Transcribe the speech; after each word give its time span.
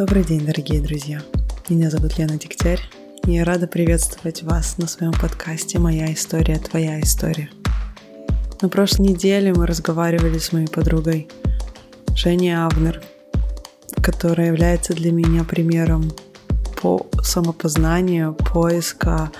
Добрый 0.00 0.24
день, 0.24 0.46
дорогие 0.46 0.80
друзья. 0.80 1.20
Меня 1.68 1.90
зовут 1.90 2.16
Лена 2.16 2.38
Дегтярь, 2.38 2.80
и 3.26 3.32
я 3.32 3.44
рада 3.44 3.66
приветствовать 3.66 4.42
вас 4.42 4.78
на 4.78 4.86
своем 4.86 5.12
подкасте 5.12 5.78
«Моя 5.78 6.10
история, 6.10 6.58
твоя 6.58 6.98
история». 7.02 7.50
На 8.62 8.70
прошлой 8.70 9.08
неделе 9.08 9.52
мы 9.52 9.66
разговаривали 9.66 10.38
с 10.38 10.52
моей 10.52 10.68
подругой 10.68 11.28
Женей 12.16 12.56
Авнер, 12.56 13.02
которая 14.02 14.46
является 14.46 14.94
для 14.94 15.12
меня 15.12 15.44
примером 15.44 16.10
по 16.80 17.06
самопознанию, 17.22 18.32
поиска 18.54 19.30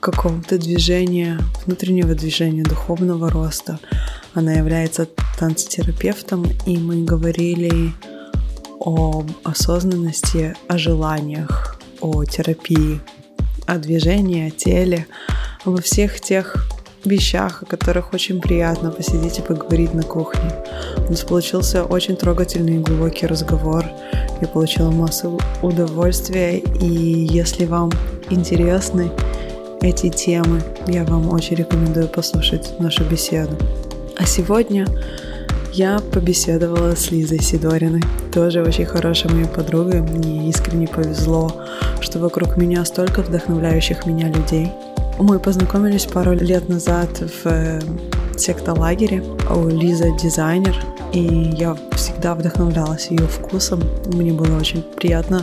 какого-то 0.00 0.56
движения, 0.56 1.38
внутреннего 1.66 2.14
движения, 2.14 2.62
духовного 2.62 3.28
роста. 3.28 3.78
Она 4.32 4.54
является 4.54 5.06
танцтерапевтом, 5.38 6.46
и 6.64 6.78
мы 6.78 7.04
говорили 7.04 7.92
о 8.84 9.24
осознанности, 9.44 10.54
о 10.68 10.78
желаниях, 10.78 11.76
о 12.00 12.24
терапии, 12.24 13.00
о 13.66 13.78
движении, 13.78 14.48
о 14.48 14.50
теле, 14.50 15.06
обо 15.64 15.80
всех 15.80 16.20
тех 16.20 16.68
вещах, 17.04 17.62
о 17.62 17.66
которых 17.66 18.12
очень 18.12 18.40
приятно 18.40 18.90
посидеть 18.90 19.38
и 19.38 19.42
поговорить 19.42 19.94
на 19.94 20.02
кухне. 20.02 20.50
У 21.06 21.10
нас 21.10 21.22
получился 21.22 21.84
очень 21.84 22.16
трогательный 22.16 22.76
и 22.76 22.80
глубокий 22.80 23.26
разговор. 23.26 23.84
Я 24.40 24.48
получила 24.48 24.90
массу 24.90 25.38
удовольствия, 25.62 26.58
и 26.58 26.86
если 26.86 27.64
вам 27.64 27.90
интересны 28.30 29.10
эти 29.80 30.08
темы, 30.08 30.62
я 30.86 31.04
вам 31.04 31.30
очень 31.30 31.56
рекомендую 31.56 32.08
послушать 32.08 32.78
нашу 32.78 33.04
беседу. 33.04 33.56
А 34.16 34.24
сегодня 34.24 34.86
я 35.74 35.98
побеседовала 35.98 36.94
с 36.94 37.10
Лизой 37.10 37.42
Сидориной, 37.42 38.02
тоже 38.32 38.62
очень 38.62 38.84
хорошей 38.84 39.30
моей 39.32 39.48
подругой. 39.48 40.02
Мне 40.02 40.48
искренне 40.48 40.86
повезло, 40.86 41.50
что 42.00 42.20
вокруг 42.20 42.56
меня 42.56 42.84
столько 42.84 43.22
вдохновляющих 43.22 44.06
меня 44.06 44.28
людей. 44.28 44.70
Мы 45.18 45.40
познакомились 45.40 46.06
пару 46.06 46.32
лет 46.32 46.68
назад 46.68 47.08
в 47.18 47.46
э, 47.46 47.80
секта-лагере. 48.36 49.24
Лиза 49.68 50.10
дизайнер, 50.12 50.76
и 51.12 51.20
я 51.20 51.76
всегда 51.92 52.36
вдохновлялась 52.36 53.08
ее 53.10 53.26
вкусом. 53.26 53.82
Мне 54.06 54.32
было 54.32 54.56
очень 54.56 54.82
приятно 54.82 55.42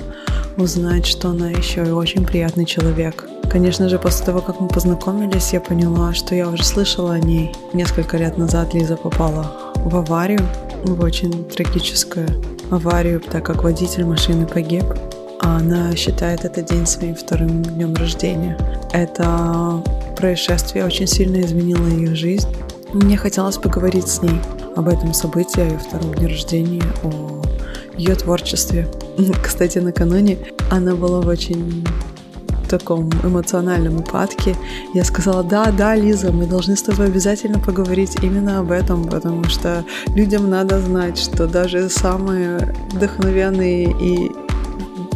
узнать, 0.56 1.06
что 1.06 1.30
она 1.30 1.50
еще 1.50 1.84
и 1.84 1.92
очень 1.92 2.26
приятный 2.26 2.66
человек. 2.66 3.26
Конечно 3.52 3.90
же, 3.90 4.00
после 4.00 4.26
того, 4.26 4.40
как 4.40 4.62
мы 4.62 4.70
познакомились, 4.70 5.52
я 5.52 5.60
поняла, 5.60 6.14
что 6.14 6.36
я 6.36 6.48
уже 6.48 6.64
слышала 6.64 7.14
о 7.16 7.20
ней. 7.20 7.52
Несколько 7.74 8.18
лет 8.18 8.38
назад 8.38 8.74
Лиза 8.74 8.96
попала 8.96 9.71
в 9.86 9.96
аварию, 9.96 10.42
в 10.84 11.04
очень 11.04 11.46
трагическую 11.46 12.28
аварию, 12.70 13.20
так 13.20 13.46
как 13.46 13.64
водитель 13.64 14.06
машины 14.06 14.46
погиб. 14.46 14.86
А 15.42 15.58
она 15.58 15.96
считает 15.96 16.46
этот 16.46 16.66
день 16.66 16.86
своим 16.86 17.16
вторым 17.16 17.64
днем 17.64 17.96
рождения. 17.96 18.58
Это 18.94 19.84
происшествие 20.16 20.86
очень 20.86 21.08
сильно 21.08 21.42
изменило 21.42 21.86
ее 21.88 22.16
жизнь. 22.16 22.48
Мне 22.94 23.18
хотелось 23.18 23.58
поговорить 23.58 24.08
с 24.08 24.22
ней 24.22 24.40
об 24.76 24.88
этом 24.88 25.14
событии, 25.14 25.62
о 25.62 25.66
ее 25.66 25.80
втором 25.80 26.14
дне 26.14 26.28
рождения, 26.28 26.84
о 27.04 27.42
ее 27.98 28.16
творчестве. 28.16 28.88
Кстати, 29.44 29.80
накануне 29.80 30.38
она 30.70 30.96
была 30.96 31.22
в 31.22 31.28
очень 31.28 31.86
таком 32.72 33.10
эмоциональном 33.24 33.98
упадке, 33.98 34.56
я 34.94 35.04
сказала, 35.04 35.44
да, 35.44 35.72
да, 35.72 35.96
Лиза, 35.96 36.32
мы 36.32 36.46
должны 36.46 36.76
с 36.76 36.82
тобой 36.82 37.08
обязательно 37.08 37.60
поговорить 37.60 38.18
именно 38.24 38.60
об 38.60 38.72
этом, 38.72 39.04
потому 39.04 39.44
что 39.46 39.84
людям 40.16 40.50
надо 40.50 40.80
знать, 40.80 41.18
что 41.18 41.48
даже 41.48 41.90
самые 41.90 42.74
вдохновенные 42.92 43.92
и 44.02 44.32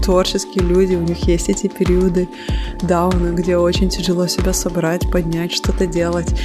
творческие 0.04 0.64
люди, 0.64 0.96
у 0.96 1.02
них 1.02 1.28
есть 1.28 1.50
эти 1.50 1.68
периоды 1.68 2.28
дауна, 2.82 3.32
где 3.34 3.58
очень 3.58 3.90
тяжело 3.90 4.28
себя 4.28 4.54
собрать, 4.54 5.10
поднять, 5.12 5.52
что-то 5.52 5.88
делать. 5.88 6.36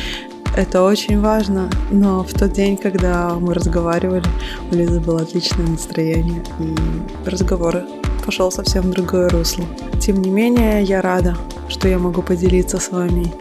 Это 0.56 0.82
очень 0.82 1.20
важно, 1.20 1.70
но 1.91 2.25
в 2.25 2.32
тот 2.32 2.53
день, 2.53 2.76
когда 2.76 3.34
мы 3.34 3.54
разговаривали, 3.54 4.25
у 4.72 4.75
Лизы 4.75 5.00
было 5.00 5.20
отличное 5.20 5.66
настроение, 5.66 6.43
и 6.59 7.28
разговор 7.28 7.82
пошел 8.25 8.50
совсем 8.50 8.82
в 8.82 8.91
другое 8.91 9.28
русло. 9.28 9.64
Тем 10.00 10.22
не 10.22 10.31
менее, 10.31 10.82
я 10.82 11.03
рада, 11.03 11.36
что 11.69 11.88
я 11.88 11.98
могу 11.98 12.22
поделиться 12.22 12.78
с 12.78 12.91
вами 12.91 13.32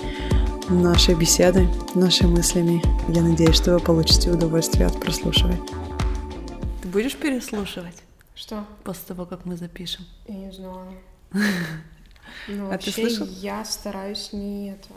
нашей 0.69 1.15
беседой, 1.15 1.67
нашими 1.95 2.31
мыслями. 2.31 2.81
Я 3.07 3.21
надеюсь, 3.21 3.55
что 3.55 3.73
вы 3.73 3.79
получите 3.79 4.31
удовольствие 4.31 4.87
от 4.87 4.99
прослушивания. 4.99 5.59
Ты 6.81 6.87
будешь 6.87 7.15
переслушивать? 7.15 8.03
Что? 8.35 8.65
После 8.83 9.03
того, 9.07 9.25
как 9.25 9.45
мы 9.45 9.57
запишем. 9.57 10.05
Я 10.27 10.35
не 10.35 10.51
знаю. 10.51 10.93
Ну, 12.47 12.67
а 12.67 12.69
вообще, 12.69 12.91
ты 12.91 13.09
слышал? 13.09 13.27
я 13.41 13.65
стараюсь 13.65 14.33
не 14.33 14.71
это, 14.71 14.89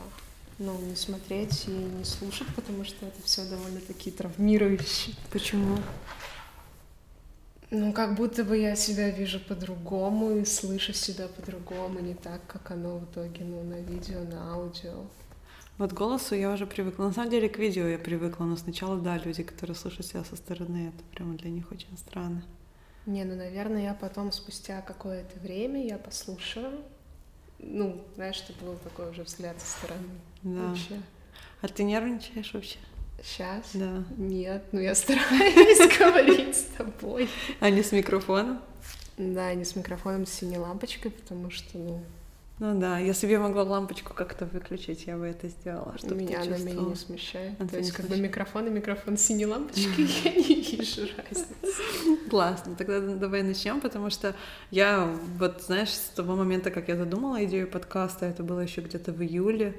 ну, 0.59 0.79
не 0.79 0.95
смотреть 0.95 1.65
и 1.67 1.71
не 1.71 2.03
слушать, 2.03 2.47
потому 2.55 2.85
что 2.85 3.05
это 3.05 3.21
все 3.25 3.43
довольно-таки 3.43 4.11
травмирующе. 4.11 5.11
Почему? 5.31 5.77
Ну, 7.75 7.91
как 7.91 8.13
будто 8.13 8.43
бы 8.43 8.55
я 8.55 8.75
себя 8.75 9.09
вижу 9.09 9.39
по-другому 9.39 10.37
и 10.37 10.45
слышу 10.45 10.93
себя 10.93 11.27
по-другому, 11.27 11.99
не 12.01 12.13
так, 12.13 12.45
как 12.45 12.69
оно 12.69 12.99
в 12.99 13.05
итоге, 13.05 13.43
ну, 13.43 13.63
на 13.63 13.81
видео, 13.81 14.23
на 14.23 14.53
аудио. 14.53 15.07
Вот 15.79 15.91
к 15.91 15.95
голосу 15.95 16.35
я 16.35 16.51
уже 16.53 16.67
привыкла. 16.67 17.05
На 17.05 17.13
самом 17.13 17.31
деле 17.31 17.49
к 17.49 17.57
видео 17.57 17.87
я 17.87 17.97
привыкла, 17.97 18.43
но 18.43 18.57
сначала, 18.57 18.99
да, 18.99 19.17
люди, 19.17 19.41
которые 19.41 19.75
слушают 19.75 20.05
себя 20.05 20.23
со 20.23 20.35
стороны, 20.35 20.93
это 20.93 21.03
прямо 21.15 21.33
для 21.33 21.49
них 21.49 21.71
очень 21.71 21.97
странно. 21.97 22.43
Не, 23.07 23.23
ну, 23.23 23.35
наверное, 23.35 23.81
я 23.81 23.95
потом, 23.95 24.31
спустя 24.31 24.81
какое-то 24.81 25.39
время, 25.39 25.83
я 25.83 25.97
послушаю, 25.97 26.79
ну, 27.57 27.99
знаешь, 28.13 28.35
чтобы 28.35 28.67
был 28.67 28.75
такой 28.83 29.09
уже 29.09 29.23
взгляд 29.23 29.59
со 29.59 29.79
стороны. 29.79 30.09
Да. 30.43 30.67
Вообще. 30.67 31.01
А 31.61 31.67
ты 31.67 31.83
нервничаешь 31.83 32.53
вообще? 32.53 32.77
Сейчас? 33.23 33.69
Да. 33.73 34.03
Нет, 34.17 34.65
ну 34.71 34.79
я 34.81 34.95
стараюсь 34.95 35.97
говорить 35.97 36.55
с 36.55 36.63
тобой. 36.77 37.29
А 37.59 37.69
не 37.69 37.81
с 37.81 37.91
микрофоном? 37.91 38.59
Да, 39.17 39.53
не 39.53 39.63
с 39.63 39.75
микрофоном, 39.75 40.25
с 40.25 40.31
синей 40.31 40.57
лампочкой, 40.57 41.11
потому 41.11 41.49
что, 41.51 41.77
ну, 41.77 42.03
Ну 42.59 42.79
да, 42.79 42.97
если 42.99 43.27
бы 43.27 43.31
я 43.33 43.39
могла 43.39 43.63
лампочку 43.63 44.13
как-то 44.13 44.45
выключить, 44.45 45.05
я 45.05 45.17
бы 45.17 45.25
это 45.27 45.47
сделала, 45.47 45.95
чтобы 45.97 46.15
меня 46.15 46.41
ты 46.41 46.47
она 46.47 46.57
меня 46.57 46.65
чувствовала. 46.65 46.89
не 46.89 46.95
смущает. 46.95 47.53
А 47.59 47.67
То 47.67 47.77
есть, 47.77 47.91
как 47.91 48.07
бы 48.07 48.17
микрофон 48.17 48.67
и 48.67 48.69
микрофон 48.71 49.17
с 49.17 49.21
синей 49.21 49.45
лампочкой, 49.45 50.05
я 50.23 50.31
не 50.33 50.61
вижу 50.61 51.07
разницы. 51.17 51.47
Классно, 52.29 52.75
тогда 52.75 52.99
давай 52.99 53.43
начнем, 53.43 53.79
потому 53.81 54.09
что 54.09 54.35
я 54.71 55.05
вот, 55.37 55.61
знаешь, 55.63 55.89
с 55.89 56.09
того 56.15 56.35
момента, 56.35 56.71
как 56.71 56.87
я 56.89 56.95
задумала 56.97 57.43
идею 57.45 57.67
подкаста, 57.69 58.25
это 58.25 58.43
было 58.43 58.59
еще 58.61 58.81
где-то 58.81 59.11
в 59.11 59.21
июле, 59.21 59.75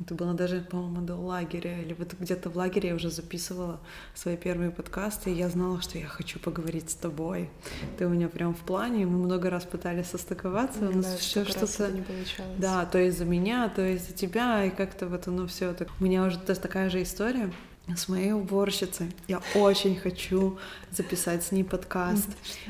это 0.00 0.14
было 0.14 0.34
даже, 0.34 0.60
по-моему, 0.60 1.02
до 1.02 1.14
лагеря, 1.14 1.80
или 1.80 1.94
вот 1.94 2.14
где-то 2.18 2.50
в 2.50 2.56
лагере 2.56 2.88
я 2.88 2.94
уже 2.96 3.10
записывала 3.10 3.78
свои 4.14 4.36
первые 4.36 4.70
подкасты, 4.70 5.30
и 5.30 5.34
я 5.34 5.48
знала, 5.48 5.80
что 5.80 5.98
я 5.98 6.06
хочу 6.06 6.40
поговорить 6.40 6.90
с 6.90 6.94
тобой. 6.94 7.48
Ты 7.96 8.06
у 8.06 8.08
меня 8.08 8.28
прям 8.28 8.54
в 8.54 8.60
плане, 8.60 9.06
мы 9.06 9.18
много 9.18 9.50
раз 9.50 9.64
пытались 9.64 10.06
состыковаться, 10.08 10.80
у 10.80 10.92
нас 10.96 11.06
Да, 11.06 11.16
все 11.16 11.44
что-то... 11.44 11.92
не 11.92 12.02
получалось. 12.02 12.56
Да, 12.58 12.84
то 12.86 12.98
из-за 13.08 13.24
меня, 13.24 13.68
то 13.68 13.86
из-за 13.94 14.12
тебя, 14.12 14.64
и 14.64 14.70
как-то 14.70 15.06
вот 15.06 15.28
оно 15.28 15.46
все 15.46 15.72
так. 15.74 15.88
У 16.00 16.04
меня 16.04 16.24
уже 16.24 16.38
та- 16.38 16.54
такая 16.56 16.90
же 16.90 17.00
история 17.02 17.52
с 17.94 18.08
моей 18.08 18.32
уборщицей. 18.32 19.12
Я 19.28 19.40
очень 19.54 19.94
хочу 19.94 20.58
записать 20.90 21.44
с 21.44 21.52
ней 21.52 21.62
подкаст. 21.64 22.28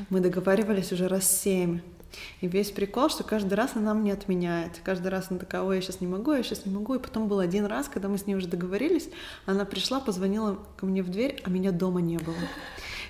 Мы 0.09 0.19
договаривались 0.19 0.91
уже 0.91 1.07
раз 1.07 1.29
семь. 1.41 1.79
И 2.41 2.47
весь 2.47 2.71
прикол, 2.71 3.09
что 3.09 3.23
каждый 3.23 3.53
раз 3.53 3.71
она 3.75 3.93
мне 3.93 4.13
отменяет. 4.13 4.79
Каждый 4.83 5.07
раз 5.07 5.27
она 5.29 5.39
такая, 5.39 5.61
ой, 5.61 5.77
я 5.77 5.81
сейчас 5.81 6.01
не 6.01 6.07
могу, 6.07 6.33
я 6.33 6.43
сейчас 6.43 6.65
не 6.65 6.73
могу. 6.73 6.95
И 6.95 6.99
потом 6.99 7.27
был 7.27 7.39
один 7.39 7.65
раз, 7.65 7.87
когда 7.87 8.07
мы 8.07 8.17
с 8.17 8.25
ней 8.25 8.35
уже 8.35 8.47
договорились, 8.47 9.09
она 9.45 9.65
пришла, 9.65 9.99
позвонила 9.99 10.59
ко 10.77 10.85
мне 10.85 11.03
в 11.03 11.09
дверь, 11.09 11.41
а 11.43 11.49
меня 11.49 11.71
дома 11.71 12.01
не 12.01 12.17
было. 12.17 12.35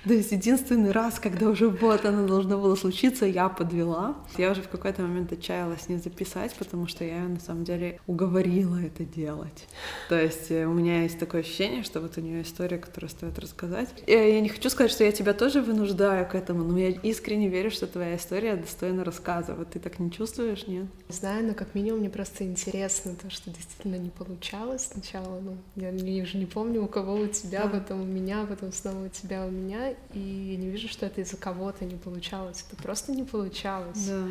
То 0.06 0.14
есть 0.14 0.30
единственный 0.30 0.92
раз, 0.92 1.18
когда 1.18 1.48
уже 1.48 1.68
вот 1.68 2.04
оно 2.04 2.28
должно 2.28 2.58
было 2.58 2.76
случиться, 2.76 3.26
я 3.26 3.48
подвела. 3.48 4.14
Я 4.38 4.52
уже 4.52 4.62
в 4.62 4.68
какой-то 4.68 5.02
момент 5.02 5.32
отчаялась 5.32 5.88
не 5.88 5.96
записать, 5.96 6.54
потому 6.54 6.86
что 6.86 7.04
я 7.04 7.22
на 7.22 7.40
самом 7.40 7.64
деле 7.64 7.98
уговорила 8.06 8.76
это 8.76 9.04
делать. 9.04 9.66
То 10.08 10.20
есть 10.20 10.50
э, 10.52 10.64
у 10.64 10.72
меня 10.72 11.02
есть 11.02 11.18
такое 11.18 11.40
ощущение, 11.40 11.82
что 11.82 12.00
вот 12.00 12.16
у 12.18 12.20
нее 12.20 12.42
история, 12.42 12.78
которую 12.78 13.10
стоит 13.10 13.36
рассказать. 13.40 13.88
И 14.06 14.12
Я 14.12 14.40
не 14.40 14.48
хочу 14.48 14.70
сказать, 14.70 14.92
что 14.92 15.02
я 15.02 15.10
тебя 15.10 15.32
тоже 15.32 15.60
вынуждаю 15.60 16.24
к 16.28 16.36
этому, 16.36 16.62
но 16.62 16.78
я 16.78 16.90
искренне 16.90 17.48
верю, 17.48 17.72
что 17.72 17.88
твоя 17.88 18.14
история 18.16 18.54
достойна 18.54 19.02
рассказа. 19.02 19.54
Вот 19.54 19.70
ты 19.70 19.80
так 19.80 19.98
не 19.98 20.12
чувствуешь, 20.12 20.68
нет? 20.68 20.86
Не 21.08 21.16
знаю, 21.16 21.48
но 21.48 21.54
как 21.54 21.74
минимум 21.74 22.00
мне 22.00 22.10
просто 22.10 22.44
интересно 22.44 23.14
то, 23.20 23.28
что 23.28 23.50
действительно 23.50 23.96
не 23.96 24.10
получалось 24.10 24.88
сначала. 24.92 25.40
Ну, 25.40 25.56
я 25.74 26.22
уже 26.22 26.38
не 26.38 26.46
помню, 26.46 26.84
у 26.84 26.86
кого 26.86 27.14
у 27.14 27.26
тебя, 27.26 27.64
Да. 27.64 27.80
потом 27.80 28.02
у 28.02 28.06
меня, 28.06 28.46
потом 28.48 28.72
снова 28.72 29.06
у 29.06 29.08
тебя, 29.08 29.44
у 29.44 29.50
меня. 29.50 29.95
И 30.12 30.18
я 30.18 30.56
не 30.56 30.68
вижу, 30.68 30.88
что 30.88 31.06
это 31.06 31.20
из-за 31.20 31.36
кого-то 31.36 31.84
не 31.84 31.96
получалось. 31.96 32.64
Это 32.70 32.82
просто 32.82 33.12
не 33.12 33.24
получалось. 33.24 34.06
Да. 34.06 34.26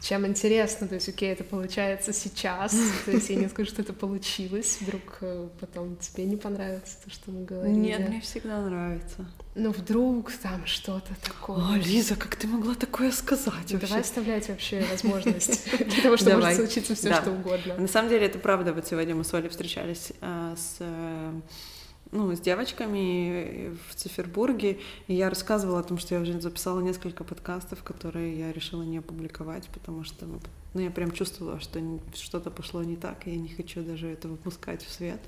чем 0.00 0.26
интересно, 0.26 0.86
то 0.86 0.94
есть, 0.94 1.08
окей, 1.08 1.32
это 1.32 1.44
получается 1.44 2.12
сейчас, 2.12 2.76
то 3.04 3.10
есть 3.10 3.30
я 3.30 3.36
не 3.36 3.48
скажу, 3.48 3.70
что 3.70 3.82
это 3.82 3.92
получилось, 3.94 4.78
вдруг 4.80 5.18
э, 5.22 5.48
потом 5.60 5.96
тебе 5.96 6.24
не 6.24 6.36
понравится 6.36 6.96
то, 7.02 7.10
что 7.10 7.30
мы 7.30 7.44
говорили. 7.44 7.74
Нет, 7.74 8.08
мне 8.08 8.20
всегда 8.20 8.60
нравится. 8.60 9.26
Ну, 9.54 9.70
вдруг 9.70 10.32
там 10.32 10.66
что-то 10.66 11.14
такое. 11.24 11.56
О, 11.56 11.76
Лиза, 11.76 12.16
как 12.16 12.34
ты 12.36 12.48
могла 12.48 12.74
такое 12.74 13.12
сказать 13.12 13.70
ну, 13.70 13.78
Давай 13.78 14.00
оставлять 14.00 14.48
вообще 14.48 14.84
возможность 14.90 15.70
для 15.78 16.02
того, 16.02 16.16
чтобы 16.16 16.36
может 16.36 16.56
случиться 16.56 16.94
все 16.94 17.14
что 17.14 17.30
угодно. 17.30 17.76
На 17.78 17.88
самом 17.88 18.08
деле 18.08 18.26
это 18.26 18.38
правда. 18.38 18.72
Вот 18.72 18.86
сегодня 18.86 19.14
мы 19.14 19.22
с 19.22 19.32
Олей 19.32 19.48
встречались 19.48 20.12
э, 20.20 20.54
с 20.56 20.76
э, 20.80 21.40
ну, 22.14 22.34
с 22.34 22.40
девочками 22.40 23.76
в 23.88 23.94
Цифербурге, 23.94 24.78
и 25.08 25.14
я 25.14 25.28
рассказывала 25.28 25.80
о 25.80 25.82
том, 25.82 25.98
что 25.98 26.14
я 26.14 26.20
уже 26.20 26.40
записала 26.40 26.80
несколько 26.80 27.24
подкастов, 27.24 27.82
которые 27.82 28.38
я 28.38 28.52
решила 28.52 28.82
не 28.82 28.98
опубликовать, 28.98 29.68
потому 29.68 30.04
что 30.04 30.24
ну, 30.74 30.80
я 30.80 30.90
прям 30.90 31.10
чувствовала, 31.10 31.60
что 31.60 31.80
что-то 32.14 32.50
пошло 32.50 32.82
не 32.82 32.96
так, 32.96 33.26
и 33.26 33.30
я 33.30 33.36
не 33.36 33.48
хочу 33.48 33.82
даже 33.82 34.08
это 34.08 34.28
выпускать 34.28 34.84
в 34.84 34.90
свет. 34.90 35.20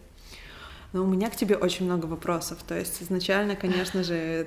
Но 0.92 1.02
у 1.02 1.06
меня 1.06 1.28
к 1.28 1.36
тебе 1.36 1.56
очень 1.56 1.84
много 1.84 2.06
вопросов. 2.06 2.62
То 2.66 2.78
есть 2.78 3.02
изначально, 3.02 3.56
конечно 3.56 4.04
же, 4.04 4.46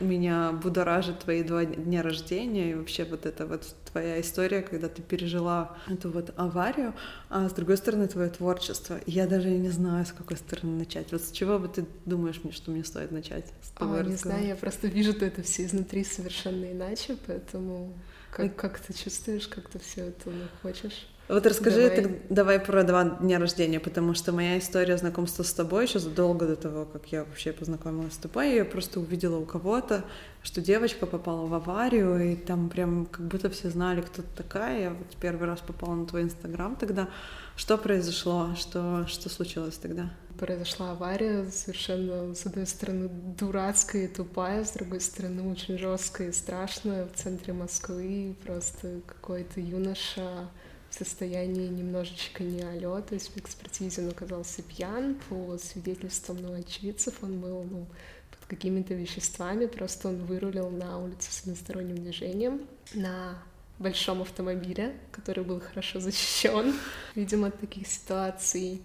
меня 0.00 0.52
будоражит 0.52 1.20
твои 1.20 1.42
два 1.42 1.64
дня 1.64 2.02
рождения 2.02 2.70
и 2.70 2.74
вообще 2.74 3.04
вот 3.04 3.26
эта 3.26 3.46
вот 3.46 3.74
твоя 3.90 4.20
история, 4.20 4.62
когда 4.62 4.88
ты 4.88 5.02
пережила 5.02 5.76
эту 5.88 6.10
вот 6.10 6.32
аварию, 6.36 6.94
а 7.30 7.48
с 7.48 7.52
другой 7.52 7.76
стороны 7.76 8.08
твое 8.08 8.28
творчество. 8.28 8.98
я 9.06 9.26
даже 9.26 9.50
не 9.50 9.70
знаю, 9.70 10.04
с 10.04 10.12
какой 10.12 10.36
стороны 10.36 10.78
начать. 10.78 11.12
Вот 11.12 11.22
с 11.22 11.30
чего 11.30 11.58
бы 11.58 11.68
ты 11.68 11.86
думаешь, 12.04 12.40
мне, 12.42 12.52
что 12.52 12.70
мне 12.70 12.84
стоит 12.84 13.12
начать 13.12 13.46
с 13.62 13.70
тобой 13.70 14.00
а, 14.00 14.02
Не 14.02 14.16
знаю, 14.16 14.46
я 14.46 14.56
просто 14.56 14.88
вижу 14.88 15.12
это 15.12 15.42
все 15.42 15.64
изнутри 15.64 16.04
совершенно 16.04 16.70
иначе, 16.72 17.16
поэтому 17.26 17.92
как, 18.30 18.56
как 18.56 18.80
ты 18.80 18.92
чувствуешь, 18.92 19.46
как 19.46 19.68
ты 19.68 19.78
все 19.78 20.06
это 20.06 20.30
ну, 20.30 20.44
хочешь? 20.60 21.06
Вот 21.26 21.46
расскажи 21.46 21.88
давай. 21.88 22.02
Ты, 22.02 22.20
давай 22.28 22.60
про 22.60 22.84
два 22.84 23.04
дня 23.04 23.38
рождения, 23.38 23.80
потому 23.80 24.12
что 24.12 24.32
моя 24.32 24.58
история 24.58 24.98
знакомства 24.98 25.42
с 25.42 25.52
тобой 25.54 25.86
еще 25.86 25.98
задолго 25.98 26.46
до 26.46 26.54
того, 26.54 26.84
как 26.84 27.06
я 27.12 27.24
вообще 27.24 27.52
познакомилась 27.52 28.12
с 28.12 28.18
тобой, 28.18 28.54
я 28.54 28.64
просто 28.66 29.00
увидела 29.00 29.38
у 29.38 29.46
кого-то, 29.46 30.04
что 30.42 30.60
девочка 30.60 31.06
попала 31.06 31.46
в 31.46 31.54
аварию, 31.54 32.32
и 32.32 32.36
там 32.36 32.68
прям 32.68 33.06
как 33.06 33.26
будто 33.26 33.48
все 33.48 33.70
знали, 33.70 34.02
кто 34.02 34.20
ты 34.20 34.28
такая. 34.36 34.82
Я 34.82 34.90
вот 34.90 35.16
первый 35.18 35.48
раз 35.48 35.60
попала 35.60 35.94
на 35.94 36.04
твой 36.04 36.24
инстаграм 36.24 36.76
тогда. 36.76 37.08
Что 37.56 37.78
произошло? 37.78 38.54
Что, 38.54 39.06
что 39.06 39.30
случилось 39.30 39.78
тогда? 39.78 40.10
Произошла 40.38 40.90
авария 40.90 41.46
совершенно, 41.50 42.34
с 42.34 42.44
одной 42.44 42.66
стороны, 42.66 43.08
дурацкая 43.08 44.04
и 44.04 44.08
тупая, 44.08 44.64
с 44.64 44.72
другой 44.72 45.00
стороны, 45.00 45.50
очень 45.50 45.78
жесткая 45.78 46.28
и 46.28 46.32
страшная 46.32 47.06
в 47.06 47.14
центре 47.14 47.54
Москвы. 47.54 48.36
Просто 48.44 49.00
какой-то 49.06 49.60
юноша 49.60 50.50
состоянии 50.94 51.68
немножечко 51.68 52.42
не 52.42 52.62
алё, 52.62 53.00
то 53.02 53.14
есть 53.14 53.34
в 53.34 53.38
экспертизе 53.38 54.02
он 54.02 54.10
оказался 54.10 54.62
пьян, 54.62 55.16
по 55.28 55.58
свидетельствам 55.58 56.38
ну, 56.40 56.54
очевидцев 56.54 57.14
он 57.22 57.40
был 57.40 57.64
ну, 57.64 57.86
под 58.30 58.46
какими-то 58.48 58.94
веществами, 58.94 59.66
просто 59.66 60.08
он 60.08 60.24
вырулил 60.24 60.70
на 60.70 60.98
улицу 60.98 61.30
с 61.30 61.42
односторонним 61.42 61.96
движением 61.96 62.66
на 62.94 63.38
большом 63.78 64.22
автомобиле, 64.22 64.94
который 65.10 65.44
был 65.44 65.60
хорошо 65.60 66.00
защищен, 66.00 66.74
видимо, 67.14 67.48
от 67.48 67.58
таких 67.60 67.86
ситуаций. 67.86 68.82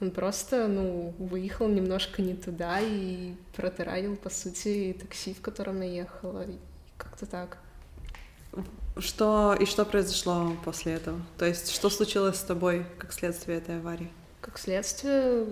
Он 0.00 0.10
просто, 0.10 0.68
ну, 0.68 1.14
выехал 1.18 1.68
немножко 1.68 2.22
не 2.22 2.34
туда 2.34 2.80
и 2.80 3.34
протаранил, 3.56 4.16
по 4.16 4.30
сути, 4.30 4.96
такси, 4.98 5.34
в 5.34 5.40
котором 5.40 5.78
наехала. 5.78 6.46
Как-то 6.96 7.26
так. 7.26 7.58
Что 8.98 9.54
и 9.58 9.64
что 9.64 9.84
произошло 9.84 10.56
после 10.64 10.94
этого? 10.94 11.20
То 11.38 11.44
есть, 11.44 11.70
что 11.70 11.88
случилось 11.88 12.36
с 12.36 12.42
тобой 12.42 12.84
как 12.98 13.12
следствие 13.12 13.58
этой 13.58 13.78
аварии? 13.78 14.10
Как 14.40 14.58
следствие, 14.58 15.46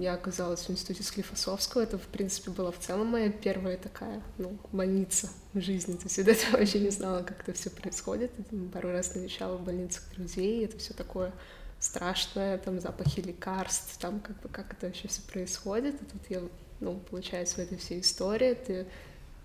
я 0.00 0.14
оказалась 0.14 0.60
в 0.62 0.70
институте 0.70 1.02
Склифосовского. 1.02 1.82
Это, 1.82 1.98
в 1.98 2.06
принципе, 2.06 2.50
была 2.50 2.70
в 2.70 2.78
целом 2.78 3.08
моя 3.08 3.30
первая 3.30 3.76
такая, 3.76 4.22
ну, 4.38 4.58
больница 4.72 5.28
в 5.54 5.60
жизни. 5.60 5.94
То 5.94 6.04
есть 6.04 6.18
я 6.18 6.24
до 6.24 6.32
этого 6.32 6.56
вообще 6.58 6.80
не 6.80 6.90
знала, 6.90 7.22
как 7.22 7.40
это 7.40 7.52
все 7.52 7.70
происходит. 7.70 8.32
Пару 8.72 8.90
раз 8.90 9.14
навещала 9.14 9.56
в 9.56 9.64
больницах 9.64 10.02
друзей. 10.14 10.64
Это 10.64 10.78
все 10.78 10.94
такое 10.94 11.32
страшное, 11.80 12.58
там 12.58 12.80
запахи 12.80 13.20
лекарств, 13.20 13.98
там 13.98 14.20
как 14.20 14.40
бы 14.40 14.48
как 14.48 14.72
это 14.72 14.86
вообще 14.86 15.08
все 15.08 15.22
происходит. 15.22 15.94
И 15.94 16.04
тут 16.04 16.22
я, 16.28 16.42
ну, 16.80 17.00
получается, 17.10 17.56
в 17.56 17.58
этой 17.60 17.78
всей 17.78 18.00
истории 18.00 18.48
это 18.48 18.86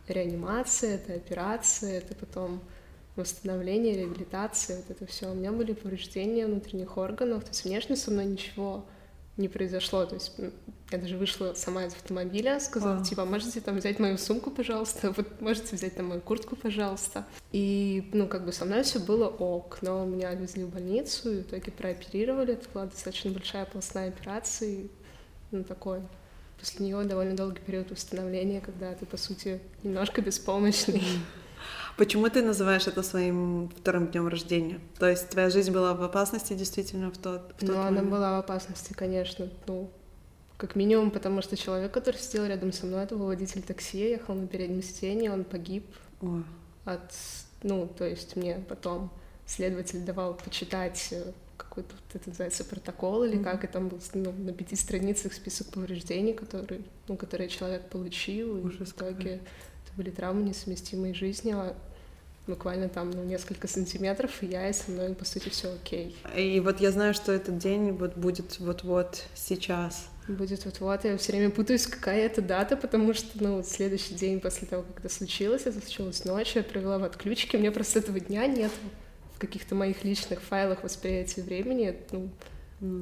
реанимация, 0.08 0.96
это 0.96 1.14
операция, 1.14 2.00
это 2.00 2.16
потом 2.16 2.62
восстановление, 3.16 3.98
реабилитация, 3.98 4.78
вот 4.78 4.90
это 4.90 5.06
все. 5.06 5.32
У 5.32 5.36
меня 5.36 5.52
были 5.52 5.74
повреждения 5.74 6.48
внутренних 6.48 6.98
органов, 6.98 7.44
то 7.44 7.50
есть 7.50 7.66
внешне 7.66 7.96
со 7.96 8.12
мной 8.12 8.26
ничего 8.26 8.86
не 9.38 9.48
произошло. 9.48 10.06
То 10.06 10.16
есть 10.16 10.34
я 10.92 10.98
даже 10.98 11.18
вышла 11.18 11.54
сама 11.56 11.86
из 11.86 11.94
автомобиля, 11.94 12.60
сказала, 12.60 13.00
wow. 13.00 13.04
типа, 13.04 13.26
можете 13.26 13.62
там 13.62 13.78
взять 13.78 14.00
мою 14.00 14.18
сумку, 14.18 14.52
пожалуйста, 14.52 15.12
вот 15.12 15.42
можете 15.42 15.76
взять 15.76 15.96
там 15.96 16.08
мою 16.08 16.22
куртку, 16.22 16.56
пожалуйста. 16.56 17.26
И, 17.52 18.10
ну, 18.14 18.28
как 18.28 18.46
бы 18.46 18.52
со 18.52 18.66
мной 18.66 18.84
все 18.84 19.00
было 19.00 19.28
ок, 19.28 19.80
но 19.82 20.06
меня 20.06 20.34
везли 20.34 20.64
в 20.64 20.70
больницу, 20.70 21.32
и 21.32 21.38
в 21.38 21.42
итоге 21.42 21.72
прооперировали. 21.72 22.54
Это 22.54 22.68
была 22.74 22.86
достаточно 22.86 23.32
большая 23.32 23.66
полостная 23.66 24.10
операция, 24.10 24.70
и, 24.70 24.88
ну, 25.52 25.64
такое. 25.64 26.04
После 26.60 26.86
нее 26.86 27.04
довольно 27.04 27.36
долгий 27.36 27.60
период 27.60 27.92
восстановления, 27.92 28.62
когда 28.62 28.94
ты, 28.94 29.06
по 29.06 29.18
сути, 29.18 29.60
немножко 29.84 30.22
беспомощный. 30.22 31.02
Почему 31.98 32.28
ты 32.30 32.42
называешь 32.42 32.88
это 32.88 33.04
своим 33.04 33.70
вторым 33.78 34.08
днем 34.08 34.28
рождения? 34.28 34.80
То 34.98 35.08
есть 35.08 35.30
твоя 35.30 35.50
жизнь 35.50 35.72
была 35.72 35.94
в 35.94 36.02
опасности 36.02 36.54
действительно 36.54 37.12
в 37.12 37.18
тот, 37.18 37.54
в 37.58 37.60
тот 37.60 37.70
Ну, 37.70 37.80
она 37.80 38.02
была 38.02 38.38
в 38.38 38.40
опасности, 38.40 38.94
конечно. 38.94 39.48
Ну, 39.68 39.92
как 40.58 40.76
минимум, 40.76 41.12
потому 41.12 41.42
что 41.42 41.56
человек, 41.56 41.92
который 41.92 42.18
сидел 42.18 42.46
рядом 42.46 42.72
со 42.74 42.86
мной, 42.86 43.04
это 43.04 43.16
был 43.16 43.28
водитель 43.28 43.62
такси, 43.62 44.00
я 44.00 44.10
ехал 44.10 44.34
на 44.34 44.48
переднем 44.48 44.82
сиденье, 44.82 45.32
он 45.32 45.44
погиб 45.44 45.86
О. 46.22 46.42
от... 46.86 47.14
Ну, 47.62 47.88
то 47.88 48.06
есть 48.06 48.36
мне 48.36 48.64
потом 48.68 49.12
следователь 49.46 50.04
давал 50.04 50.34
почитать 50.34 51.10
э, 51.12 51.32
какой-то, 51.58 51.94
вот 51.94 52.16
это 52.16 52.30
называется, 52.30 52.66
протокол 52.66 53.24
или 53.24 53.38
mm-hmm. 53.38 53.44
как, 53.44 53.64
и 53.64 53.68
там 53.68 53.88
был 53.90 54.00
ну, 54.14 54.32
на 54.32 54.52
пяти 54.52 54.76
страницах 54.76 55.34
список 55.34 55.68
повреждений, 55.68 56.34
которые, 56.34 56.82
ну, 57.08 57.16
которые 57.18 57.50
человек 57.50 57.90
получил, 57.90 58.66
Ужас 58.66 58.90
и 58.90 58.92
в 58.92 58.96
итоге 58.96 59.42
были 59.98 60.10
травмы, 60.10 60.44
несовместимые 60.44 61.14
с 61.14 61.18
жизнью, 61.18 61.58
а 61.60 61.76
буквально 62.48 62.90
там 62.90 63.12
ну, 63.12 63.24
несколько 63.24 63.68
сантиметров, 63.68 64.32
и 64.42 64.48
я, 64.48 64.70
и 64.70 64.74
со 64.74 64.92
мной, 64.92 65.14
по 65.16 65.26
сути, 65.26 65.50
все 65.50 65.74
окей. 65.74 66.16
И 66.36 66.60
вот 66.60 66.80
я 66.82 66.92
знаю, 66.92 67.14
что 67.14 67.32
этот 67.32 67.58
день 67.58 67.92
вот 67.92 68.16
будет 68.18 68.60
вот-вот 68.60 69.24
сейчас. 69.36 70.10
Будет 70.28 70.66
вот-вот. 70.66 71.04
Я 71.04 71.18
все 71.18 71.34
время 71.34 71.52
путаюсь, 71.52 71.88
какая 71.88 72.26
это 72.26 72.42
дата, 72.42 72.78
потому 72.78 73.14
что, 73.14 73.28
ну, 73.42 73.58
вот 73.58 73.68
следующий 73.68 74.14
день 74.14 74.40
после 74.40 74.68
того, 74.68 74.84
как 74.84 75.00
это 75.00 75.14
случилось, 75.14 75.64
это 75.66 75.80
случилось 75.82 76.26
ночью, 76.26 76.64
я 76.64 76.64
провела 76.64 76.98
в 76.98 77.04
отключке, 77.04 77.58
меня 77.58 77.72
просто 77.72 78.00
этого 78.00 78.20
дня 78.20 78.48
нет 78.48 78.72
в 79.36 79.40
каких-то 79.40 79.76
моих 79.76 80.04
личных 80.04 80.42
файлах 80.42 80.84
восприятия 80.84 81.42
времени, 81.42 81.98
ну, 82.12 82.30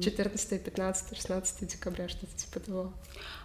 14, 0.00 0.62
15, 0.62 1.16
16 1.16 1.68
декабря, 1.68 2.08
что-то 2.08 2.36
типа 2.36 2.60
того. 2.60 2.92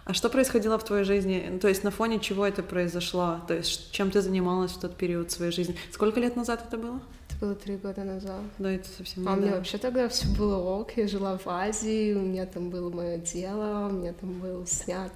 А 0.08 0.14
что 0.14 0.30
происходило 0.30 0.78
в 0.78 0.84
твоей 0.84 1.04
жизни? 1.04 1.46
Ну, 1.50 1.58
то 1.58 1.68
есть 1.68 1.84
на 1.84 1.90
фоне 1.90 2.18
чего 2.18 2.46
это 2.46 2.62
произошло? 2.62 3.42
То 3.46 3.52
есть 3.52 3.92
чем 3.92 4.10
ты 4.10 4.22
занималась 4.22 4.72
в 4.72 4.80
тот 4.80 4.96
период 4.96 5.30
своей 5.30 5.52
жизни? 5.52 5.76
Сколько 5.92 6.18
лет 6.18 6.34
назад 6.34 6.64
это 6.66 6.78
было? 6.78 7.02
Это 7.28 7.38
было 7.38 7.54
три 7.54 7.76
года 7.76 8.04
назад. 8.04 8.40
Да, 8.58 8.72
это 8.72 8.88
совсем 8.88 9.28
А 9.28 9.34
у 9.34 9.36
меня 9.36 9.56
вообще 9.56 9.76
тогда 9.76 10.08
все 10.08 10.26
было 10.28 10.56
ок. 10.56 10.92
Я 10.96 11.08
жила 11.08 11.36
в 11.36 11.46
Азии, 11.46 12.14
у 12.14 12.20
меня 12.20 12.46
там 12.46 12.70
было 12.70 12.88
мое 12.88 13.18
дело, 13.18 13.88
у 13.88 13.92
меня 13.92 14.14
там 14.14 14.32
был 14.40 14.66
снят 14.66 15.12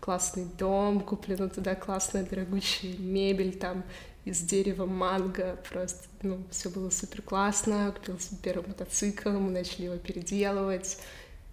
классный 0.00 0.48
дом, 0.58 1.02
куплена 1.02 1.48
туда 1.48 1.76
классная 1.76 2.24
дорогущая 2.24 2.98
мебель, 2.98 3.56
там 3.56 3.84
из 4.24 4.40
дерева 4.40 4.86
манго, 4.86 5.56
просто, 5.70 6.02
ну, 6.22 6.42
все 6.50 6.68
было 6.68 6.90
супер 6.90 7.22
классно, 7.22 7.94
купил 7.96 8.18
себе 8.18 8.38
первый 8.42 8.66
мотоцикл, 8.66 9.30
мы 9.30 9.52
начали 9.52 9.84
его 9.84 9.96
переделывать, 9.98 10.98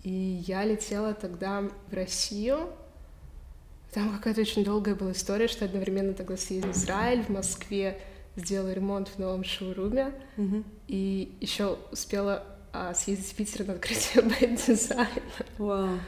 и 0.04 0.44
я 0.46 0.64
летела 0.66 1.14
тогда 1.14 1.64
в 1.90 1.94
Россию, 1.94 2.70
там 3.94 4.12
какая-то 4.16 4.42
очень 4.42 4.64
долгая 4.64 4.96
была 4.96 5.12
история, 5.12 5.48
что 5.48 5.66
одновременно 5.66 6.14
тогда 6.14 6.36
съездил 6.36 6.74
в 6.74 6.76
Израиль, 6.76 7.24
в 7.24 7.30
Москве 7.30 8.02
сделала 8.36 8.74
ремонт 8.74 9.08
в 9.10 9.20
новом 9.20 9.44
шоуруме, 9.44 10.12
mm-hmm. 10.38 10.64
и 10.88 11.38
еще 11.40 11.78
успела 11.92 12.44
а, 12.72 12.94
съездить 12.96 13.32
в 13.32 13.36
Питер 13.36 13.68
на 13.68 13.74
открытие 13.74 14.24
бэнд-дизайна. 14.40 15.08
Wow. 15.60 16.00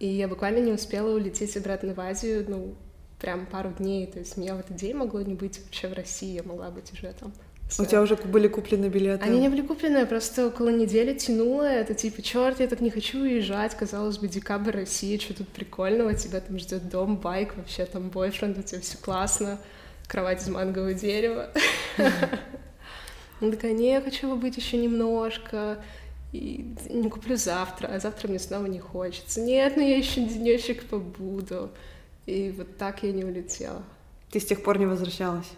И 0.00 0.08
я 0.08 0.26
буквально 0.26 0.58
не 0.58 0.72
успела 0.72 1.14
улететь 1.14 1.56
обратно 1.56 1.94
в 1.94 2.00
Азию, 2.00 2.44
ну, 2.48 2.74
прям 3.20 3.46
пару 3.46 3.70
дней. 3.70 4.08
То 4.08 4.18
есть 4.18 4.36
меня 4.36 4.56
в 4.56 4.58
этот 4.58 4.74
день 4.74 4.96
могло 4.96 5.22
не 5.22 5.34
быть 5.34 5.60
вообще 5.60 5.86
в 5.86 5.92
России, 5.92 6.34
я 6.34 6.42
могла 6.42 6.70
быть 6.70 6.92
уже 6.92 7.12
там. 7.12 7.32
У 7.78 7.84
тебя 7.84 8.02
уже 8.02 8.16
были 8.16 8.48
куплены 8.48 8.86
билеты? 8.86 9.24
Они 9.24 9.38
не 9.38 9.48
были 9.48 9.62
куплены, 9.62 9.98
я 9.98 10.06
просто 10.06 10.46
около 10.46 10.68
недели 10.68 11.14
тянула. 11.14 11.64
Это 11.64 11.94
типа, 11.94 12.22
черт, 12.22 12.60
я 12.60 12.66
так 12.66 12.80
не 12.80 12.90
хочу 12.90 13.20
уезжать. 13.20 13.74
Казалось 13.74 14.18
бы, 14.18 14.28
декабрь 14.28 14.72
России, 14.72 15.18
что 15.18 15.34
тут 15.34 15.48
прикольного? 15.48 16.14
Тебя 16.14 16.40
там 16.40 16.58
ждет 16.58 16.88
дом, 16.88 17.16
байк, 17.16 17.56
вообще 17.56 17.86
там 17.86 18.10
бойфренд, 18.10 18.58
у 18.58 18.62
тебя 18.62 18.80
все 18.80 18.98
классно, 18.98 19.58
кровать 20.06 20.42
из 20.42 20.48
мангового 20.48 20.94
дерева. 20.94 21.50
Она 23.40 23.50
такая, 23.50 23.72
не, 23.72 23.92
я 23.92 24.00
хочу 24.00 24.30
побыть 24.30 24.56
еще 24.56 24.76
немножко, 24.76 25.82
и 26.32 26.74
не 26.88 27.10
куплю 27.10 27.36
завтра, 27.36 27.88
а 27.88 27.98
завтра 27.98 28.28
мне 28.28 28.38
снова 28.38 28.66
не 28.66 28.78
хочется. 28.78 29.40
Нет, 29.40 29.74
ну 29.76 29.82
я 29.82 29.96
еще 29.96 30.24
денечек 30.24 30.84
побуду. 30.84 31.70
И 32.26 32.54
вот 32.56 32.76
так 32.76 33.02
я 33.02 33.12
не 33.12 33.24
улетела. 33.24 33.82
Ты 34.30 34.38
с 34.40 34.46
тех 34.46 34.62
пор 34.62 34.78
не 34.78 34.86
возвращалась? 34.86 35.50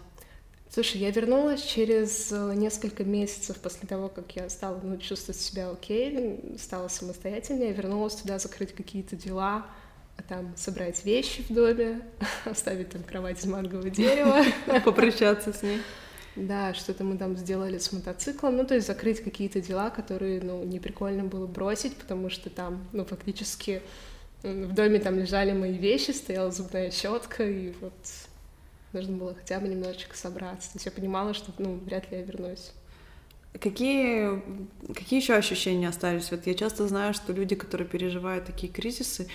Слушай, 0.69 0.97
я 0.97 1.11
вернулась 1.11 1.61
через 1.61 2.31
э, 2.31 2.53
несколько 2.55 3.03
месяцев 3.03 3.57
после 3.57 3.87
того, 3.87 4.09
как 4.09 4.35
я 4.35 4.49
стала 4.49 4.79
ну, 4.83 4.97
чувствовать 4.97 5.39
себя 5.39 5.69
окей, 5.69 6.39
стала 6.59 6.87
самостоятельной, 6.89 7.67
я 7.67 7.71
вернулась 7.71 8.15
туда 8.15 8.39
закрыть 8.39 8.73
какие-то 8.73 9.15
дела, 9.15 9.67
а 10.17 10.23
там 10.23 10.53
собрать 10.57 11.05
вещи 11.05 11.43
в 11.43 11.53
доме, 11.53 12.01
оставить 12.45 12.89
там 12.89 13.03
кровать 13.03 13.39
из 13.39 13.45
мангового 13.45 13.89
дерева. 13.89 14.43
Попрощаться 14.83 15.53
с 15.53 15.61
ней. 15.61 15.81
Да, 16.35 16.73
что-то 16.73 17.05
мы 17.05 17.17
там 17.17 17.37
сделали 17.37 17.77
с 17.77 17.93
мотоциклом, 17.93 18.57
ну, 18.57 18.65
то 18.65 18.75
есть 18.75 18.87
закрыть 18.87 19.23
какие-то 19.23 19.61
дела, 19.61 19.89
которые, 19.89 20.41
ну, 20.41 20.63
не 20.65 20.81
прикольно 20.81 21.23
было 21.23 21.47
бросить, 21.47 21.95
потому 21.95 22.29
что 22.29 22.49
там, 22.49 22.85
ну, 22.91 23.05
фактически 23.05 23.81
в 24.43 24.73
доме 24.73 24.99
там 24.99 25.17
лежали 25.17 25.53
мои 25.53 25.77
вещи, 25.77 26.11
стояла 26.11 26.51
зубная 26.51 26.91
щетка, 26.91 27.43
и 27.43 27.73
вот 27.79 27.93
нужно 28.95 29.17
было 29.17 29.35
хотя 29.35 29.59
бы 29.59 29.67
немножечко 29.67 30.17
собраться. 30.17 30.71
То 30.71 30.77
есть 30.77 30.85
я 30.85 30.91
понимала, 30.91 31.33
что, 31.33 31.51
ну, 31.57 31.75
вряд 31.85 32.09
ли 32.11 32.17
я 32.17 32.23
вернусь. 32.23 32.71
Какие, 33.53 34.41
какие 34.93 35.21
еще 35.21 35.35
ощущения 35.35 35.87
остались? 35.87 36.31
Вот 36.31 36.45
я 36.47 36.53
часто 36.55 36.87
знаю, 36.87 37.13
что 37.13 37.31
люди, 37.31 37.55
которые 37.55 37.87
переживают 37.87 38.45
такие 38.45 38.71
кризисы, 38.71 39.27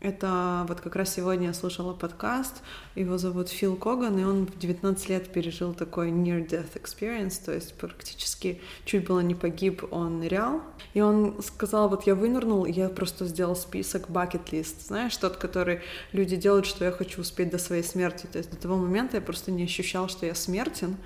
это 0.00 0.64
вот 0.68 0.80
как 0.80 0.94
раз 0.94 1.14
сегодня 1.14 1.48
я 1.48 1.54
слушала 1.54 1.92
подкаст, 1.92 2.62
его 2.94 3.18
зовут 3.18 3.48
Фил 3.48 3.74
Коган, 3.74 4.18
и 4.18 4.24
он 4.24 4.46
в 4.46 4.56
19 4.56 5.08
лет 5.08 5.32
пережил 5.32 5.74
такой 5.74 6.10
near-death 6.10 6.80
experience, 6.80 7.44
то 7.44 7.52
есть 7.52 7.74
практически 7.74 8.60
чуть 8.84 9.06
было 9.06 9.20
не 9.20 9.34
погиб, 9.34 9.82
он 9.90 10.20
нырял. 10.20 10.62
И 10.94 11.00
он 11.00 11.42
сказал, 11.42 11.88
вот 11.88 12.06
я 12.06 12.14
вынырнул, 12.14 12.64
и 12.64 12.72
я 12.72 12.88
просто 12.88 13.26
сделал 13.26 13.56
список 13.56 14.08
bucket 14.08 14.50
list, 14.52 14.86
знаешь, 14.86 15.16
тот, 15.16 15.36
который 15.36 15.80
люди 16.12 16.36
делают, 16.36 16.66
что 16.66 16.84
я 16.84 16.92
хочу 16.92 17.22
успеть 17.22 17.50
до 17.50 17.58
своей 17.58 17.82
смерти. 17.82 18.26
То 18.30 18.38
есть 18.38 18.50
до 18.50 18.56
того 18.56 18.76
момента 18.76 19.16
я 19.16 19.20
просто 19.20 19.50
не 19.50 19.64
ощущал, 19.64 20.08
что 20.08 20.26
я 20.26 20.34
смертен, 20.34 20.96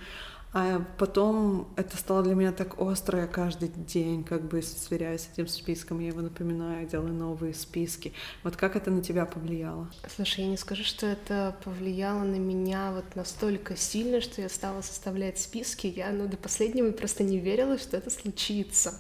а 0.55 0.85
потом 0.99 1.73
это 1.77 1.97
стало 1.97 2.23
для 2.23 2.35
меня 2.35 2.53
так 2.53 2.79
остро, 2.79 3.21
я 3.21 3.27
каждый 3.27 3.69
день 3.69 4.23
как 4.23 4.43
бы 4.43 4.61
сверяюсь 4.61 5.23
с 5.23 5.29
этим 5.33 5.49
списком, 5.49 5.99
я 6.01 6.09
его 6.09 6.21
напоминаю, 6.21 6.87
делаю 6.87 7.15
новые 7.15 7.55
списки. 7.55 8.13
Вот 8.43 8.57
как 8.57 8.77
это 8.77 8.91
на 8.91 9.03
тебя 9.03 9.25
повлияло? 9.25 9.91
Слушай, 10.15 10.45
я 10.45 10.51
не 10.51 10.59
скажу, 10.59 10.85
что 10.85 11.07
это 11.07 11.57
повлияло 11.65 12.23
на 12.25 12.37
меня 12.37 12.93
вот 12.93 13.17
настолько 13.17 13.77
сильно, 13.77 14.21
что 14.21 14.43
я 14.43 14.51
стала 14.51 14.83
составлять 14.83 15.39
списки. 15.39 15.87
Я 15.87 16.11
ну, 16.11 16.29
до 16.29 16.37
последнего 16.37 16.91
просто 16.93 17.23
не 17.23 17.39
верила, 17.39 17.79
что 17.79 17.97
это 17.97 18.11
случится. 18.11 18.93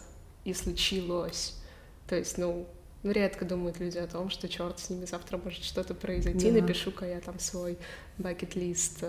И 0.44 0.54
случилось. 0.54 1.60
То 2.08 2.16
есть, 2.16 2.38
ну, 2.38 2.66
ну, 3.02 3.10
редко 3.10 3.44
думают 3.44 3.78
люди 3.78 3.98
о 3.98 4.06
том, 4.06 4.30
что 4.30 4.48
черт 4.48 4.78
с 4.78 4.88
ними 4.88 5.04
завтра 5.04 5.36
может 5.36 5.64
что-то 5.64 5.92
произойти. 5.92 6.50
Да. 6.50 6.62
Напишу-ка 6.62 7.04
я 7.04 7.20
там 7.20 7.38
свой 7.38 7.78
бакет-лист 8.16 9.04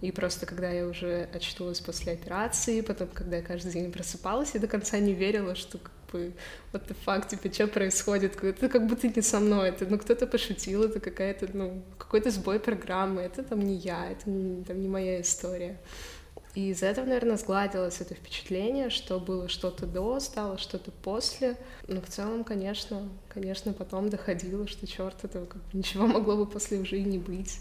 и 0.00 0.12
просто 0.12 0.46
когда 0.46 0.70
я 0.70 0.86
уже 0.86 1.28
очнулась 1.34 1.80
после 1.80 2.12
операции, 2.12 2.82
потом, 2.82 3.08
когда 3.08 3.36
я 3.36 3.42
каждый 3.42 3.72
день 3.72 3.90
просыпалась, 3.90 4.54
я 4.54 4.60
до 4.60 4.68
конца 4.68 4.98
не 4.98 5.12
верила, 5.12 5.54
что 5.54 5.78
как 5.78 5.92
бы 6.12 6.32
вот 6.72 6.82
the 6.88 6.96
fuck, 7.04 7.28
типа, 7.28 7.52
что 7.52 7.66
происходит? 7.66 8.42
Это 8.42 8.68
как 8.68 8.86
будто 8.86 9.08
не 9.08 9.22
со 9.22 9.40
мной, 9.40 9.70
это, 9.70 9.86
ну, 9.86 9.98
кто-то 9.98 10.26
пошутил, 10.26 10.84
это 10.84 11.00
какая-то, 11.00 11.48
ну, 11.52 11.82
какой-то 11.98 12.30
сбой 12.30 12.60
программы, 12.60 13.22
это 13.22 13.42
там 13.42 13.60
не 13.60 13.74
я, 13.74 14.10
это 14.10 14.24
там 14.24 14.80
не 14.80 14.88
моя 14.88 15.20
история. 15.20 15.80
И 16.54 16.70
из 16.70 16.82
этого, 16.82 17.04
наверное, 17.04 17.36
сгладилось 17.36 18.00
это 18.00 18.14
впечатление, 18.14 18.90
что 18.90 19.20
было 19.20 19.48
что-то 19.48 19.86
до, 19.86 20.18
стало 20.18 20.58
что-то 20.58 20.90
после. 20.90 21.56
Но 21.86 22.00
в 22.00 22.06
целом, 22.06 22.42
конечно, 22.42 23.08
конечно, 23.28 23.72
потом 23.72 24.10
доходило, 24.10 24.66
что 24.66 24.86
черт, 24.86 25.24
этого 25.24 25.46
как 25.46 25.62
бы 25.62 25.78
ничего 25.78 26.06
могло 26.06 26.36
бы 26.36 26.46
после 26.46 26.78
уже 26.78 26.98
и 26.98 27.04
не 27.04 27.18
быть. 27.18 27.60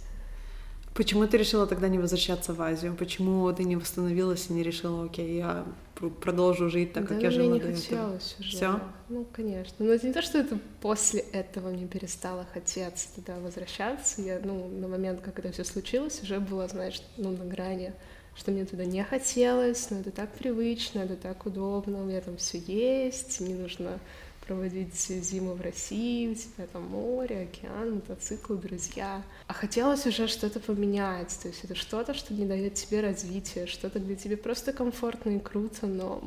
Почему 0.98 1.28
ты 1.28 1.38
решила 1.38 1.68
тогда 1.68 1.90
не 1.90 2.00
возвращаться 2.00 2.56
в 2.56 2.62
Азию? 2.62 2.96
Почему 2.96 3.54
ты 3.54 3.64
не 3.66 3.76
восстановилась 3.76 4.50
и 4.50 4.54
не 4.54 4.64
решила, 4.64 5.06
окей, 5.06 5.38
я 5.38 5.64
продолжу 5.94 6.72
жить 6.72 6.94
так, 6.94 7.04
да, 7.04 7.10
как 7.14 7.22
я 7.22 7.30
жила 7.30 7.54
не 7.54 7.60
хотелось 7.60 8.34
этого? 8.34 8.40
уже. 8.40 8.58
Все? 8.58 8.80
Ну, 9.08 9.28
конечно. 9.32 9.76
Но 9.78 9.92
это 9.92 10.08
не 10.08 10.14
то, 10.14 10.24
что 10.24 10.40
это 10.40 10.58
после 10.82 11.20
этого 11.20 11.70
мне 11.70 11.86
перестало 11.86 12.48
хотеться 12.52 13.10
туда 13.14 13.40
возвращаться. 13.40 14.24
Я, 14.24 14.42
ну, 14.44 14.70
на 14.70 14.88
момент, 14.88 15.22
как 15.22 15.38
это 15.38 15.52
все 15.52 15.64
случилось, 15.64 16.20
уже 16.24 16.40
была, 16.40 16.68
знаешь, 16.68 17.00
ну, 17.18 17.30
на 17.30 17.46
грани 17.46 17.94
что 18.36 18.52
мне 18.52 18.66
туда 18.66 18.86
не 18.86 19.04
хотелось, 19.04 19.90
но 19.90 20.00
это 20.00 20.12
так 20.12 20.32
привычно, 20.32 21.00
это 21.00 21.16
так 21.16 21.48
удобно, 21.48 22.02
у 22.02 22.06
меня 22.06 22.22
там 22.22 22.38
все 22.38 22.60
есть, 22.60 23.40
не 23.40 23.56
нужно 23.56 24.00
проводить 24.48 24.96
зиму 24.96 25.54
в 25.54 25.62
России, 25.62 26.32
у 26.32 26.36
тебя 26.36 26.68
там 26.72 26.84
море, 26.84 27.50
океан, 27.52 27.96
мотоциклы, 27.96 28.58
друзья. 28.58 29.22
А 29.48 29.54
хотелось 29.54 30.06
уже 30.06 30.28
что-то 30.28 30.60
поменять, 30.60 31.38
то 31.42 31.50
есть 31.50 31.64
это 31.64 31.76
что-то, 31.76 32.14
что 32.14 32.34
не 32.34 32.46
дает 32.46 32.76
тебе 32.76 33.02
развития, 33.02 33.68
что-то, 33.68 34.00
где 34.00 34.16
тебе 34.16 34.38
просто 34.38 34.72
комфортно 34.72 35.32
и 35.32 35.40
круто, 35.40 35.86
но 35.86 36.22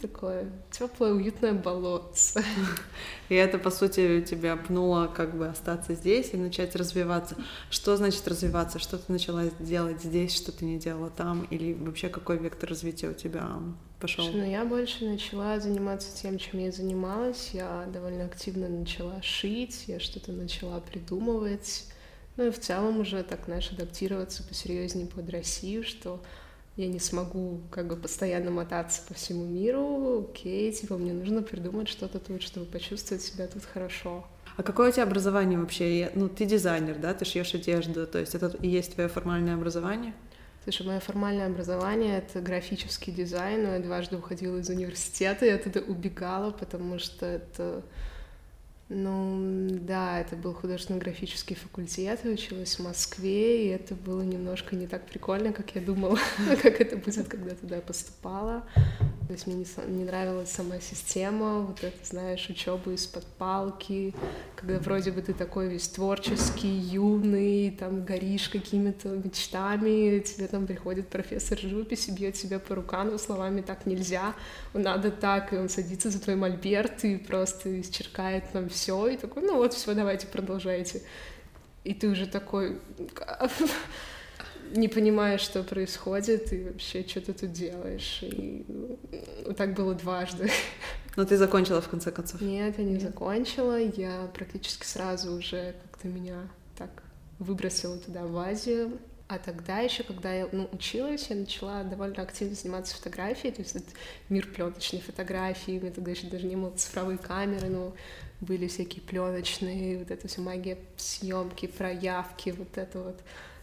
такое 0.00 0.50
теплое, 0.70 1.12
уютное 1.12 1.52
болотце. 1.52 2.42
И 3.28 3.34
это, 3.34 3.58
по 3.58 3.70
сути, 3.70 4.22
тебя 4.22 4.56
пнуло 4.56 5.06
как 5.06 5.36
бы 5.36 5.46
остаться 5.46 5.94
здесь 5.94 6.30
и 6.32 6.36
начать 6.36 6.74
развиваться. 6.74 7.36
Что 7.70 7.96
значит 7.96 8.26
развиваться? 8.26 8.78
Что 8.78 8.98
ты 8.98 9.12
начала 9.12 9.44
делать 9.60 10.02
здесь, 10.02 10.34
что 10.34 10.52
ты 10.52 10.64
не 10.64 10.78
делала 10.78 11.10
там? 11.10 11.44
Или 11.50 11.74
вообще 11.74 12.08
какой 12.08 12.38
вектор 12.38 12.70
развития 12.70 13.08
у 13.08 13.14
тебя 13.14 13.48
пошел? 14.00 14.28
Ну, 14.32 14.44
я 14.44 14.64
больше 14.64 15.04
начала 15.04 15.60
заниматься 15.60 16.08
тем, 16.16 16.38
чем 16.38 16.60
я 16.60 16.72
занималась. 16.72 17.50
Я 17.52 17.86
довольно 17.92 18.24
активно 18.24 18.68
начала 18.68 19.20
шить, 19.22 19.84
я 19.86 20.00
что-то 20.00 20.32
начала 20.32 20.80
придумывать. 20.80 21.84
Ну 22.36 22.46
и 22.46 22.50
в 22.50 22.58
целом 22.58 23.00
уже 23.00 23.22
так, 23.22 23.44
знаешь, 23.44 23.70
адаптироваться 23.70 24.42
посерьезнее 24.42 25.06
под 25.06 25.28
Россию, 25.30 25.84
что 25.84 26.22
я 26.76 26.86
не 26.86 26.98
смогу 26.98 27.60
как 27.70 27.88
бы 27.88 27.96
постоянно 27.96 28.50
мотаться 28.50 29.02
по 29.06 29.14
всему 29.14 29.44
миру, 29.44 30.28
окей, 30.30 30.72
типа 30.72 30.96
мне 30.96 31.12
нужно 31.12 31.42
придумать 31.42 31.88
что-то 31.88 32.18
тут, 32.18 32.42
чтобы 32.42 32.66
почувствовать 32.66 33.22
себя 33.22 33.46
тут 33.46 33.64
хорошо. 33.64 34.24
А 34.56 34.62
какое 34.62 34.88
у 34.88 34.92
тебя 34.92 35.02
образование 35.02 35.58
вообще? 35.58 36.10
Ну, 36.14 36.28
ты 36.28 36.44
дизайнер, 36.46 36.96
да, 36.98 37.12
ты 37.14 37.24
шьешь 37.24 37.54
одежду, 37.54 38.06
то 38.06 38.18
есть 38.18 38.34
это 38.34 38.56
и 38.60 38.68
есть 38.68 38.94
твое 38.94 39.08
формальное 39.08 39.54
образование? 39.54 40.14
Слушай, 40.70 40.86
мое 40.86 41.00
формальное 41.00 41.46
образование— 41.48 42.18
это 42.18 42.40
графический 42.40 43.12
дизайн, 43.12 43.64
но 43.64 43.74
я 43.74 43.80
дважды 43.80 44.16
уходила 44.16 44.58
из 44.58 44.68
университета, 44.68 45.44
я 45.44 45.56
оттуда 45.56 45.80
убегала, 45.80 46.52
потому 46.52 47.00
что 47.00 47.26
это 47.26 47.82
ну, 48.92 49.68
да, 49.70 50.18
это 50.18 50.34
был 50.34 50.52
художественно-графический 50.52 51.54
факультет, 51.54 52.18
я 52.24 52.30
училась 52.32 52.74
в 52.76 52.82
Москве, 52.82 53.66
и 53.66 53.68
это 53.68 53.94
было 53.94 54.20
немножко 54.22 54.74
не 54.74 54.88
так 54.88 55.06
прикольно, 55.06 55.52
как 55.52 55.76
я 55.76 55.80
думала, 55.80 56.18
как 56.62 56.80
это 56.80 56.96
будет, 56.96 57.28
когда 57.28 57.54
туда 57.54 57.80
поступала. 57.80 58.64
То 59.28 59.34
есть 59.34 59.46
мне 59.46 59.54
не, 59.58 59.96
не 59.96 60.04
нравилась 60.04 60.50
сама 60.50 60.80
система, 60.80 61.60
вот 61.60 61.84
это, 61.84 61.96
знаешь, 62.02 62.44
учеба 62.50 62.90
из-под 62.90 63.24
палки, 63.24 64.12
когда 64.56 64.80
вроде 64.80 65.12
бы 65.12 65.22
ты 65.22 65.34
такой 65.34 65.68
весь 65.68 65.86
творческий, 65.86 66.66
юный, 66.66 67.70
там 67.70 68.04
горишь 68.04 68.48
какими-то 68.48 69.10
мечтами, 69.10 70.18
тебе 70.18 70.48
там 70.48 70.66
приходит 70.66 71.06
профессор 71.06 71.60
живописи, 71.60 72.10
бьет 72.10 72.34
тебя 72.34 72.58
по 72.58 72.74
рукам, 72.74 73.16
словами 73.20 73.60
так 73.60 73.86
нельзя, 73.86 74.34
надо 74.74 75.12
так, 75.12 75.52
и 75.52 75.56
он 75.56 75.68
садится 75.68 76.10
за 76.10 76.20
твой 76.20 76.34
мольберт 76.34 77.04
и 77.04 77.16
просто 77.16 77.80
исчеркает 77.80 78.50
там 78.52 78.68
все, 78.68 78.79
и 78.88 79.16
такой, 79.16 79.42
ну 79.42 79.56
вот, 79.56 79.74
все, 79.74 79.94
давайте, 79.94 80.26
продолжайте. 80.26 81.02
И 81.84 81.94
ты 81.94 82.08
уже 82.08 82.26
такой 82.26 82.78
не 84.72 84.88
понимаешь, 84.88 85.40
что 85.40 85.62
происходит, 85.62 86.52
и 86.52 86.64
вообще, 86.64 87.06
что 87.06 87.20
ты 87.20 87.32
тут 87.32 87.52
делаешь. 87.52 88.20
И 88.22 88.64
ну, 88.68 89.54
так 89.54 89.74
было 89.74 89.94
дважды. 89.94 90.50
Но 91.16 91.24
ты 91.24 91.36
закончила 91.36 91.80
в 91.80 91.88
конце 91.88 92.12
концов? 92.12 92.40
Нет, 92.40 92.78
я 92.78 92.84
не 92.84 92.92
Нет. 92.92 93.02
закончила. 93.02 93.78
Я 93.78 94.30
практически 94.34 94.84
сразу 94.84 95.32
уже 95.32 95.74
как-то 95.82 96.08
меня 96.08 96.48
так 96.76 97.02
выбросила 97.38 97.98
туда 97.98 98.24
в 98.24 98.36
Азию. 98.38 98.98
А 99.30 99.38
тогда 99.38 99.78
еще, 99.78 100.02
когда 100.02 100.32
я 100.32 100.48
ну, 100.50 100.68
училась, 100.72 101.28
я 101.30 101.36
начала 101.36 101.84
довольно 101.84 102.20
активно 102.20 102.56
заниматься 102.56 102.96
фотографией, 102.96 103.52
то 103.52 103.60
есть 103.60 103.76
этот 103.76 103.90
мир 104.28 104.44
пленочной 104.48 105.00
фотографии, 105.00 105.78
у 105.78 105.82
меня 105.82 105.92
тогда 105.92 106.10
еще 106.10 106.26
даже 106.26 106.46
не 106.46 106.56
было 106.56 106.72
цифровой 106.72 107.16
камеры, 107.16 107.68
но 107.68 107.94
были 108.40 108.66
всякие 108.68 109.02
пленочные, 109.02 109.98
вот 109.98 110.10
эта 110.10 110.28
вся 110.28 110.40
магия 110.42 110.78
съемки, 110.96 111.66
проявки, 111.66 112.50
вот 112.50 112.76
это 112.76 113.00
вот. 113.00 113.20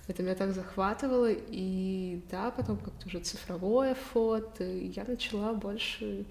Это 0.07 0.23
меня 0.23 0.35
так 0.35 0.53
захватывало, 0.53 1.29
и 1.29 2.21
да, 2.31 2.49
потом 2.51 2.77
как-то 2.77 3.07
уже 3.07 3.19
цифровое 3.19 3.93
фото, 3.93 4.63
и 4.63 4.87
я 4.87 5.03
начала 5.03 5.53
больше 5.53 6.23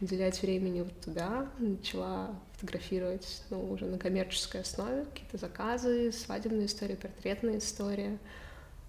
уделять 0.00 0.42
времени 0.42 0.80
вот 0.80 1.00
туда, 1.00 1.48
начала 1.60 2.34
фотографировать, 2.54 3.44
ну, 3.50 3.70
уже 3.70 3.86
на 3.86 3.98
коммерческой 3.98 4.62
основе, 4.62 5.04
какие-то 5.04 5.38
заказы, 5.38 6.10
свадебная 6.10 6.66
история, 6.66 6.96
портретная 6.96 7.58
история, 7.58 8.18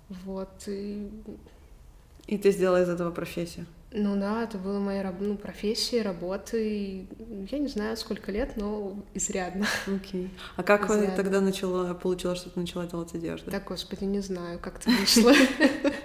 вот, 0.10 0.50
и... 0.66 1.08
И 2.26 2.38
ты 2.38 2.52
сделала 2.52 2.82
из 2.82 2.90
этого 2.90 3.12
профессию? 3.12 3.68
Ну 3.96 4.20
да, 4.20 4.44
это 4.44 4.58
была 4.58 4.80
моя 4.80 5.14
ну, 5.20 5.38
профессия, 5.38 6.02
работа. 6.02 6.58
И 6.58 7.06
я 7.52 7.60
не 7.60 7.68
знаю, 7.68 7.96
сколько 7.96 8.32
лет, 8.32 8.58
но 8.58 8.96
изрядно. 9.14 9.68
Окей. 9.86 10.26
Okay. 10.26 10.30
А 10.56 10.64
как 10.64 10.90
изрядно. 10.90 11.16
тогда 11.16 11.42
начала, 11.42 11.94
получила, 11.94 12.36
что 12.36 12.50
ты 12.50 12.60
начала 12.60 12.88
делать 12.88 13.14
одежду? 13.14 13.52
Да, 13.52 13.60
господи, 13.60 14.06
не 14.06 14.20
знаю, 14.20 14.60
как 14.60 14.80
это 14.80 14.90
вышло. 14.90 15.32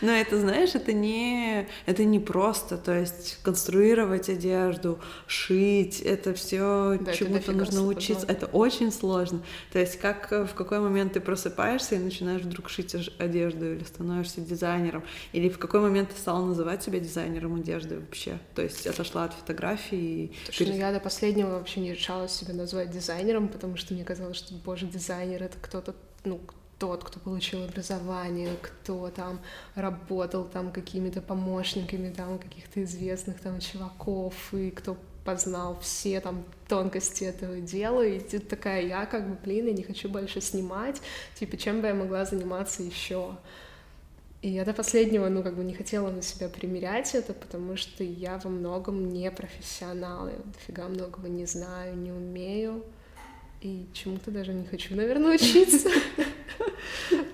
Но 0.00 0.12
это, 0.12 0.38
знаешь, 0.38 0.74
это 0.74 0.92
не, 0.92 1.68
это 1.86 2.04
не 2.04 2.20
просто, 2.20 2.78
то 2.78 2.98
есть 2.98 3.38
конструировать 3.42 4.28
одежду, 4.28 4.98
шить, 5.26 6.00
это 6.00 6.34
все 6.34 6.98
да, 7.00 7.12
чему-то 7.12 7.52
нужно 7.52 7.86
учиться, 7.86 8.26
это 8.26 8.46
очень 8.46 8.92
сложно. 8.92 9.42
То 9.72 9.78
есть 9.78 9.98
как 9.98 10.30
в 10.30 10.54
какой 10.54 10.80
момент 10.80 11.14
ты 11.14 11.20
просыпаешься 11.20 11.96
и 11.96 11.98
начинаешь 11.98 12.42
вдруг 12.42 12.68
шить 12.68 12.94
одежду 13.18 13.74
или 13.74 13.84
становишься 13.84 14.40
дизайнером, 14.40 15.04
или 15.32 15.48
в 15.48 15.58
какой 15.58 15.80
момент 15.80 16.10
ты 16.10 16.16
стала 16.16 16.44
называть 16.44 16.82
себя 16.82 17.00
дизайнером 17.00 17.56
одежды 17.56 17.98
вообще, 18.00 18.38
то 18.54 18.62
есть 18.62 18.86
отошла 18.86 19.24
от 19.24 19.34
фотографии. 19.34 20.32
Слушай, 20.44 20.68
ну 20.68 20.76
я 20.76 20.92
до 20.92 21.00
последнего 21.00 21.50
вообще 21.50 21.80
не 21.80 21.92
решала 21.92 22.28
себя 22.28 22.54
назвать 22.54 22.90
дизайнером, 22.90 23.48
потому 23.48 23.76
что 23.76 23.94
мне 23.94 24.04
казалось, 24.04 24.36
что, 24.36 24.54
боже, 24.54 24.86
дизайнер— 24.86 25.42
это 25.44 25.56
кто-то, 25.60 25.94
ну, 26.24 26.40
тот, 26.78 27.04
кто 27.04 27.20
получил 27.20 27.64
образование, 27.64 28.56
кто 28.60 29.10
там 29.10 29.40
работал 29.74 30.44
там 30.44 30.70
какими-то 30.70 31.22
помощниками 31.22 32.12
там 32.12 32.38
каких-то 32.38 32.82
известных 32.84 33.40
там 33.40 33.60
чуваков, 33.60 34.34
и 34.52 34.70
кто 34.70 34.96
познал 35.24 35.78
все 35.80 36.20
там 36.20 36.44
тонкости 36.68 37.24
этого 37.24 37.60
дела, 37.60 38.02
и 38.06 38.20
ты 38.20 38.38
такая, 38.38 38.86
я 38.86 39.06
как 39.06 39.28
бы, 39.28 39.36
блин, 39.42 39.66
я 39.66 39.72
не 39.72 39.82
хочу 39.82 40.08
больше 40.08 40.40
снимать, 40.40 41.02
типа, 41.34 41.56
чем 41.56 41.80
бы 41.80 41.88
я 41.88 41.94
могла 41.94 42.24
заниматься 42.24 42.82
еще? 42.82 43.36
И 44.42 44.50
я 44.50 44.64
до 44.64 44.72
последнего, 44.72 45.28
ну, 45.28 45.42
как 45.42 45.56
бы 45.56 45.64
не 45.64 45.74
хотела 45.74 46.10
на 46.10 46.22
себя 46.22 46.48
примерять 46.48 47.14
это, 47.14 47.32
потому 47.32 47.76
что 47.76 48.04
я 48.04 48.38
во 48.38 48.50
многом 48.50 49.08
не 49.12 49.30
профессионал, 49.32 50.28
я 50.28 50.36
дофига 50.44 50.86
многого 50.88 51.28
не 51.28 51.46
знаю, 51.46 51.96
не 51.96 52.12
умею, 52.12 52.84
и 53.66 53.88
чему-то 53.92 54.30
даже 54.30 54.52
не 54.52 54.64
хочу, 54.64 54.94
наверное, 54.94 55.34
учиться. 55.34 55.88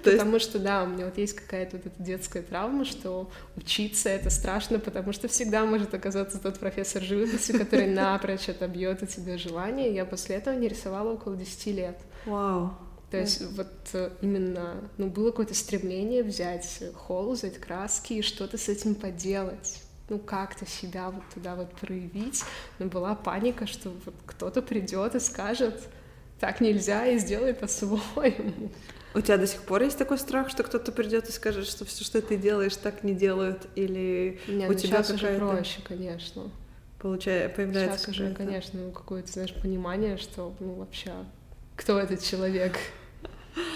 Потому 0.03 0.39
что, 0.39 0.59
да, 0.59 0.83
у 0.83 0.87
меня 0.87 1.05
вот 1.05 1.19
есть 1.19 1.35
какая-то 1.35 1.77
вот 1.77 1.87
эта 1.87 2.03
детская 2.03 2.43
травма, 2.43 2.85
что 2.85 3.31
учиться 3.57 4.09
это 4.09 4.31
страшно, 4.31 4.79
потому 4.79 5.13
что 5.13 5.29
всегда 5.29 5.65
может 5.65 5.95
оказаться 5.95 6.39
тот 6.39 6.59
профессор 6.59 7.03
живописи, 7.03 7.57
который 7.57 7.87
напрочь 7.87 8.49
отобьет 8.49 9.03
у 9.03 9.07
тебя 9.07 9.37
желание. 9.37 9.95
Я 9.95 10.05
после 10.05 10.37
этого 10.37 10.55
не 10.57 10.69
рисовала 10.69 11.13
около 11.13 11.37
10 11.37 11.67
лет. 11.67 11.99
Вау. 12.25 12.75
То 13.11 13.19
есть 13.19 13.43
вот 13.53 13.69
э, 13.93 14.11
именно, 14.23 14.89
ну, 14.97 15.09
было 15.09 15.31
какое-то 15.31 15.55
стремление 15.55 16.23
взять 16.23 16.83
холл, 16.95 17.35
взять 17.35 17.59
краски 17.59 18.15
и 18.15 18.23
что-то 18.23 18.57
с 18.57 18.71
этим 18.71 18.95
поделать 18.95 19.83
ну, 20.09 20.19
как-то 20.19 20.67
себя 20.67 21.11
вот 21.11 21.23
туда 21.33 21.55
вот 21.55 21.73
проявить, 21.73 22.43
но 22.79 22.87
была 22.87 23.15
паника, 23.15 23.67
что 23.67 23.91
вот 24.05 24.15
кто-то 24.27 24.63
придет 24.63 25.15
и 25.15 25.21
скажет, 25.21 25.89
так 26.43 26.61
нельзя, 26.61 27.07
и 27.07 27.19
сделай 27.19 27.55
по-своему. 27.55 28.73
У 29.15 29.21
тебя 29.21 29.37
до 29.37 29.47
сих 29.47 29.63
пор 29.63 29.85
есть 29.85 29.97
такой 29.97 30.19
страх, 30.19 30.51
что 30.51 30.65
кто-то 30.65 30.91
придет 30.91 31.29
и 31.29 31.33
скажет, 31.33 31.69
что 31.69 31.85
все, 31.85 32.03
что 32.03 32.21
ты 32.21 32.37
делаешь, 32.37 32.75
так 32.75 33.05
не 33.05 33.15
делают, 33.15 33.69
или 33.77 34.41
Нет, 34.49 34.69
у 34.69 34.73
ну 34.73 34.79
тебя 34.79 35.05
сейчас 35.05 35.11
уже 35.11 35.39
проще, 35.39 35.81
конечно. 35.87 36.51
Получается, 36.99 37.55
появляется 37.55 37.99
сейчас 37.99 38.09
уже, 38.09 38.35
конечно, 38.35 38.81
ну, 38.81 38.91
какое-то, 38.91 39.31
знаешь, 39.31 39.55
понимание, 39.55 40.17
что, 40.17 40.53
ну, 40.59 40.75
вообще, 40.75 41.13
кто 41.77 41.97
этот 42.01 42.25
человек? 42.25 42.77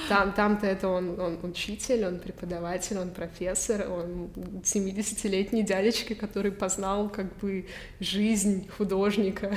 Там, 0.08 0.32
там-то 0.32 0.66
это 0.66 0.88
он, 0.88 1.20
он 1.20 1.38
учитель, 1.44 2.04
он 2.04 2.18
преподаватель, 2.18 2.98
он 2.98 3.10
профессор, 3.10 3.88
он 3.88 4.30
70-летний 4.64 5.62
дядечка, 5.62 6.16
который 6.16 6.50
познал 6.50 7.10
как 7.10 7.36
бы 7.36 7.68
жизнь 8.00 8.68
художника. 8.76 9.54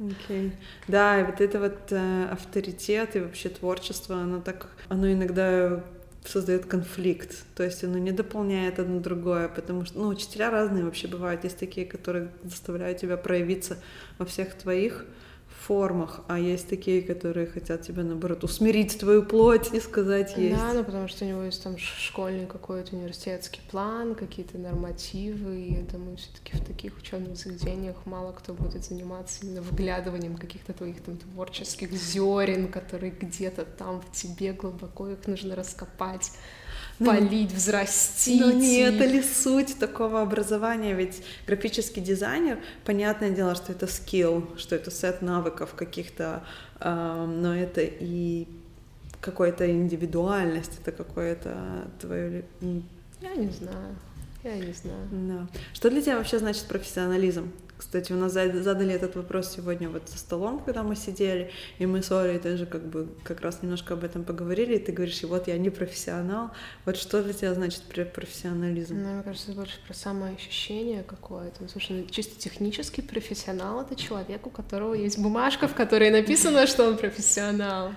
Окей. 0.00 0.46
Okay. 0.46 0.52
Да, 0.88 1.24
вот 1.24 1.40
это 1.42 1.60
вот 1.60 1.92
э, 1.92 2.28
авторитет 2.30 3.16
и 3.16 3.20
вообще 3.20 3.50
творчество, 3.50 4.16
оно 4.16 4.40
так, 4.40 4.68
оно 4.88 5.12
иногда 5.12 5.84
создает 6.24 6.64
конфликт, 6.66 7.44
то 7.54 7.62
есть 7.62 7.84
оно 7.84 7.98
не 7.98 8.12
дополняет 8.12 8.78
одно 8.78 9.00
другое, 9.00 9.48
потому 9.48 9.84
что, 9.84 9.98
ну, 9.98 10.08
учителя 10.08 10.50
разные 10.50 10.84
вообще 10.84 11.06
бывают, 11.06 11.44
есть 11.44 11.58
такие, 11.58 11.86
которые 11.86 12.30
заставляют 12.44 12.98
тебя 12.98 13.16
проявиться 13.16 13.78
во 14.18 14.24
всех 14.24 14.54
твоих 14.54 15.04
формах, 15.60 16.20
а 16.26 16.38
есть 16.38 16.68
такие, 16.68 17.02
которые 17.02 17.46
хотят 17.46 17.82
тебя, 17.82 18.02
наоборот, 18.02 18.44
усмирить 18.44 18.98
твою 18.98 19.22
плоть 19.22 19.72
и 19.72 19.80
сказать 19.80 20.36
есть. 20.36 20.56
Да, 20.56 20.72
ну 20.72 20.84
потому 20.84 21.06
что 21.06 21.24
у 21.24 21.28
него 21.28 21.42
есть 21.42 21.62
там 21.62 21.76
школьный 21.76 22.46
какой-то 22.46 22.96
университетский 22.96 23.60
план, 23.70 24.14
какие-то 24.14 24.58
нормативы, 24.58 25.60
и 25.60 25.74
я 25.74 25.82
думаю, 25.82 26.16
все 26.16 26.28
таки 26.32 26.56
в 26.56 26.64
таких 26.64 26.96
учебных 26.96 27.36
заведениях 27.36 27.96
мало 28.06 28.32
кто 28.32 28.54
будет 28.54 28.84
заниматься 28.84 29.44
именно 29.44 29.60
выглядыванием 29.60 30.36
каких-то 30.36 30.72
твоих 30.72 31.02
там 31.02 31.18
творческих 31.18 31.92
зерен, 31.92 32.68
которые 32.68 33.12
где-то 33.12 33.64
там 33.64 34.00
в 34.00 34.12
тебе 34.12 34.52
глубоко 34.52 35.08
их 35.08 35.26
нужно 35.26 35.54
раскопать 35.54 36.32
ну, 37.00 37.06
полить, 37.06 37.52
взрастить. 37.52 38.40
Но 38.40 38.52
не 38.52 38.78
это 38.78 39.04
ли 39.06 39.22
суть 39.22 39.78
такого 39.78 40.20
образования? 40.20 40.94
Ведь 40.94 41.22
графический 41.46 42.02
дизайнер, 42.02 42.58
понятное 42.84 43.30
дело, 43.30 43.54
что 43.54 43.72
это 43.72 43.86
скилл, 43.86 44.48
что 44.56 44.76
это 44.76 44.90
сет 44.90 45.22
навыков 45.22 45.74
каких-то, 45.74 46.44
э, 46.78 47.26
но 47.26 47.56
это 47.56 47.80
и 47.80 48.46
какая-то 49.20 49.70
индивидуальность, 49.70 50.78
это 50.80 50.92
какое-то 50.92 51.88
твое... 52.00 52.44
Я 53.20 53.34
не 53.34 53.50
знаю. 53.50 53.96
Я 54.44 54.56
не 54.56 54.72
знаю. 54.72 55.08
Да. 55.10 55.46
Что 55.74 55.90
для 55.90 56.00
тебя 56.00 56.16
вообще 56.16 56.38
значит 56.38 56.64
профессионализм? 56.64 57.50
Кстати, 57.80 58.12
у 58.12 58.16
нас 58.16 58.32
задали 58.32 58.92
этот 58.92 59.16
вопрос 59.16 59.52
сегодня 59.56 59.88
вот 59.88 60.06
за 60.06 60.18
столом, 60.18 60.62
когда 60.62 60.82
мы 60.82 60.94
сидели, 60.94 61.50
и 61.78 61.86
мы 61.86 62.02
с 62.02 62.12
Олей 62.12 62.38
тоже 62.38 62.66
как 62.66 62.82
бы 62.82 63.08
как 63.24 63.40
раз 63.40 63.62
немножко 63.62 63.94
об 63.94 64.04
этом 64.04 64.22
поговорили, 64.22 64.76
и 64.76 64.78
ты 64.78 64.92
говоришь, 64.92 65.22
вот 65.22 65.48
я 65.48 65.56
не 65.56 65.70
профессионал. 65.70 66.50
Вот 66.84 66.98
что 66.98 67.22
для 67.22 67.32
тебя 67.32 67.54
значит 67.54 67.82
профессионализм? 68.12 69.00
Ну, 69.00 69.14
мне 69.14 69.22
кажется, 69.22 69.52
больше 69.52 69.78
про 69.86 69.94
самоощущение 69.94 71.02
какое-то. 71.02 71.66
Слушай, 71.68 72.02
ну, 72.02 72.06
чисто 72.10 72.38
технический 72.38 73.00
профессионал— 73.00 73.80
это 73.90 73.96
человек, 73.96 74.46
у 74.46 74.50
которого 74.50 74.92
есть 74.92 75.18
бумажка, 75.18 75.66
в 75.66 75.74
которой 75.74 76.10
написано, 76.10 76.66
что 76.66 76.86
он 76.86 76.98
профессионал. 76.98 77.92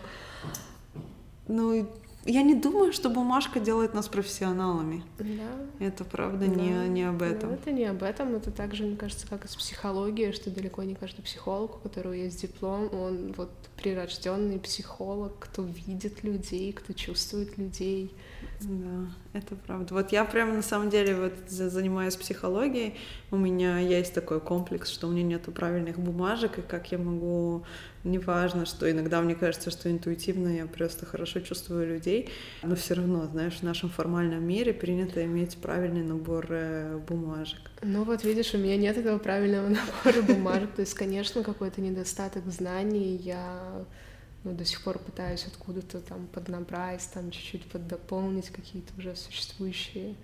Ну, 1.50 1.89
я 2.25 2.41
не 2.41 2.55
думаю, 2.55 2.93
что 2.93 3.09
бумажка 3.09 3.59
делает 3.59 3.93
нас 3.93 4.07
профессионалами. 4.07 5.03
Да. 5.19 5.86
Это 5.86 6.05
правда 6.05 6.47
да. 6.47 6.53
не, 6.53 6.89
не 6.89 7.03
об 7.03 7.21
этом. 7.21 7.49
Ну, 7.49 7.55
это 7.55 7.71
не 7.71 7.86
об 7.86 8.01
этом. 8.03 8.36
Это 8.36 8.51
также, 8.51 8.83
мне 8.83 8.95
кажется, 8.95 9.27
как 9.27 9.45
и 9.45 9.47
с 9.47 9.55
психологией, 9.55 10.31
что 10.31 10.49
далеко 10.49 10.83
не 10.83 10.95
каждый 10.95 11.21
психолог, 11.21 11.75
у 11.75 11.79
которого 11.79 12.13
есть 12.13 12.41
диплом, 12.41 12.89
он 12.93 13.33
вот 13.36 13.51
прирожденный 13.75 14.59
психолог, 14.59 15.33
кто 15.39 15.63
видит 15.63 16.23
людей, 16.23 16.71
кто 16.71 16.93
чувствует 16.93 17.57
людей. 17.57 18.12
Да, 18.67 19.39
это 19.39 19.56
правда. 19.56 19.93
Вот 19.93 20.12
я 20.12 20.26
прям 20.26 20.56
на 20.56 20.62
самом 20.62 20.89
деле 20.89 21.15
вот 21.15 21.34
занимаюсь 21.47 22.15
психологией. 22.15 22.95
У 23.32 23.38
меня 23.38 23.80
есть 23.80 24.13
такой 24.13 24.39
комплекс, 24.39 24.89
что 24.89 25.08
у 25.08 25.12
меня 25.12 25.23
нету 25.23 25.52
правильных 25.52 25.99
бумажек, 25.99 26.60
и 26.60 26.62
как 26.62 26.91
я 26.91 26.97
могу 26.97 27.63
неважно, 28.04 28.65
что 28.65 28.89
иногда 28.89 29.21
мне 29.21 29.36
кажется, 29.36 29.71
что 29.71 29.89
интуитивно 29.89 30.49
я 30.49 30.65
просто 30.65 31.06
хорошо 31.06 31.39
чувствую 31.39 31.88
людей, 31.88 32.30
но 32.62 32.76
все 32.76 32.95
равно, 32.95 33.26
знаешь, 33.28 33.60
в 33.60 33.63
нашем 33.63 33.89
формальном 33.89 34.43
мире 34.43 34.73
принято 34.73 35.23
иметь 35.23 35.58
правильный 35.58 36.04
набор 36.04 36.47
э, 36.49 36.99
бумажек. 37.08 37.60
Ну 37.82 38.04
вот 38.04 38.23
видишь, 38.23 38.54
у 38.54 38.58
меня 38.58 38.78
нет 38.78 38.97
этого 38.97 39.17
правильного 39.19 39.67
набора 40.04 40.21
бумажек, 40.21 40.71
то 40.76 40.82
есть, 40.82 40.93
конечно, 40.93 41.43
какой-то 41.43 41.82
недостаток 41.82 42.45
знаний, 42.47 43.15
я 43.15 43.86
ну, 44.43 44.53
до 44.53 44.65
сих 44.65 44.82
пор 44.84 44.99
пытаюсь 44.99 45.45
откуда-то 45.45 45.99
там 46.01 46.27
поднабрать, 46.27 47.08
там 47.13 47.32
чуть-чуть 47.32 47.65
поддополнить 47.71 48.49
какие-то 48.49 48.91
уже 48.97 49.15
существующие 49.15 50.15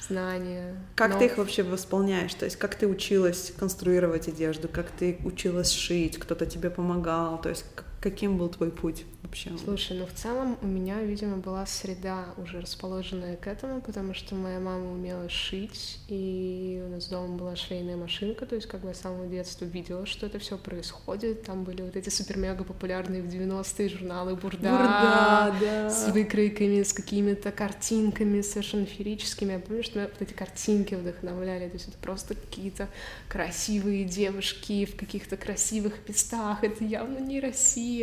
знания. 0.00 0.76
Как 0.94 1.12
но... 1.12 1.18
ты 1.18 1.26
их 1.26 1.38
вообще 1.38 1.62
восполняешь? 1.62 2.34
То 2.34 2.44
есть 2.44 2.56
как 2.56 2.74
ты 2.74 2.86
училась 2.86 3.52
конструировать 3.56 4.28
одежду, 4.28 4.68
как 4.68 4.90
ты 4.90 5.18
училась 5.24 5.70
шить, 5.70 6.18
кто-то 6.18 6.46
тебе 6.46 6.70
помогал, 6.70 7.40
то 7.40 7.48
есть 7.48 7.64
каким 8.04 8.36
был 8.36 8.50
твой 8.50 8.70
путь? 8.70 9.06
вообще? 9.34 9.50
Слушай, 9.62 9.98
ну 9.98 10.06
в 10.06 10.12
целом 10.12 10.56
у 10.62 10.66
меня, 10.66 11.00
видимо, 11.02 11.36
была 11.38 11.66
среда 11.66 12.26
уже 12.36 12.60
расположенная 12.60 13.36
к 13.36 13.46
этому, 13.46 13.80
потому 13.80 14.14
что 14.14 14.34
моя 14.34 14.60
мама 14.60 14.92
умела 14.92 15.28
шить, 15.28 15.98
и 16.08 16.82
у 16.86 16.90
нас 16.90 17.08
дома 17.08 17.36
была 17.36 17.56
швейная 17.56 17.96
машинка, 17.96 18.46
то 18.46 18.54
есть 18.54 18.68
как 18.68 18.80
бы 18.80 18.88
я 18.88 18.94
с 18.94 19.00
самого 19.00 19.26
детства 19.26 19.64
видела, 19.64 20.06
что 20.06 20.26
это 20.26 20.38
все 20.38 20.56
происходит. 20.56 21.42
Там 21.42 21.64
были 21.64 21.82
вот 21.82 21.96
эти 21.96 22.08
супер-мега 22.08 22.64
популярные 22.64 23.22
в 23.22 23.26
90-е 23.26 23.88
журналы 23.88 24.36
Бурда, 24.36 24.70
Бурда 24.70 25.54
да. 25.60 25.90
с 25.90 26.08
выкройками, 26.08 26.82
с 26.82 26.92
какими-то 26.92 27.50
картинками 27.50 28.40
совершенно 28.40 28.86
феерическими. 28.86 29.52
Я 29.52 29.58
помню, 29.58 29.82
что 29.82 29.98
меня 29.98 30.08
вот 30.08 30.22
эти 30.22 30.32
картинки 30.32 30.94
вдохновляли, 30.94 31.68
то 31.68 31.74
есть 31.74 31.88
это 31.88 31.98
просто 31.98 32.34
какие-то 32.34 32.88
красивые 33.28 34.04
девушки 34.04 34.84
в 34.84 34.96
каких-то 34.96 35.36
красивых 35.36 36.08
местах, 36.08 36.62
это 36.62 36.84
явно 36.84 37.18
не 37.18 37.40
Россия. 37.40 37.93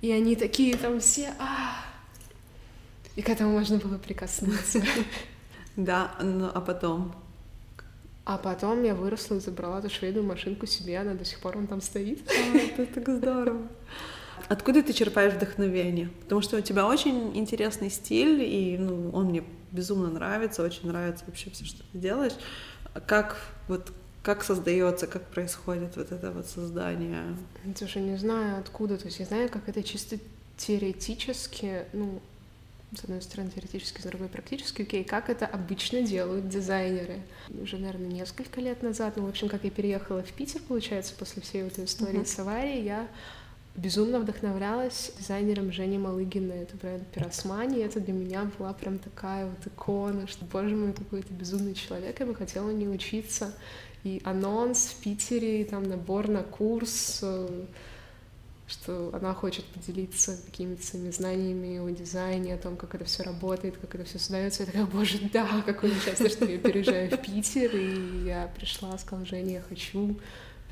И 0.00 0.10
они 0.12 0.36
такие 0.36 0.76
там 0.76 1.00
все, 1.00 1.34
а, 1.38 1.84
и 3.16 3.22
к 3.22 3.28
этому 3.28 3.52
можно 3.52 3.78
было 3.78 3.98
прикоснуться. 3.98 4.82
Да, 5.76 6.12
ну 6.20 6.50
а 6.52 6.60
потом? 6.60 7.14
А 8.24 8.38
потом 8.38 8.82
я 8.82 8.94
выросла 8.94 9.36
и 9.36 9.40
забрала 9.40 9.78
эту 9.78 9.90
швейную 9.90 10.24
машинку 10.24 10.66
себе, 10.66 10.98
она 10.98 11.14
до 11.14 11.24
сих 11.24 11.40
пор 11.40 11.56
он 11.56 11.66
там 11.66 11.80
стоит. 11.80 12.20
А, 12.28 12.56
это 12.56 12.86
так 12.86 13.08
здорово. 13.08 13.68
Откуда 14.48 14.82
ты 14.82 14.92
черпаешь 14.92 15.34
вдохновение? 15.34 16.10
Потому 16.22 16.40
что 16.40 16.56
у 16.56 16.60
тебя 16.60 16.86
очень 16.86 17.36
интересный 17.36 17.90
стиль, 17.90 18.42
и 18.42 18.76
ну, 18.78 19.10
он 19.10 19.26
мне 19.26 19.44
безумно 19.70 20.10
нравится, 20.10 20.62
очень 20.62 20.88
нравится 20.88 21.24
вообще 21.26 21.50
все, 21.50 21.64
что 21.64 21.82
ты 21.92 21.98
делаешь. 21.98 22.34
Как 23.06 23.36
вот 23.68 23.92
как 24.22 24.44
создается, 24.44 25.06
как 25.06 25.22
происходит 25.26 25.96
вот 25.96 26.12
это 26.12 26.30
вот 26.30 26.46
создание? 26.46 27.36
Слушай, 27.76 28.02
не 28.02 28.16
знаю 28.16 28.58
откуда, 28.58 28.98
то 28.98 29.06
есть 29.06 29.18
я 29.18 29.26
знаю, 29.26 29.48
как 29.48 29.68
это 29.68 29.82
чисто 29.82 30.18
теоретически, 30.56 31.84
ну, 31.92 32.20
с 32.94 33.04
одной 33.04 33.22
стороны 33.22 33.50
теоретически, 33.50 34.00
с 34.00 34.04
другой 34.04 34.28
практически, 34.28 34.82
окей, 34.82 35.04
как 35.04 35.30
это 35.30 35.46
обычно 35.46 36.02
делают 36.02 36.48
дизайнеры. 36.48 37.20
Уже, 37.48 37.78
наверное, 37.78 38.08
несколько 38.08 38.60
лет 38.60 38.82
назад, 38.82 39.16
ну, 39.16 39.24
в 39.24 39.28
общем, 39.28 39.48
как 39.48 39.64
я 39.64 39.70
переехала 39.70 40.22
в 40.22 40.32
Питер, 40.32 40.60
получается, 40.66 41.14
после 41.18 41.40
всей 41.40 41.62
этой 41.62 41.84
истории 41.84 42.20
uh-huh. 42.20 42.26
с 42.26 42.38
аварией, 42.38 42.84
я 42.84 43.08
безумно 43.76 44.18
вдохновлялась 44.18 45.12
дизайнером 45.18 45.72
Жени 45.72 45.98
Малыгина, 45.98 46.52
это 46.52 46.76
бренд 46.76 47.06
Пиросмани, 47.08 47.78
и 47.78 47.82
это 47.82 48.00
для 48.00 48.12
меня 48.12 48.50
была 48.58 48.72
прям 48.72 48.98
такая 48.98 49.46
вот 49.46 49.66
икона, 49.66 50.26
что, 50.26 50.44
боже 50.44 50.74
мой, 50.74 50.92
какой-то 50.92 51.32
безумный 51.32 51.74
человек, 51.74 52.18
я 52.20 52.26
бы 52.26 52.34
хотела 52.34 52.70
не 52.70 52.88
учиться. 52.88 53.54
И 54.04 54.20
анонс 54.24 54.86
в 54.86 55.02
Питере, 55.02 55.60
и 55.60 55.64
там 55.64 55.82
набор 55.82 56.28
на 56.28 56.42
курс, 56.42 57.20
э, 57.22 57.64
что 58.70 59.10
она 59.12 59.34
хочет 59.34 59.64
поделиться 59.66 60.38
какими-то 60.46 60.86
своими 60.86 61.10
знаниями 61.10 61.78
о 61.78 61.90
дизайне, 61.90 62.54
о 62.54 62.58
том, 62.58 62.76
как 62.76 62.94
это 62.94 63.04
все 63.04 63.24
работает, 63.24 63.76
как 63.76 63.94
это 63.94 64.04
все 64.04 64.18
создается. 64.18 64.62
Я 64.62 64.66
такая, 64.66 64.86
боже, 64.86 65.18
да, 65.32 65.62
какое 65.66 65.92
счастье, 66.00 66.28
что 66.28 66.44
я 66.46 66.58
переезжаю 66.58 67.10
в 67.10 67.16
Питер, 67.18 67.76
и 67.76 68.26
я 68.26 68.50
пришла, 68.56 68.96
сказала, 68.98 69.26
Женя, 69.26 69.54
я 69.54 69.62
хочу. 69.62 70.16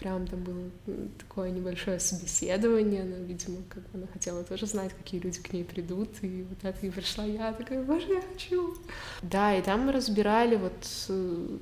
Прям 0.00 0.28
там 0.28 0.44
было 0.44 0.70
такое 1.18 1.50
небольшое 1.50 1.98
собеседование, 1.98 3.02
но, 3.02 3.16
видимо, 3.16 3.62
как 3.68 3.82
бы 3.90 3.98
она 3.98 4.06
хотела 4.06 4.44
тоже 4.44 4.66
знать, 4.66 4.92
какие 4.94 5.20
люди 5.20 5.40
к 5.40 5.52
ней 5.52 5.64
придут, 5.64 6.10
и 6.22 6.44
вот 6.48 6.58
это 6.62 6.86
и 6.86 6.90
пришла 6.90 7.24
я, 7.24 7.52
такая, 7.52 7.82
боже, 7.82 8.06
я 8.06 8.22
хочу. 8.22 8.76
Да, 9.22 9.56
и 9.56 9.60
там 9.60 9.86
мы 9.86 9.92
разбирали 9.92 10.54
вот 10.54 10.86
э, 11.08 11.58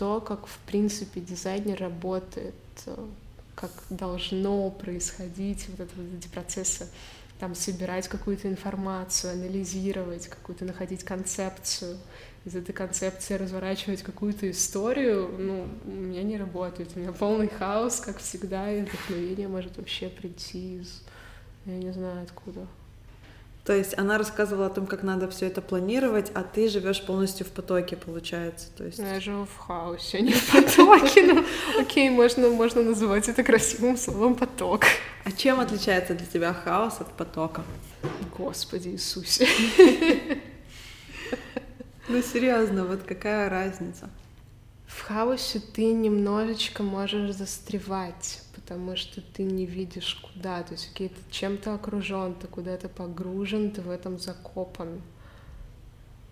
то, 0.00 0.22
как, 0.22 0.46
в 0.46 0.56
принципе, 0.60 1.20
дизайнер 1.20 1.78
работает, 1.78 2.54
э, 2.86 3.06
как 3.54 3.70
должно 3.90 4.70
происходить 4.70 5.68
вот, 5.68 5.80
это, 5.80 5.92
вот 5.94 6.18
эти 6.18 6.26
процессы, 6.28 6.86
там 7.38 7.54
собирать 7.54 8.08
какую-то 8.08 8.48
информацию, 8.48 9.34
анализировать, 9.34 10.26
какую-то 10.26 10.64
находить 10.64 11.04
концепцию, 11.04 11.98
из 12.46 12.56
этой 12.56 12.72
концепции 12.72 13.34
разворачивать 13.34 14.02
какую-то 14.02 14.50
историю, 14.50 15.28
ну, 15.38 15.68
у 15.84 15.90
меня 15.90 16.22
не 16.22 16.38
работает, 16.38 16.88
у 16.96 16.98
меня 16.98 17.12
полный 17.12 17.48
хаос, 17.48 18.00
как 18.00 18.16
всегда, 18.20 18.72
и 18.72 18.80
вдохновение 18.80 19.48
может 19.48 19.76
вообще 19.76 20.08
прийти 20.08 20.78
из, 20.78 21.02
я 21.66 21.76
не 21.76 21.92
знаю 21.92 22.22
откуда. 22.22 22.66
То 23.64 23.74
есть 23.74 23.96
она 23.98 24.16
рассказывала 24.16 24.66
о 24.66 24.70
том, 24.70 24.86
как 24.86 25.02
надо 25.02 25.28
все 25.28 25.46
это 25.46 25.60
планировать, 25.60 26.30
а 26.34 26.42
ты 26.42 26.68
живешь 26.68 27.04
полностью 27.04 27.46
в 27.46 27.50
потоке, 27.50 27.96
получается. 27.96 28.68
То 28.76 28.84
есть... 28.84 28.98
Я 28.98 29.20
живу 29.20 29.44
в 29.44 29.56
хаосе, 29.58 30.18
а 30.18 30.20
не 30.22 30.32
в 30.32 30.50
потоке. 30.50 31.22
Ну, 31.22 31.44
окей, 31.78 32.08
можно, 32.08 32.48
можно 32.48 32.82
называть 32.82 33.28
это 33.28 33.44
красивым 33.44 33.96
словом 33.96 34.34
поток. 34.34 34.84
А 35.24 35.32
чем 35.32 35.60
отличается 35.60 36.14
для 36.14 36.26
тебя 36.26 36.54
хаос 36.54 37.00
от 37.00 37.12
потока? 37.12 37.62
Господи 38.36 38.88
Иисусе. 38.88 39.46
Ну 42.08 42.22
серьезно, 42.22 42.86
вот 42.86 43.02
какая 43.06 43.48
разница? 43.48 44.10
В 44.90 45.02
хаосе 45.02 45.60
ты 45.60 45.92
немножечко 45.92 46.82
можешь 46.82 47.34
застревать 47.34 48.42
потому 48.70 48.94
что 48.94 49.20
ты 49.20 49.42
не 49.42 49.66
видишь 49.66 50.14
куда, 50.14 50.62
то 50.62 50.74
есть 50.74 50.92
ты 50.94 51.10
чем-то 51.28 51.74
окружен, 51.74 52.36
ты 52.36 52.46
куда-то 52.46 52.88
погружен, 52.88 53.72
ты 53.72 53.80
в 53.80 53.90
этом 53.90 54.16
закопан. 54.16 55.02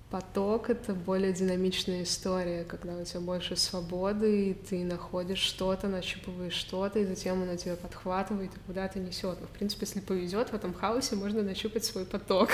Поток— 0.09 0.71
это 0.71 0.94
более 0.94 1.33
динамичная 1.33 2.05
история, 2.05 2.62
когда 2.62 2.97
у 2.97 3.05
тебя 3.05 3.18
больше 3.18 3.57
свободы, 3.57 4.51
и 4.51 4.55
ты 4.55 4.85
находишь 4.85 5.40
что-то, 5.40 5.88
нащупываешь 5.88 6.55
что-то, 6.55 7.01
и 7.01 7.07
затем 7.07 7.42
оно 7.42 7.57
тебя 7.57 7.75
подхватывает 7.75 8.53
и 8.55 8.61
куда-то 8.68 9.01
несет. 9.01 9.40
Но, 9.40 9.49
в 9.49 9.51
принципе, 9.51 9.85
если 9.85 9.99
повезет, 9.99 10.51
в 10.51 10.55
этом 10.55 10.73
хаосе 10.73 11.16
можно 11.16 11.42
нащупать 11.42 11.85
свой 11.85 12.05
поток. 12.05 12.51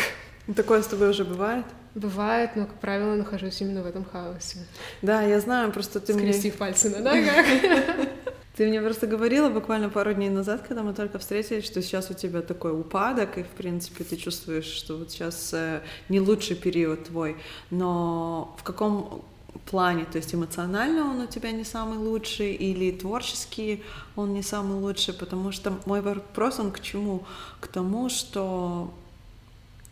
Ну, 0.47 0.55
такое 0.55 0.83
с 0.83 0.87
тобой 0.87 1.11
уже 1.11 1.25
бывает? 1.25 1.65
Бывает, 1.95 2.51
но, 2.57 2.67
как 2.67 2.81
правило, 2.81 3.15
нахожусь 3.15 3.61
именно 3.61 3.83
в 3.83 3.87
этом 3.87 4.05
хаосе. 4.05 4.59
Да, 5.01 5.23
я 5.23 5.41
знаю, 5.41 5.73
просто 5.73 6.01
ты 6.01 6.13
Скрестив 6.13 6.55
мне... 6.55 6.59
пальцы 6.59 6.91
на 6.91 6.99
ногах. 6.99 7.47
Ты 8.57 8.69
мне 8.69 8.81
просто 8.81 9.09
говорила 9.09 9.49
буквально 9.49 9.89
пару 9.89 10.15
дней 10.15 10.31
назад, 10.31 10.63
когда 10.63 10.85
мы 10.85 10.95
только 10.95 11.19
встретились, 11.19 11.65
что 11.65 11.83
сейчас 11.83 12.11
у 12.11 12.15
тебя 12.15 12.41
такой 12.41 12.79
упадок, 12.79 13.37
и, 13.37 13.43
в 13.43 13.49
принципе, 13.49 14.05
ты 14.05 14.15
чувствуешь, 14.17 14.67
что 14.67 14.97
вот 14.97 15.11
сейчас 15.11 15.53
э, 15.53 15.81
не 16.09 16.21
лучший 16.21 16.55
период 16.55 17.07
твой. 17.07 17.37
Но 17.71 18.55
в 18.61 18.63
каком 18.63 19.25
плане? 19.67 20.05
То 20.05 20.19
есть 20.19 20.33
эмоционально 20.37 21.03
он 21.11 21.21
у 21.21 21.27
тебя 21.27 21.51
не 21.51 21.65
самый 21.65 21.99
лучший, 21.99 22.55
или 22.55 22.93
творческий 22.93 23.83
он 24.15 24.33
не 24.33 24.43
самый 24.43 24.79
лучший? 24.79 25.15
Потому 25.15 25.51
что 25.51 25.73
мой 25.85 26.01
вопрос, 26.01 26.61
он 26.61 26.71
к 26.71 26.79
чему? 26.79 27.25
К 27.59 27.67
тому, 27.67 28.09
что 28.09 28.95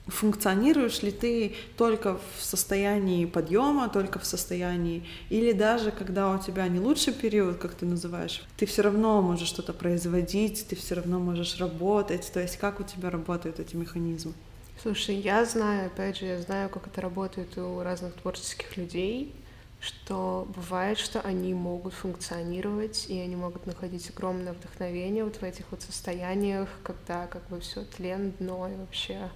функционируешь 0.06 1.02
ли 1.02 1.12
ты 1.12 1.54
только 1.76 2.18
в 2.38 2.44
состоянии 2.44 3.24
подъема, 3.24 3.88
только 3.88 4.18
в 4.18 4.24
состоянии, 4.24 5.06
или 5.30 5.52
даже 5.52 5.90
когда 5.92 6.30
у 6.30 6.38
тебя 6.38 6.66
не 6.68 6.80
лучший 6.80 7.12
период, 7.12 7.58
как 7.58 7.74
ты 7.74 7.86
называешь, 7.86 8.42
ты 8.56 8.66
все 8.66 8.82
равно 8.82 9.22
можешь 9.22 9.48
что-то 9.48 9.72
производить, 9.72 10.66
ты 10.68 10.76
все 10.76 10.96
равно 10.96 11.18
можешь 11.18 11.58
работать, 11.58 12.30
то 12.32 12.40
есть 12.40 12.56
как 12.56 12.80
у 12.80 12.82
тебя 12.82 13.10
работают 13.10 13.60
эти 13.60 13.76
механизмы? 13.76 14.32
Слушай, 14.82 15.16
я 15.16 15.44
знаю, 15.44 15.86
опять 15.86 16.16
же, 16.16 16.26
я 16.26 16.40
знаю, 16.40 16.68
как 16.68 16.88
это 16.88 17.00
работает 17.00 17.56
у 17.56 17.80
разных 17.82 18.14
творческих 18.14 18.76
людей, 18.76 19.32
что 19.82 20.48
бывает, 20.56 20.98
что 20.98 21.20
они 21.20 21.54
могут 21.54 21.92
функционировать, 21.94 23.06
и 23.08 23.18
они 23.18 23.36
могут 23.36 23.66
находить 23.66 24.10
огромное 24.10 24.52
вдохновение 24.52 25.24
вот 25.24 25.36
в 25.36 25.42
этих 25.42 25.64
вот 25.70 25.82
состояниях, 25.82 26.68
когда 26.82 27.26
как 27.26 27.46
бы 27.48 27.60
все 27.60 27.84
тлен, 27.84 28.32
дно 28.38 28.68
и 28.68 28.76
вообще 28.76 29.30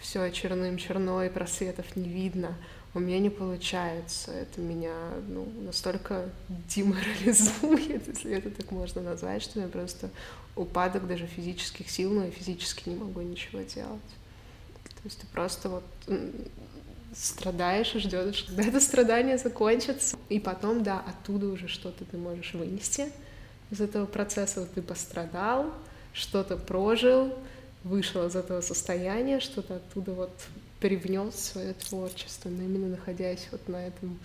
все 0.00 0.30
черным 0.30 0.78
черно 0.78 1.22
и 1.22 1.28
просветов 1.28 1.96
не 1.96 2.08
видно. 2.08 2.54
У 2.94 2.98
меня 2.98 3.18
не 3.18 3.30
получается. 3.30 4.32
Это 4.32 4.60
меня 4.60 4.94
ну, 5.28 5.46
настолько 5.62 6.30
деморализует, 6.48 8.08
если 8.08 8.32
это 8.32 8.50
так 8.50 8.70
можно 8.70 9.02
назвать, 9.02 9.42
что 9.42 9.60
я 9.60 9.68
просто 9.68 10.10
упадок 10.54 11.06
даже 11.06 11.26
физических 11.26 11.90
сил, 11.90 12.12
но 12.12 12.24
я 12.24 12.30
физически 12.30 12.88
не 12.88 12.96
могу 12.96 13.20
ничего 13.20 13.60
делать. 13.60 14.00
То 14.84 15.02
есть 15.04 15.20
ты 15.20 15.26
просто 15.26 15.68
вот 15.68 15.84
страдаешь 17.14 17.94
и 17.94 17.98
ждешь, 17.98 18.44
когда 18.44 18.64
это 18.64 18.80
страдание 18.80 19.38
закончится. 19.38 20.16
И 20.28 20.40
потом, 20.40 20.82
да, 20.82 21.02
оттуда 21.06 21.46
уже 21.46 21.68
что-то 21.68 22.04
ты 22.04 22.16
можешь 22.16 22.54
вынести 22.54 23.12
из 23.70 23.80
этого 23.80 24.06
процесса. 24.06 24.60
Вот 24.60 24.72
ты 24.72 24.82
пострадал, 24.82 25.72
что-то 26.12 26.56
прожил, 26.56 27.34
вышел 27.86 28.26
из 28.26 28.36
этого 28.36 28.60
состояния, 28.60 29.40
что-то 29.40 29.76
оттуда 29.76 30.12
вот 30.12 30.32
привнес 30.80 31.34
свое 31.36 31.72
творчество, 31.72 32.48
но 32.48 32.62
именно 32.62 32.88
находясь 32.88 33.48
вот 33.52 33.68
на 33.68 33.86
этом 33.86 34.18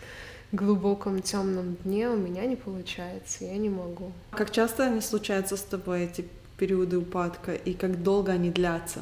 глубоком 0.52 1.22
темном 1.22 1.78
дне 1.84 2.10
у 2.10 2.18
меня 2.18 2.46
не 2.46 2.56
получается, 2.56 3.46
я 3.46 3.58
не 3.58 3.70
могу. 3.70 4.12
Как 4.32 4.52
часто 4.52 4.86
они 4.86 5.00
случаются 5.02 5.56
с 5.56 5.62
тобой, 5.62 6.06
эти 6.06 6.28
периоды 6.58 6.98
упадка, 6.98 7.54
и 7.54 7.74
как 7.74 8.04
долго 8.04 8.34
они 8.34 8.50
длятся? 8.50 9.00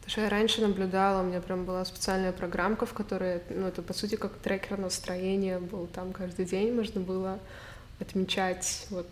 Потому 0.00 0.10
что 0.10 0.20
я 0.22 0.28
раньше 0.28 0.62
наблюдала, 0.62 1.22
у 1.22 1.26
меня 1.26 1.40
прям 1.40 1.64
была 1.64 1.84
специальная 1.84 2.32
программка, 2.32 2.86
в 2.86 2.92
которой, 2.92 3.40
ну, 3.50 3.66
это 3.66 3.82
по 3.82 3.92
сути 3.92 4.16
как 4.16 4.32
трекер 4.38 4.78
настроения 4.78 5.58
был, 5.58 5.86
там 5.86 6.12
каждый 6.12 6.46
день 6.46 6.74
можно 6.74 7.00
было 7.00 7.38
отмечать 8.00 8.86
вот 8.90 9.06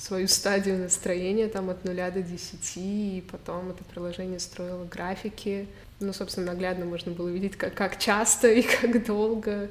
свою 0.00 0.28
стадию 0.28 0.78
настроения 0.78 1.48
там 1.48 1.68
от 1.68 1.84
нуля 1.84 2.10
до 2.10 2.22
десяти, 2.22 3.18
и 3.18 3.20
потом 3.20 3.70
это 3.70 3.84
приложение 3.84 4.40
строило 4.40 4.84
графики. 4.84 5.68
Ну, 6.00 6.14
собственно, 6.14 6.46
наглядно 6.46 6.86
можно 6.86 7.12
было 7.12 7.28
видеть, 7.28 7.56
как, 7.56 7.74
как 7.74 7.98
часто 7.98 8.48
и 8.50 8.62
как 8.62 9.04
долго. 9.04 9.68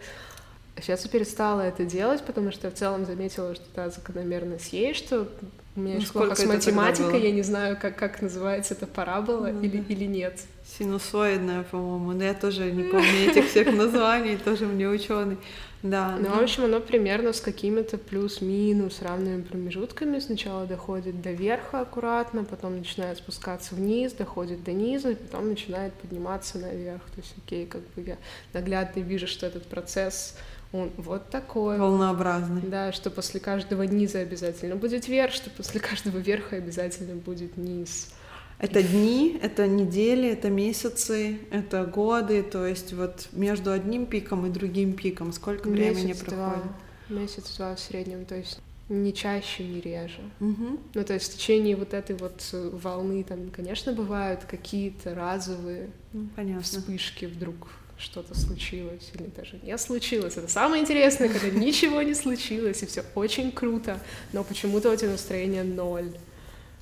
Сейчас 0.78 1.04
я 1.04 1.10
перестала 1.10 1.62
это 1.62 1.84
делать, 1.84 2.24
потому 2.24 2.52
что 2.52 2.68
я 2.68 2.72
в 2.72 2.76
целом 2.76 3.06
заметила, 3.06 3.56
что 3.56 3.66
та 3.74 3.90
закономерность 3.90 4.72
есть, 4.72 5.04
что 5.06 5.28
у 5.76 5.80
меня 5.80 5.98
ну, 6.00 6.06
плохо 6.06 6.36
с 6.36 6.46
математикой, 6.46 7.22
я 7.22 7.32
не 7.32 7.42
знаю, 7.42 7.78
как, 7.80 7.96
как 7.96 8.22
называется 8.22 8.76
это 8.76 8.86
парабола 8.86 9.48
ну, 9.48 9.62
или, 9.62 9.84
или 9.90 10.06
нет. 10.06 10.40
Синусоидная, 10.78 11.64
по-моему, 11.64 12.12
но 12.12 12.24
я 12.24 12.34
тоже 12.34 12.72
не 12.72 12.84
помню 12.84 13.32
этих 13.32 13.50
всех 13.50 13.74
названий, 13.74 14.38
тоже 14.38 14.68
мне 14.68 14.88
ученый. 14.88 15.38
Да. 15.82 16.18
Ну, 16.20 16.30
в 16.30 16.42
общем, 16.42 16.66
оно 16.66 16.82
примерно 16.82 17.32
с 17.32 17.40
какими-то 17.40 17.98
плюс-минус 17.98 19.02
равными 19.02 19.42
промежутками 19.42 20.20
сначала 20.20 20.66
доходит 20.66 21.22
до 21.22 21.32
верха 21.32 21.82
аккуратно, 21.82 22.44
потом 22.44 22.78
начинает 22.78 23.20
спускаться 23.20 23.76
вниз, 23.76 24.12
доходит 24.14 24.64
до 24.64 24.74
низа, 24.74 25.12
и 25.12 25.16
потом 25.16 25.50
начинает 25.50 25.94
подниматься 25.94 26.58
наверх. 26.60 27.04
То 27.16 27.22
есть, 27.22 27.34
окей, 27.46 27.66
как 27.66 27.82
бы 27.96 28.02
я 28.02 28.18
наглядно 28.54 29.00
вижу, 29.00 29.28
что 29.28 29.46
этот 29.46 29.66
процесс 29.68 30.36
он 30.72 30.92
вот 30.98 31.30
такой. 31.30 31.78
Волнообразный. 31.78 32.62
Да, 32.62 32.92
что 32.92 33.10
после 33.10 33.40
каждого 33.40 33.84
низа 33.84 34.20
обязательно 34.20 34.76
будет 34.76 35.08
верх, 35.08 35.34
что 35.34 35.50
после 35.50 35.80
каждого 35.80 36.18
верха 36.18 36.58
обязательно 36.58 37.16
будет 37.16 37.58
низ. 37.58 38.14
Это 38.60 38.84
дни, 38.84 39.40
это 39.42 39.68
недели, 39.68 40.30
это 40.30 40.50
месяцы, 40.50 41.40
это 41.50 41.86
годы, 41.86 42.44
то 42.44 42.66
есть 42.66 42.92
вот 42.92 43.30
между 43.32 43.72
одним 43.72 44.06
пиком 44.06 44.46
и 44.46 44.50
другим 44.50 44.94
пиком 44.94 45.32
сколько 45.32 45.70
времени 45.70 46.08
Месяц, 46.08 46.20
проходит? 46.20 46.64
Два. 47.08 47.20
Месяц-два 47.22 47.76
в 47.76 47.80
среднем, 47.80 48.26
то 48.26 48.36
есть 48.36 48.60
не 48.90 49.14
чаще, 49.14 49.64
не 49.64 49.80
реже. 49.80 50.22
Угу. 50.42 50.80
Ну, 50.94 51.04
то 51.04 51.14
есть 51.14 51.32
в 51.32 51.38
течение 51.38 51.76
вот 51.76 51.94
этой 51.94 52.18
вот 52.18 52.44
волны 52.52 53.24
там, 53.24 53.50
конечно, 53.50 53.94
бывают 53.94 54.42
какие-то 54.44 55.16
разовые 55.16 55.92
Ну, 56.12 56.28
понятно. 56.36 56.64
вспышки 56.64 57.26
вдруг 57.26 57.70
что-то 57.98 58.38
случилось 58.38 59.12
или 59.14 59.28
даже 59.28 59.60
не 59.62 59.78
случилось. 59.78 60.38
Это 60.38 60.48
самое 60.48 60.82
интересное, 60.82 61.30
когда 61.30 61.50
ничего 61.50 62.02
не 62.02 62.14
случилось, 62.14 62.82
и 62.82 62.86
все 62.86 63.04
очень 63.16 63.52
круто, 63.52 64.00
но 64.34 64.44
почему-то 64.44 64.92
у 64.92 64.96
тебя 64.96 65.12
настроение 65.12 65.64
ноль 65.64 66.12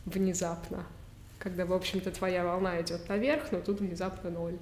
внезапно. 0.06 0.86
Когда, 1.40 1.66
в 1.66 1.74
общем-то, 1.74 2.12
твоя 2.12 2.44
волна 2.44 2.82
идет 2.82 3.08
наверх, 3.10 3.52
но 3.52 3.62
тут 3.62 3.80
внезапно 3.80 4.30
ноль. 4.30 4.58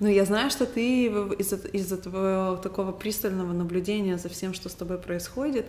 Ну, 0.00 0.08
я 0.08 0.24
знаю, 0.24 0.50
что 0.50 0.66
ты 0.66 1.06
из-за 1.06 1.56
из-за 1.68 1.96
твоего 1.96 2.56
такого 2.56 2.90
пристального 2.90 3.52
наблюдения 3.52 4.18
за 4.18 4.28
всем, 4.28 4.52
что 4.52 4.68
с 4.68 4.74
тобой 4.74 4.98
происходит, 4.98 5.66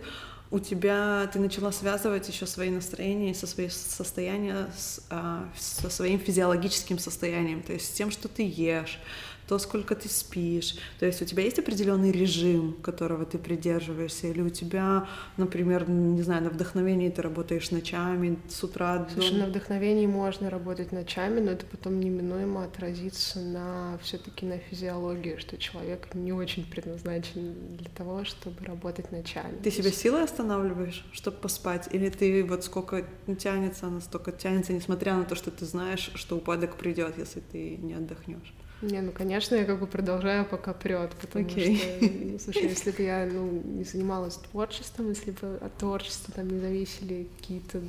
у 0.51 0.59
тебя 0.59 1.29
ты 1.31 1.39
начала 1.39 1.71
связывать 1.71 2.27
еще 2.27 2.45
свои 2.45 2.69
настроения 2.69 3.33
со 3.33 3.45
своим 3.45 3.69
состоянием 3.69 4.67
а, 5.09 5.47
со 5.57 5.89
своим 5.89 6.19
физиологическим 6.19 6.97
состоянием, 6.97 7.61
то 7.61 7.73
есть 7.73 7.87
с 7.87 7.91
тем, 7.91 8.09
что 8.09 8.27
ты 8.27 8.43
ешь, 8.43 8.99
то, 9.47 9.59
сколько 9.59 9.95
ты 9.95 10.09
спишь. 10.09 10.75
То 10.99 11.05
есть 11.05 11.21
у 11.21 11.25
тебя 11.25 11.43
есть 11.43 11.59
определенный 11.59 12.11
режим, 12.11 12.73
которого 12.81 13.25
ты 13.25 13.37
придерживаешься, 13.37 14.27
или 14.27 14.41
у 14.41 14.49
тебя, 14.49 15.07
например, 15.37 15.89
не 15.89 16.21
знаю, 16.21 16.43
на 16.43 16.49
вдохновении 16.49 17.09
ты 17.09 17.21
работаешь 17.21 17.71
ночами, 17.71 18.37
с 18.49 18.63
утра 18.63 18.99
до... 18.99 19.13
Слушай, 19.13 19.39
на 19.39 19.45
вдохновении 19.45 20.07
можно 20.07 20.49
работать 20.49 20.91
ночами, 20.91 21.39
но 21.39 21.51
это 21.51 21.65
потом 21.65 21.99
неминуемо 21.99 22.63
отразится 22.63 23.39
на 23.39 23.99
все 24.01 24.17
таки 24.17 24.45
на 24.45 24.57
физиологии, 24.57 25.37
что 25.37 25.57
человек 25.57 26.13
не 26.13 26.33
очень 26.33 26.65
предназначен 26.65 27.75
для 27.77 27.89
того, 27.89 28.25
чтобы 28.25 28.65
работать 28.65 29.11
ночами. 29.11 29.57
Ты 29.63 29.71
себя 29.71 29.91
силой 29.91 30.23
останавливаешь, 30.23 31.05
чтобы 31.11 31.37
поспать? 31.37 31.89
Или 31.91 32.09
ты 32.09 32.43
вот 32.43 32.63
сколько 32.63 33.05
тянется, 33.37 33.87
настолько 33.87 34.31
тянется, 34.31 34.73
несмотря 34.73 35.15
на 35.15 35.25
то, 35.25 35.35
что 35.35 35.51
ты 35.51 35.65
знаешь, 35.65 36.11
что 36.15 36.37
упадок 36.37 36.77
придет, 36.77 37.17
если 37.17 37.39
ты 37.39 37.77
не 37.77 37.93
отдохнешь? 37.93 38.53
Не, 38.81 39.01
ну, 39.01 39.11
конечно, 39.11 39.55
я 39.55 39.65
как 39.65 39.79
бы 39.79 39.87
продолжаю, 39.87 40.45
пока 40.45 40.73
прет, 40.73 41.11
потому 41.21 41.45
Окей. 41.45 41.77
что, 41.77 42.05
ну, 42.05 42.39
слушай, 42.39 42.63
если 42.63 42.91
бы 42.91 43.03
я, 43.03 43.25
ну, 43.25 43.61
не 43.63 43.83
занималась 43.83 44.35
творчеством, 44.35 45.09
если 45.09 45.31
бы 45.31 45.57
от 45.61 45.75
творчества 45.77 46.33
там 46.35 46.49
не 46.49 46.59
зависели 46.59 47.27
какие-то 47.37 47.81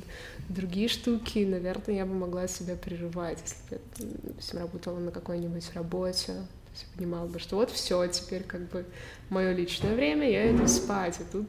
другие 0.47 0.87
штуки, 0.87 1.39
наверное, 1.39 1.95
я 1.95 2.05
бы 2.05 2.13
могла 2.13 2.47
себя 2.47 2.75
прерывать, 2.75 3.39
если 3.43 3.75
бы 3.75 3.81
я, 3.99 4.07
допустим, 4.23 4.59
работала 4.59 4.99
на 4.99 5.11
какой-нибудь 5.11 5.73
работе, 5.73 6.33
то 6.33 6.71
есть 6.71 6.85
понимала 6.95 7.27
бы, 7.27 7.39
что 7.39 7.57
вот 7.57 7.69
все, 7.69 8.07
теперь 8.07 8.43
как 8.43 8.61
бы 8.69 8.85
мое 9.29 9.53
личное 9.53 9.93
время, 9.93 10.29
я 10.29 10.49
иду 10.55 10.67
спать, 10.67 11.19
и 11.19 11.23
тут 11.31 11.47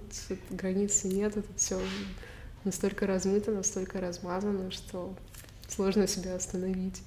границы 0.50 1.08
нет, 1.08 1.34
тут 1.34 1.46
все 1.56 1.80
настолько 2.64 3.06
размыто, 3.06 3.52
настолько 3.52 4.00
размазано, 4.00 4.72
что 4.72 5.14
сложно 5.68 6.08
себя 6.08 6.34
остановить. 6.34 7.02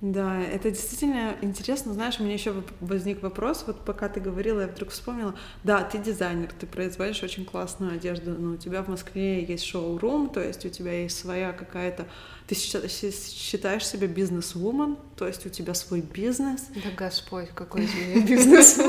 Да, 0.00 0.40
это 0.40 0.70
действительно 0.70 1.36
интересно. 1.42 1.92
Знаешь, 1.92 2.18
у 2.20 2.22
меня 2.22 2.32
еще 2.32 2.54
возник 2.80 3.22
вопрос, 3.22 3.64
вот 3.66 3.84
пока 3.84 4.08
ты 4.08 4.18
говорила, 4.18 4.62
я 4.62 4.66
вдруг 4.66 4.90
вспомнила. 4.90 5.34
Да, 5.62 5.82
ты 5.82 5.98
дизайнер, 5.98 6.50
ты 6.58 6.66
производишь 6.66 7.22
очень 7.22 7.44
классную 7.44 7.94
одежду, 7.94 8.30
но 8.30 8.52
у 8.52 8.56
тебя 8.56 8.82
в 8.82 8.88
Москве 8.88 9.44
есть 9.44 9.64
шоу-рум, 9.64 10.30
то 10.30 10.42
есть 10.42 10.64
у 10.64 10.70
тебя 10.70 11.02
есть 11.02 11.18
своя 11.18 11.52
какая-то... 11.52 12.06
Ты 12.46 12.54
считаешь 12.54 13.86
себя 13.86 14.06
бизнес-вумен, 14.06 14.96
то 15.16 15.26
есть 15.26 15.44
у 15.44 15.50
тебя 15.50 15.74
свой 15.74 16.00
бизнес. 16.00 16.68
Да 16.76 16.90
Господь, 16.96 17.50
какой 17.54 17.84
из 17.84 17.94
меня 17.94 18.26
бизнес 18.26 18.80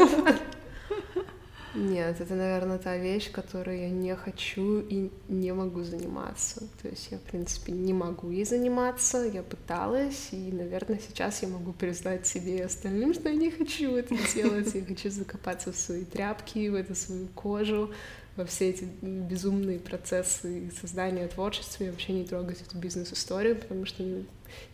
Нет, 1.73 2.19
это, 2.19 2.35
наверное, 2.35 2.77
та 2.77 2.97
вещь, 2.97 3.31
которой 3.31 3.81
я 3.81 3.89
не 3.89 4.13
хочу 4.15 4.81
и 4.81 5.09
не 5.29 5.53
могу 5.53 5.83
заниматься. 5.83 6.67
То 6.81 6.89
есть 6.89 7.09
я, 7.11 7.17
в 7.17 7.21
принципе, 7.21 7.71
не 7.71 7.93
могу 7.93 8.29
ей 8.29 8.43
заниматься, 8.43 9.19
я 9.19 9.41
пыталась, 9.41 10.29
и, 10.31 10.51
наверное, 10.51 10.99
сейчас 10.99 11.41
я 11.41 11.47
могу 11.47 11.71
признать 11.71 12.27
себе 12.27 12.57
и 12.57 12.61
остальным, 12.61 13.13
что 13.13 13.29
я 13.29 13.35
не 13.35 13.51
хочу 13.51 13.95
это 13.95 14.15
делать, 14.33 14.75
я 14.75 14.83
хочу 14.83 15.09
закопаться 15.09 15.71
в 15.71 15.77
свои 15.77 16.03
тряпки, 16.03 16.67
в 16.67 16.75
эту 16.75 16.93
свою 16.93 17.27
кожу, 17.27 17.91
во 18.35 18.45
все 18.45 18.69
эти 18.69 18.83
безумные 19.01 19.79
процессы 19.79 20.71
создания 20.79 21.27
творчества 21.27 21.85
и 21.85 21.89
вообще 21.89 22.13
не 22.13 22.25
трогать 22.25 22.61
эту 22.61 22.77
бизнес-историю, 22.77 23.55
потому 23.55 23.85
что 23.85 24.03
ну, 24.03 24.25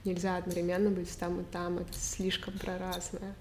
нельзя 0.04 0.38
одновременно 0.38 0.90
быть 0.90 1.16
там 1.18 1.42
и 1.42 1.44
там, 1.44 1.78
это 1.78 1.94
слишком 1.94 2.58
проразное. 2.58 3.36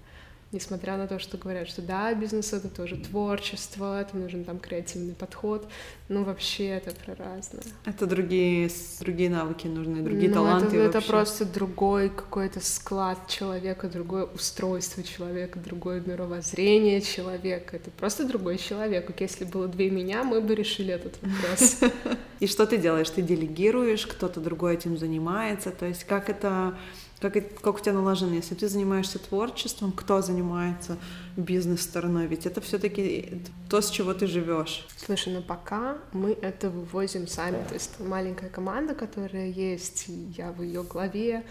Несмотря 0.53 0.95
на 0.95 1.07
то, 1.07 1.19
что 1.19 1.37
говорят, 1.37 1.67
что 1.67 1.81
да, 1.81 2.13
бизнес 2.13 2.53
это 2.53 2.69
тоже 2.69 2.95
творчество, 2.95 3.99
это 3.99 4.15
нужен 4.15 4.45
там 4.45 4.59
креативный 4.59 5.13
подход, 5.13 5.67
ну 6.07 6.23
вообще 6.23 6.67
это 6.67 6.91
проразное. 7.05 7.63
Это 7.83 8.05
другие, 8.07 8.69
другие 9.01 9.29
навыки 9.29 9.67
нужны, 9.67 10.01
другие 10.01 10.29
Ну, 10.29 10.35
таланты 10.35 10.77
это, 10.77 10.85
это 10.85 10.93
вообще. 10.93 11.09
просто 11.09 11.45
другой 11.45 12.09
какой-то 12.09 12.61
склад 12.61 13.27
человека, 13.27 13.89
другое 13.89 14.23
устройство 14.23 15.03
человека, 15.03 15.59
другое 15.59 16.01
мировоззрение 16.05 17.01
человека. 17.01 17.75
Это 17.75 17.91
просто 17.91 18.25
другой 18.25 18.57
человек. 18.57 19.11
Если 19.19 19.43
было 19.43 19.67
две 19.67 19.89
меня, 19.89 20.23
мы 20.23 20.39
бы 20.39 20.55
решили 20.55 20.93
этот 20.93 21.17
вопрос. 21.21 21.79
И 22.39 22.47
что 22.47 22.65
ты 22.65 22.77
делаешь? 22.77 23.09
Ты 23.09 23.21
делегируешь, 23.21 24.05
кто-то 24.07 24.39
другой 24.39 24.75
этим 24.75 24.97
занимается. 24.97 25.71
То 25.71 25.85
есть 25.85 26.05
как 26.05 26.29
это, 26.29 26.77
как, 27.19 27.33
как 27.61 27.75
у 27.75 27.79
тебя 27.79 27.93
налажено? 27.93 28.33
Если 28.33 28.53
ты 28.53 28.67
занимаешься 28.67 29.17
творчеством, 29.17 29.91
кто 29.91 30.21
занимается 30.21 30.97
бизнес-стороной? 31.35 32.27
Ведь 32.27 32.45
это 32.45 32.61
все-таки 32.61 33.41
то, 33.69 33.81
с 33.81 33.89
чего 33.89 34.13
ты 34.13 34.27
живешь. 34.27 34.85
Слушай, 34.97 35.33
ну 35.33 35.41
пока 35.41 35.97
мы 36.13 36.37
это 36.41 36.69
вывозим 36.69 37.27
сами. 37.27 37.63
То 37.67 37.73
есть 37.73 37.99
маленькая 37.99 38.49
команда, 38.49 38.93
которая 38.93 39.47
есть, 39.47 40.05
я 40.37 40.51
в 40.51 40.61
ее 40.61 40.83
главе, 40.83 41.43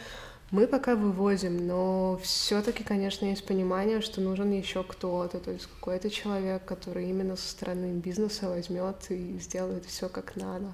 мы 0.52 0.68
пока 0.68 0.94
вывозим, 0.94 1.66
но 1.66 2.20
все-таки, 2.22 2.84
конечно, 2.84 3.26
есть 3.26 3.44
понимание, 3.44 4.00
что 4.00 4.20
нужен 4.20 4.52
еще 4.52 4.84
кто-то, 4.84 5.40
то 5.40 5.50
есть 5.50 5.66
какой-то 5.66 6.08
человек, 6.08 6.64
который 6.64 7.10
именно 7.10 7.34
со 7.34 7.48
стороны 7.48 7.98
бизнеса 7.98 8.48
возьмет 8.48 9.10
и 9.10 9.38
сделает 9.40 9.84
все 9.86 10.08
как 10.08 10.36
надо. 10.36 10.72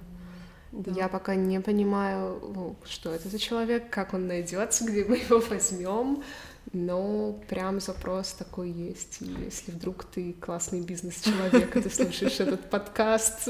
Я 0.72 1.08
пока 1.08 1.34
не 1.34 1.60
понимаю, 1.60 2.40
ну, 2.54 2.76
что 2.84 3.10
это 3.10 3.28
за 3.28 3.38
человек, 3.38 3.90
как 3.90 4.14
он 4.14 4.26
найдется, 4.26 4.84
где 4.86 5.04
мы 5.04 5.18
его 5.18 5.38
возьмем, 5.38 6.22
но 6.72 7.38
прям 7.48 7.78
запрос 7.78 8.32
такой 8.32 8.70
есть. 8.70 9.18
И 9.20 9.26
если 9.44 9.72
вдруг 9.72 10.04
ты 10.04 10.32
классный 10.32 10.80
бизнес-человек, 10.80 11.76
и 11.76 11.80
ты 11.82 11.90
слушаешь 11.90 12.40
этот 12.40 12.70
подкаст, 12.70 13.48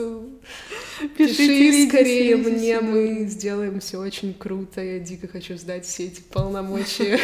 пиши 1.16 1.88
скорее 1.88 2.36
мне, 2.36 2.80
мы 2.80 3.26
сделаем 3.26 3.78
все 3.78 3.98
очень 3.98 4.34
круто. 4.34 4.82
Я 4.82 4.98
дико 4.98 5.28
хочу 5.28 5.56
сдать 5.56 5.84
все 5.84 6.06
эти 6.06 6.22
полномочия 6.22 7.20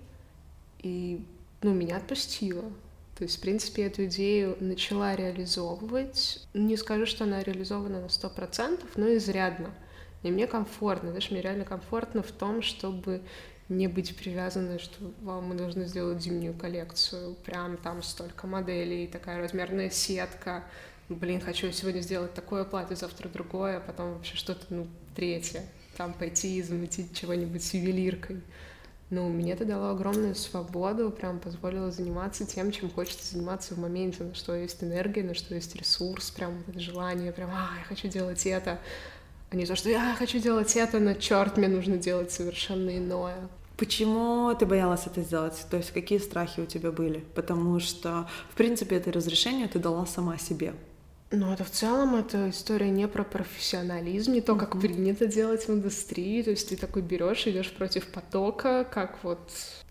и, 0.81 1.24
ну, 1.62 1.74
меня 1.74 1.96
отпустило. 1.96 2.64
То 3.16 3.24
есть, 3.24 3.38
в 3.38 3.40
принципе, 3.40 3.83
эту 3.83 4.04
идею 4.04 4.57
начала 4.61 5.16
реализовывать. 5.16 6.46
Не 6.54 6.76
скажу, 6.76 7.04
что 7.04 7.24
она 7.24 7.42
реализована 7.42 8.00
на 8.00 8.09
сто 8.09 8.31
процентов, 8.31 8.90
но 8.94 9.12
изрядно. 9.16 9.70
И 10.22 10.31
мне 10.31 10.46
комфортно, 10.46 11.11
знаешь, 11.11 11.31
мне 11.31 11.40
реально 11.40 11.64
комфортно 11.64 12.22
в 12.22 12.31
том, 12.31 12.62
чтобы 12.62 13.22
не 13.68 13.87
быть 13.87 14.16
привязанной, 14.16 14.78
что 14.78 15.12
вам 15.22 15.48
мы 15.48 15.54
должны 15.54 15.87
сделать 15.87 16.22
зимнюю 16.22 16.54
коллекцию, 16.54 17.35
прям 17.44 17.76
там 17.76 18.02
столько 18.02 18.46
моделей, 18.46 19.07
такая 19.07 19.38
размерная 19.38 19.90
сетка, 19.90 20.64
блин, 21.09 21.40
хочу 21.40 21.70
сегодня 21.72 22.00
сделать 22.00 22.35
такое 22.35 22.64
платье, 22.64 22.96
завтра 22.96 23.28
другое, 23.28 23.78
а 23.78 23.81
потом 23.81 24.14
вообще 24.14 24.37
что-то, 24.37 24.64
ну, 24.70 24.87
третье, 25.14 25.64
там 25.96 26.12
пойти 26.12 26.59
и 26.59 26.62
замутить 26.62 27.16
чего-нибудь 27.16 27.62
с 27.62 27.74
ювелиркой. 27.74 28.40
Ну, 29.11 29.28
мне 29.31 29.52
это 29.52 29.64
дало 29.64 29.90
огромную 29.90 30.35
свободу, 30.35 31.11
прям 31.11 31.38
позволило 31.38 31.90
заниматься 31.90 32.46
тем, 32.46 32.70
чем 32.70 32.90
хочется 32.90 33.33
заниматься 33.35 33.74
в 33.74 33.78
моменте, 33.78 34.22
на 34.22 34.35
что 34.35 34.54
есть 34.54 34.85
энергия, 34.85 35.22
на 35.22 35.33
что 35.33 35.54
есть 35.54 35.74
ресурс, 35.76 36.31
прям 36.31 36.59
вот 36.59 36.68
это 36.68 36.81
желание, 36.81 37.33
прям, 37.33 37.50
а, 37.50 37.70
я 37.78 37.85
хочу 37.85 38.09
делать 38.09 38.44
это, 38.46 38.78
а 39.50 39.57
не 39.57 39.64
то, 39.64 39.76
что 39.76 39.88
я 39.88 40.14
хочу 40.18 40.38
делать 40.40 40.76
это, 40.76 40.98
но 41.00 41.14
черт, 41.14 41.57
мне 41.57 41.68
нужно 41.68 41.96
делать 41.96 42.31
совершенно 42.31 42.98
иное. 42.98 43.48
Почему 43.78 44.52
ты 44.58 44.66
боялась 44.66 45.06
это 45.06 45.22
сделать? 45.22 45.64
То 45.70 45.76
есть 45.76 45.92
какие 45.92 46.18
страхи 46.18 46.58
у 46.60 46.66
тебя 46.66 46.90
были? 46.90 47.24
Потому 47.36 47.78
что, 47.78 48.28
в 48.50 48.56
принципе, 48.56 48.96
это 48.96 49.12
разрешение 49.12 49.68
ты 49.68 49.78
дала 49.78 50.04
сама 50.04 50.36
себе. 50.36 50.74
Ну, 51.30 51.52
это 51.52 51.62
в 51.62 51.70
целом 51.70 52.16
это 52.16 52.50
история 52.50 52.90
не 52.90 53.06
про 53.06 53.22
профессионализм, 53.22 54.32
не 54.32 54.40
то, 54.40 54.56
как 54.56 54.80
принято 54.80 55.28
делать 55.28 55.68
в 55.68 55.70
индустрии. 55.70 56.42
То 56.42 56.50
есть 56.50 56.70
ты 56.70 56.76
такой 56.76 57.02
берешь, 57.02 57.46
идешь 57.46 57.70
против 57.70 58.06
потока, 58.08 58.84
как 58.90 59.22
вот 59.22 59.38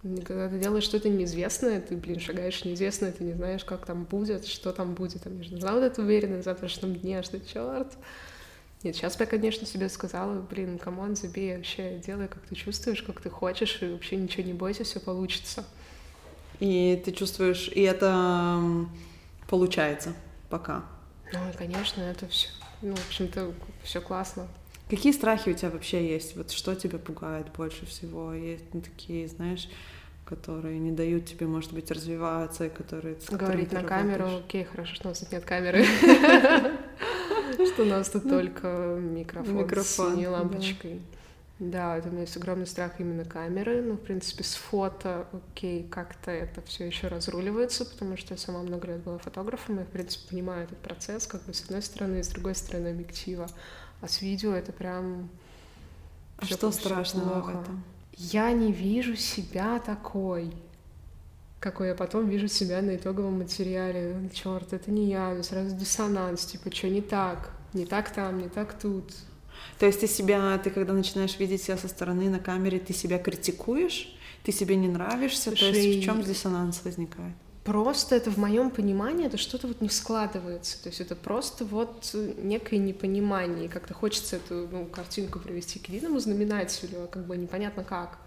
когда 0.02 0.50
ты 0.50 0.60
делаешь 0.60 0.84
что-то 0.84 1.08
неизвестное, 1.08 1.80
ты, 1.80 1.96
блин, 1.96 2.20
шагаешь 2.20 2.66
неизвестное, 2.66 3.14
ты 3.14 3.24
не 3.24 3.34
знаешь, 3.34 3.64
как 3.64 3.86
там 3.86 4.04
будет, 4.04 4.48
что 4.48 4.74
там 4.74 4.96
будет. 4.96 5.24
Там 5.24 5.38
нужна 5.38 5.74
вот 5.74 5.84
эта 5.84 6.02
уверенность 6.02 6.42
в 6.42 6.46
завтрашнем 6.46 6.96
дне, 6.96 7.22
что 7.24 7.40
черт, 7.40 7.94
нет, 8.84 8.96
сейчас 8.96 9.18
бы 9.18 9.24
я, 9.24 9.30
конечно, 9.30 9.66
себе 9.66 9.90
сказала, 9.90 10.40
блин, 10.40 10.78
come 10.78 11.00
on, 11.00 11.16
забей, 11.16 11.58
вообще 11.58 12.00
делай, 12.06 12.28
как 12.28 12.44
ты 12.44 12.56
чувствуешь, 12.56 13.02
как 13.02 13.22
ты 13.22 13.30
хочешь, 13.30 13.82
и 13.82 13.88
вообще 13.88 14.18
ничего 14.18 14.44
не 14.44 14.54
бойся, 14.54 14.84
все 14.84 15.00
получится. 15.00 15.66
И 16.60 17.02
ты 17.04 17.12
чувствуешь, 17.12 17.70
и 17.70 17.82
это 17.82 18.62
получается 19.50 20.14
пока? 20.50 20.86
Ну, 21.34 21.40
конечно, 21.58 22.02
это 22.02 22.28
все, 22.28 22.50
ну, 22.82 22.96
в 22.96 23.08
общем-то, 23.08 23.54
все 23.84 24.00
классно. 24.00 24.48
Какие 24.90 25.12
страхи 25.12 25.50
у 25.50 25.54
тебя 25.54 25.70
вообще 25.70 26.08
есть? 26.08 26.38
Вот 26.38 26.52
что 26.52 26.74
тебя 26.74 26.98
пугает 26.98 27.48
больше 27.52 27.86
всего? 27.86 28.34
Есть 28.34 28.64
ну, 28.74 28.82
такие, 28.82 29.28
знаешь, 29.28 29.68
которые 30.28 30.78
не 30.80 30.92
дают 30.92 31.26
тебе, 31.26 31.48
может 31.48 31.74
быть, 31.74 31.90
развиваться, 31.90 32.66
и 32.66 32.70
которые... 32.70 33.18
Говорить 33.32 33.72
на 33.72 33.84
камеру, 33.84 34.28
окей, 34.46 34.66
хорошо, 34.66 34.96
что 34.96 35.08
у 35.08 35.12
нас 35.12 35.32
нет 35.32 35.46
камеры. 35.46 35.86
Что 37.74 37.84
у 37.84 37.86
нас 37.86 38.10
тут 38.10 38.30
только 38.30 39.00
микрофон 39.00 39.84
с 39.84 39.88
синей 39.88 40.28
лампочкой. 40.28 41.02
Да, 41.60 41.98
это 41.98 42.10
у 42.10 42.12
меня 42.12 42.22
есть 42.22 42.38
огромный 42.38 42.68
страх 42.68 43.00
именно 43.00 43.26
камеры, 43.26 43.82
но, 43.82 43.96
в 43.96 44.02
принципе, 44.02 44.44
с 44.44 44.54
фото, 44.54 45.28
окей, 45.32 45.88
как-то 45.90 46.30
это 46.30 46.62
все 46.62 46.86
еще 46.86 47.08
разруливается, 47.08 47.86
потому 47.86 48.16
что 48.16 48.36
я 48.36 48.38
сама 48.38 48.62
много 48.62 48.88
лет 48.88 49.02
была 49.02 49.18
фотографом, 49.18 49.80
и, 49.80 49.84
в 49.84 49.88
принципе, 49.88 50.30
понимаю 50.30 50.66
этот 50.66 50.78
процесс, 50.80 51.26
как 51.26 51.42
бы 51.46 51.54
с 51.54 51.64
одной 51.64 51.82
стороны, 51.82 52.20
и 52.20 52.24
с 52.24 52.28
другой 52.28 52.54
стороны 52.54 52.90
объектива, 52.90 53.48
а 54.02 54.08
с 54.08 54.22
видео 54.22 54.54
это 54.54 54.72
прям... 54.72 55.30
А 56.38 56.46
что 56.46 56.72
страшного 56.72 57.42
в 57.42 57.50
этом? 57.50 57.84
Я 58.18 58.52
не 58.52 58.72
вижу 58.72 59.16
себя 59.16 59.80
такой 59.80 60.52
какой 61.60 61.90
я 61.90 61.96
потом 61.96 62.30
вижу 62.30 62.48
себя 62.48 62.82
на 62.82 62.96
итоговом 62.96 63.40
материале. 63.40 64.30
Черт, 64.34 64.74
это 64.74 64.92
не 64.92 65.10
я, 65.10 65.42
сразу 65.44 65.76
диссонанс, 65.76 66.46
типа, 66.46 66.74
что 66.74 66.88
не 66.90 67.02
так, 67.02 67.52
не 67.74 67.86
так 67.86 68.14
там, 68.14 68.38
не 68.40 68.50
так 68.50 68.80
тут. 68.80 69.12
То 69.80 69.86
есть 69.86 70.00
ты 70.00 70.08
себя, 70.08 70.58
ты 70.60 70.70
когда 70.70 70.94
начинаешь 70.94 71.38
видеть 71.40 71.64
себя 71.64 71.78
со 71.78 71.88
стороны 71.88 72.30
на 72.30 72.40
камере, 72.40 72.80
ты 72.80 72.94
себя 72.94 73.18
критикуешь, 73.18 74.16
ты 74.44 74.52
себе 74.52 74.76
не 74.76 74.88
нравишься, 74.88 75.50
Слушай, 75.50 75.72
то 75.72 75.78
есть 75.78 76.00
в 76.00 76.04
чем 76.04 76.22
диссонанс 76.22 76.82
возникает? 76.84 77.36
Просто 77.68 78.16
это 78.16 78.32
в 78.32 78.38
моем 78.38 78.72
понимании, 78.72 79.26
это 79.26 79.36
что-то 79.36 79.68
вот 79.68 79.82
не 79.82 79.90
складывается. 79.90 80.82
То 80.82 80.88
есть 80.88 81.02
это 81.02 81.18
просто 81.18 81.66
вот 81.66 82.16
некое 82.38 82.78
непонимание. 82.78 83.68
Как-то 83.68 83.94
хочется 83.94 84.38
эту 84.38 84.70
ну, 84.72 84.86
картинку 84.86 85.40
привести 85.40 85.78
к 85.78 85.90
единому 85.90 86.18
знаменателю, 86.20 87.04
а 87.04 87.08
как 87.08 87.26
бы 87.26 87.36
непонятно 87.36 87.84
как 87.84 88.20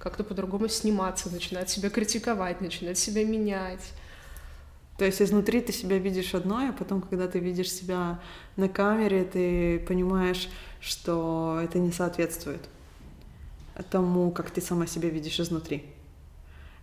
как-то 0.00 0.24
по-другому 0.24 0.66
сниматься, 0.66 1.30
начинать 1.30 1.70
себя 1.70 1.88
критиковать, 1.88 2.60
начинать 2.60 2.98
себя 2.98 3.24
менять. 3.24 3.92
То 4.98 5.04
есть 5.04 5.22
изнутри 5.22 5.60
ты 5.60 5.72
себя 5.72 5.98
видишь 5.98 6.34
одно, 6.34 6.56
а 6.56 6.72
потом, 6.72 7.00
когда 7.00 7.28
ты 7.28 7.38
видишь 7.38 7.72
себя 7.72 8.18
на 8.56 8.68
камере, 8.68 9.22
ты 9.22 9.78
понимаешь, 9.86 10.48
что 10.80 11.60
это 11.62 11.78
не 11.78 11.92
соответствует 11.92 12.62
тому, 13.88 14.32
как 14.32 14.50
ты 14.50 14.60
сама 14.60 14.88
себя 14.88 15.10
видишь 15.10 15.38
изнутри. 15.38 15.84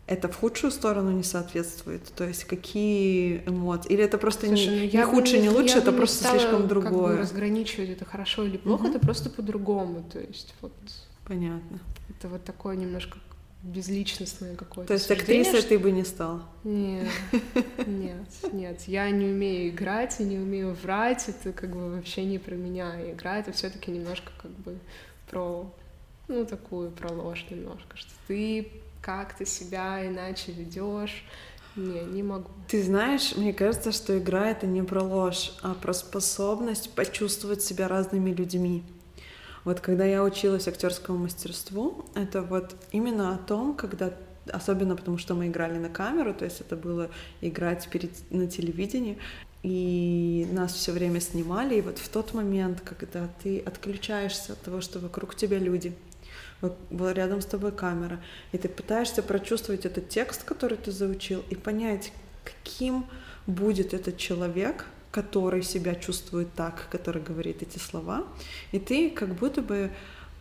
Это 0.07 0.29
в 0.29 0.35
худшую 0.37 0.71
сторону 0.71 1.11
не 1.11 1.23
соответствует? 1.23 2.03
То 2.15 2.25
есть 2.25 2.45
какие 2.45 3.43
эмоции? 3.45 3.91
Или 3.91 4.03
это 4.03 4.17
просто 4.17 4.47
Слушай, 4.47 4.67
не, 4.67 4.91
ну, 4.91 4.97
не 4.99 5.03
худше, 5.03 5.37
не 5.39 5.49
лучше, 5.49 5.79
это 5.79 5.91
просто 5.91 6.17
стала, 6.17 6.39
слишком 6.39 6.67
другое? 6.67 6.91
Как 6.91 7.15
бы 7.15 7.17
разграничивать 7.17 7.89
это 7.89 8.05
хорошо 8.05 8.45
или 8.45 8.57
плохо, 8.57 8.83
угу. 8.83 8.89
это 8.89 8.99
просто 8.99 9.29
по-другому. 9.29 10.03
То 10.11 10.19
есть 10.19 10.55
вот 10.61 10.71
Понятно. 11.27 11.79
Это 12.09 12.29
вот 12.29 12.45
такое 12.45 12.77
немножко 12.77 13.17
безличностное 13.63 14.55
какое-то. 14.55 14.87
То 14.87 14.93
есть 14.93 15.11
актрисой 15.11 15.59
что... 15.59 15.69
ты 15.69 15.79
бы 15.79 15.91
не 15.91 16.05
стала? 16.05 16.43
Нет, 16.63 17.09
нет, 17.85 18.53
нет. 18.53 18.81
Я 18.83 19.09
не 19.09 19.25
умею 19.25 19.69
играть 19.69 20.21
и 20.21 20.23
не 20.23 20.37
умею 20.37 20.73
врать. 20.81 21.27
Это 21.27 21.51
как 21.51 21.71
бы 21.71 21.95
вообще 21.95 22.23
не 22.23 22.39
про 22.39 22.55
меня. 22.55 23.11
Игра— 23.11 23.37
это 23.39 23.51
все 23.51 23.69
таки 23.69 23.91
немножко 23.91 24.31
как 24.41 24.51
бы 24.51 24.77
про, 25.29 25.69
ну, 26.29 26.45
такую, 26.45 26.91
про 26.91 27.11
ложь 27.11 27.45
немножко, 27.49 27.97
что 27.97 28.11
ты 28.27 28.71
как-то 29.07 29.45
себя 29.45 30.05
иначе 30.05 30.51
ведешь. 30.51 31.23
Не, 31.77 32.01
не 32.01 32.23
могу. 32.23 32.49
Ты 32.67 32.83
знаешь, 32.83 33.37
мне 33.37 33.53
кажется, 33.53 33.93
что 33.93 34.17
игра— 34.17 34.49
это 34.51 34.67
не 34.67 34.83
про 34.83 35.01
ложь, 35.01 35.53
а 35.61 35.75
про 35.75 35.93
способность 35.93 36.93
почувствовать 36.93 37.61
себя 37.61 37.87
разными 37.87 38.31
людьми. 38.31 38.83
Вот 39.63 39.79
когда 39.79 40.03
я 40.03 40.23
училась 40.23 40.67
актерскому 40.67 41.19
мастерству, 41.19 42.03
это 42.15 42.41
вот 42.41 42.75
именно 42.91 43.33
о 43.33 43.37
том, 43.37 43.75
когда 43.75 44.13
особенно 44.51 44.97
потому, 44.97 45.17
что 45.17 45.35
мы 45.35 45.47
играли 45.47 45.77
на 45.77 45.89
камеру, 45.89 46.33
то 46.33 46.43
есть 46.43 46.59
это 46.59 46.75
было 46.75 47.09
играть 47.39 47.87
перед, 47.89 48.11
на 48.29 48.47
телевидении, 48.47 49.17
и 49.63 50.47
нас 50.51 50.73
все 50.73 50.91
время 50.91 51.21
снимали, 51.21 51.75
и 51.75 51.81
вот 51.81 51.97
в 51.97 52.09
тот 52.09 52.33
момент, 52.33 52.81
когда 52.81 53.29
ты 53.41 53.59
отключаешься 53.59 54.53
от 54.53 54.61
того, 54.61 54.81
что 54.81 54.99
вокруг 54.99 55.35
тебя 55.35 55.59
люди, 55.59 55.93
рядом 56.61 57.41
с 57.41 57.45
тобой 57.45 57.71
камера, 57.71 58.19
и 58.51 58.57
ты 58.57 58.67
пытаешься 58.67 59.21
прочувствовать 59.23 59.85
этот 59.85 60.09
текст, 60.09 60.43
который 60.43 60.77
ты 60.77 60.91
заучил, 60.91 61.43
и 61.49 61.55
понять, 61.55 62.11
каким 62.43 63.05
будет 63.45 63.93
этот 63.93 64.17
человек, 64.17 64.85
который 65.11 65.63
себя 65.63 65.95
чувствует 65.95 66.53
так, 66.53 66.87
который 66.91 67.21
говорит 67.21 67.61
эти 67.61 67.79
слова, 67.79 68.25
и 68.71 68.79
ты 68.79 69.09
как 69.09 69.35
будто 69.35 69.61
бы 69.61 69.91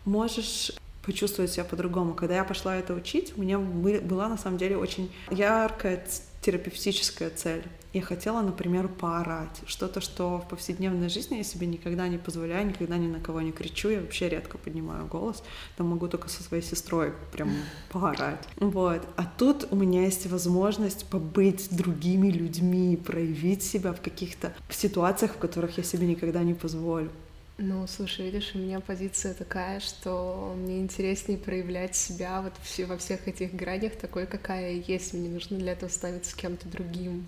можешь 0.05 0.73
почувствовать 1.05 1.53
себя 1.53 1.65
по-другому. 1.65 2.15
Когда 2.15 2.37
я 2.37 2.45
пошла 2.45 2.77
это 2.77 2.93
учить, 2.93 3.33
у 3.37 3.43
меня 3.43 3.59
была 3.59 4.29
на 4.29 4.37
самом 4.37 4.59
деле 4.59 4.77
очень 4.77 5.13
яркая 5.31 6.05
терапевтическая 6.43 7.31
цель. 7.31 7.63
Я 7.97 8.03
хотела, 8.03 8.43
например, 8.43 8.89
поорать. 8.89 9.63
Что-то, 9.67 10.03
что 10.03 10.37
в 10.37 10.49
повседневной 10.49 11.09
жизни 11.09 11.37
я 11.37 11.43
себе 11.43 11.67
никогда 11.67 12.09
не 12.09 12.19
позволяю, 12.19 12.67
никогда 12.67 12.99
ни 12.99 13.07
на 13.07 13.21
кого 13.21 13.41
не 13.41 13.53
кричу. 13.53 13.89
Я 13.89 14.01
вообще 14.03 14.29
редко 14.29 14.59
поднимаю 14.59 15.07
голос. 15.07 15.43
Там 15.79 15.87
могу 15.87 16.07
только 16.07 16.29
со 16.29 16.43
своей 16.43 16.63
сестрой 16.63 17.15
прям 17.33 17.49
поорать. 17.91 18.47
Вот. 18.57 19.01
А 19.17 19.25
тут 19.39 19.69
у 19.71 19.77
меня 19.77 20.03
есть 20.03 20.27
возможность 20.27 21.07
побыть 21.07 21.63
с 21.63 21.69
другими 21.69 22.29
людьми, 22.29 22.99
проявить 22.99 23.63
себя 23.63 23.95
в 23.95 24.03
каких-то 24.03 24.53
ситуациях, 24.69 25.33
в 25.33 25.39
которых 25.39 25.79
я 25.79 25.83
себе 25.83 26.07
никогда 26.07 26.43
не 26.43 26.53
позволю. 26.53 27.11
Ну, 27.57 27.87
слушай, 27.87 28.27
видишь, 28.27 28.51
у 28.55 28.59
меня 28.59 28.81
позиция 28.81 29.33
такая, 29.33 29.81
что 29.81 30.55
мне 30.55 30.81
интереснее 30.81 31.39
проявлять 31.39 31.97
себя 31.97 32.43
вот 32.43 32.53
во 32.87 32.99
всех 32.99 33.27
этих 33.27 33.55
гранях 33.55 33.97
такой, 33.97 34.27
какая 34.27 34.73
я 34.73 34.83
есть. 34.87 35.15
Мне 35.15 35.31
нужно 35.31 35.57
для 35.57 35.73
этого 35.73 35.89
становиться 35.89 36.37
кем-то 36.37 36.69
другим. 36.69 37.27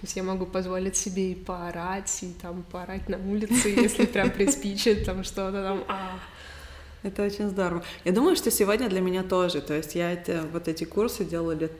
То 0.00 0.04
есть 0.04 0.16
я 0.16 0.22
могу 0.22 0.46
позволить 0.46 0.96
себе 0.96 1.32
и 1.32 1.34
поорать, 1.34 2.18
и 2.22 2.32
там 2.40 2.62
поорать 2.70 3.08
на 3.08 3.18
улице, 3.18 3.68
если 3.68 4.06
прям 4.06 4.30
приспичит, 4.30 5.04
там 5.04 5.24
что-то 5.24 5.62
там, 5.62 5.84
а, 5.88 6.20
это 7.02 7.24
очень 7.24 7.48
здорово. 7.48 7.82
Я 8.04 8.12
думаю, 8.12 8.36
что 8.36 8.50
сегодня 8.50 8.88
для 8.88 9.00
меня 9.00 9.24
тоже. 9.24 9.60
То 9.60 9.74
есть 9.74 9.94
я 9.96 10.12
эти, 10.12 10.40
вот 10.52 10.68
эти 10.68 10.84
курсы 10.84 11.24
делала 11.24 11.52
лет 11.52 11.72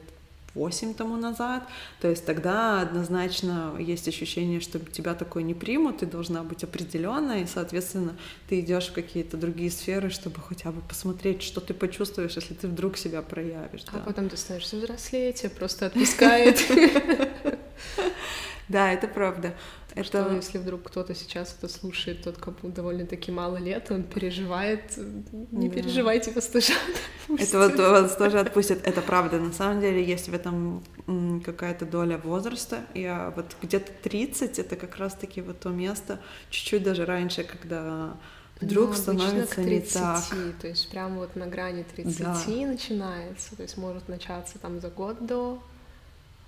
8 0.54 0.94
тому 0.94 1.16
назад. 1.16 1.62
То 2.00 2.08
есть 2.08 2.24
тогда 2.24 2.82
однозначно 2.82 3.76
есть 3.78 4.08
ощущение, 4.08 4.60
что 4.60 4.78
тебя 4.78 5.14
такой 5.14 5.42
не 5.42 5.54
примут, 5.54 5.98
ты 5.98 6.06
должна 6.06 6.42
быть 6.42 6.64
определенной, 6.64 7.42
и, 7.42 7.46
соответственно, 7.46 8.16
ты 8.48 8.60
идешь 8.60 8.88
в 8.88 8.92
какие-то 8.92 9.36
другие 9.36 9.70
сферы, 9.70 10.10
чтобы 10.10 10.40
хотя 10.40 10.72
бы 10.72 10.80
посмотреть, 10.80 11.42
что 11.42 11.60
ты 11.60 11.74
почувствуешь, 11.74 12.34
если 12.34 12.54
ты 12.54 12.66
вдруг 12.66 12.96
себя 12.96 13.22
проявишь. 13.22 13.84
А 13.88 13.98
да. 13.98 14.02
потом 14.04 14.28
ты 14.28 14.36
становишься 14.36 14.76
взрослее, 14.76 15.32
тебя 15.32 15.50
просто 15.50 15.86
отпускает. 15.86 16.58
Да, 18.68 18.92
это 18.92 19.08
правда. 19.08 19.54
Это... 19.94 20.04
Что 20.04 20.34
если 20.34 20.58
вдруг 20.58 20.82
кто-то 20.84 21.14
сейчас 21.14 21.56
это 21.58 21.72
слушает, 21.72 22.22
тот, 22.22 22.36
кому 22.36 22.56
довольно-таки 22.62 23.32
мало 23.32 23.56
лет, 23.56 23.90
он 23.90 24.04
переживает, 24.04 24.96
не 25.50 25.68
да. 25.68 25.74
переживайте, 25.74 26.30
вас 26.30 26.46
тоже 26.46 26.74
отпустят. 27.24 27.48
Это 27.48 27.58
вот 27.58 27.78
вас 27.78 28.16
тоже 28.16 28.38
отпустят, 28.38 28.86
это 28.86 29.00
правда. 29.00 29.38
На 29.38 29.52
самом 29.52 29.80
деле 29.80 30.04
есть 30.04 30.28
в 30.28 30.34
этом 30.34 30.84
какая-то 31.44 31.86
доля 31.86 32.18
возраста. 32.18 32.84
Я 32.94 33.32
вот 33.34 33.56
где-то 33.62 33.90
30, 34.02 34.58
это 34.58 34.76
как 34.76 34.96
раз-таки 34.98 35.40
вот 35.40 35.60
то 35.60 35.70
место, 35.70 36.20
чуть-чуть 36.50 36.82
даже 36.82 37.06
раньше, 37.06 37.44
когда 37.44 38.16
вдруг 38.60 38.90
ну, 38.90 38.94
становится 38.94 39.54
к 39.54 39.62
30, 39.62 39.94
не 39.94 40.00
так. 40.00 40.24
То 40.60 40.68
есть 40.68 40.90
прямо 40.90 41.16
вот 41.16 41.36
на 41.36 41.46
грани 41.46 41.84
30 41.94 42.18
да. 42.18 42.36
начинается, 42.66 43.56
то 43.56 43.62
есть 43.62 43.76
может 43.76 44.08
начаться 44.08 44.58
там 44.58 44.80
за 44.80 44.90
год 44.90 45.24
до, 45.24 45.62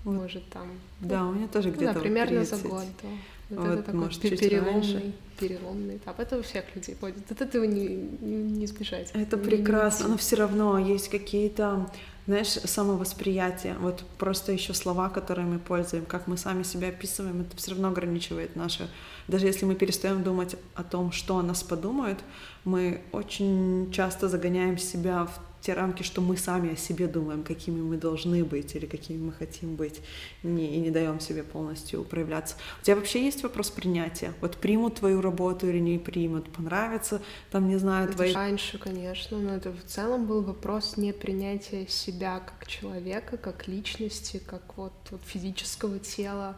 может 0.04 0.48
там. 0.50 0.68
Да, 1.00 1.26
у 1.26 1.32
меня 1.32 1.48
тоже 1.48 1.68
ну 1.68 1.74
где-то. 1.74 1.92
Ну, 1.92 1.98
да, 1.98 2.00
примерно 2.00 2.38
30. 2.40 2.62
за 2.62 2.68
год, 2.68 2.84
да. 3.02 3.08
Вот, 3.50 3.58
вот 3.58 3.68
это 3.68 3.82
такой 3.82 4.00
может, 4.00 4.20
переломный, 4.20 5.12
переломный 5.38 5.96
этап. 5.96 6.20
Это 6.20 6.38
у 6.38 6.42
всех 6.42 6.64
людей 6.74 6.96
ходит. 6.98 7.30
От 7.30 7.40
этого 7.40 7.64
не, 7.64 7.88
не, 7.88 8.42
не 8.42 8.66
сбежать. 8.66 9.10
Это 9.12 9.36
не, 9.36 9.42
прекрасно, 9.42 10.04
не 10.04 10.10
но 10.10 10.16
все 10.18 10.36
равно 10.36 10.78
есть 10.78 11.08
какие-то, 11.08 11.90
знаешь, 12.26 12.46
самовосприятие. 12.46 13.74
Вот 13.80 14.04
просто 14.18 14.52
еще 14.52 14.72
слова, 14.72 15.08
которые 15.08 15.46
мы 15.46 15.58
пользуем, 15.58 16.06
как 16.06 16.28
мы 16.28 16.36
сами 16.36 16.62
себя 16.62 16.88
описываем, 16.88 17.40
это 17.40 17.56
все 17.56 17.72
равно 17.72 17.88
ограничивает 17.88 18.54
наше. 18.54 18.88
Даже 19.26 19.46
если 19.46 19.64
мы 19.64 19.74
перестаем 19.74 20.22
думать 20.22 20.54
о 20.76 20.84
том, 20.84 21.10
что 21.10 21.38
о 21.38 21.42
нас 21.42 21.64
подумают, 21.64 22.20
мы 22.64 23.00
очень 23.10 23.90
часто 23.92 24.28
загоняем 24.28 24.78
себя 24.78 25.26
в 25.26 25.49
те 25.60 25.74
рамки, 25.74 26.02
что 26.02 26.20
мы 26.20 26.36
сами 26.36 26.72
о 26.72 26.76
себе 26.76 27.06
думаем, 27.06 27.42
какими 27.42 27.80
мы 27.80 27.96
должны 27.96 28.44
быть 28.44 28.74
или 28.74 28.86
какими 28.86 29.18
мы 29.18 29.32
хотим 29.32 29.76
быть, 29.76 30.00
не, 30.42 30.76
и 30.76 30.80
не 30.80 30.90
даем 30.90 31.20
себе 31.20 31.42
полностью 31.42 32.04
проявляться. 32.04 32.56
У 32.80 32.84
тебя 32.84 32.96
вообще 32.96 33.24
есть 33.24 33.42
вопрос 33.42 33.70
принятия? 33.70 34.32
Вот 34.40 34.56
примут 34.56 34.96
твою 34.96 35.20
работу 35.20 35.68
или 35.68 35.78
не 35.78 35.98
примут? 35.98 36.50
Понравится, 36.50 37.22
там, 37.50 37.68
не 37.68 37.76
знаю, 37.76 38.06
это 38.06 38.14
твои... 38.14 38.32
Раньше, 38.32 38.78
конечно, 38.78 39.38
но 39.38 39.54
это 39.54 39.72
в 39.72 39.84
целом 39.84 40.26
был 40.26 40.42
вопрос 40.42 40.96
не 40.96 41.12
принятия 41.12 41.86
себя 41.88 42.40
как 42.40 42.66
человека, 42.66 43.36
как 43.36 43.68
личности, 43.68 44.42
как 44.44 44.76
вот, 44.76 44.92
вот 45.10 45.20
физического 45.24 45.98
тела, 45.98 46.56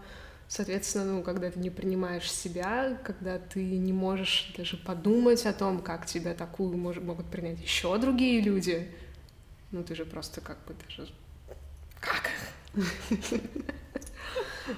Соответственно, 0.55 1.07
ну, 1.07 1.22
когда 1.22 1.50
ты 1.50 1.59
не 1.59 1.70
принимаешь 1.70 2.30
себя, 2.30 3.00
когда 3.05 3.38
ты 3.38 3.64
не 3.64 3.94
можешь 3.94 4.53
даже 4.55 4.76
подумать 4.76 5.46
о 5.46 5.55
том, 5.55 5.80
как 5.80 6.05
тебя 6.05 6.34
такую 6.34 6.76
мож- 6.76 7.00
могут 7.00 7.24
принять 7.30 7.59
еще 7.62 7.96
другие 7.96 8.42
люди, 8.42 8.86
ну, 9.70 9.82
ты 9.82 9.94
же 9.94 10.05
просто 10.05 10.42
как 10.42 10.59
бы 10.66 10.74
даже... 10.86 11.11
Как? 12.00 12.28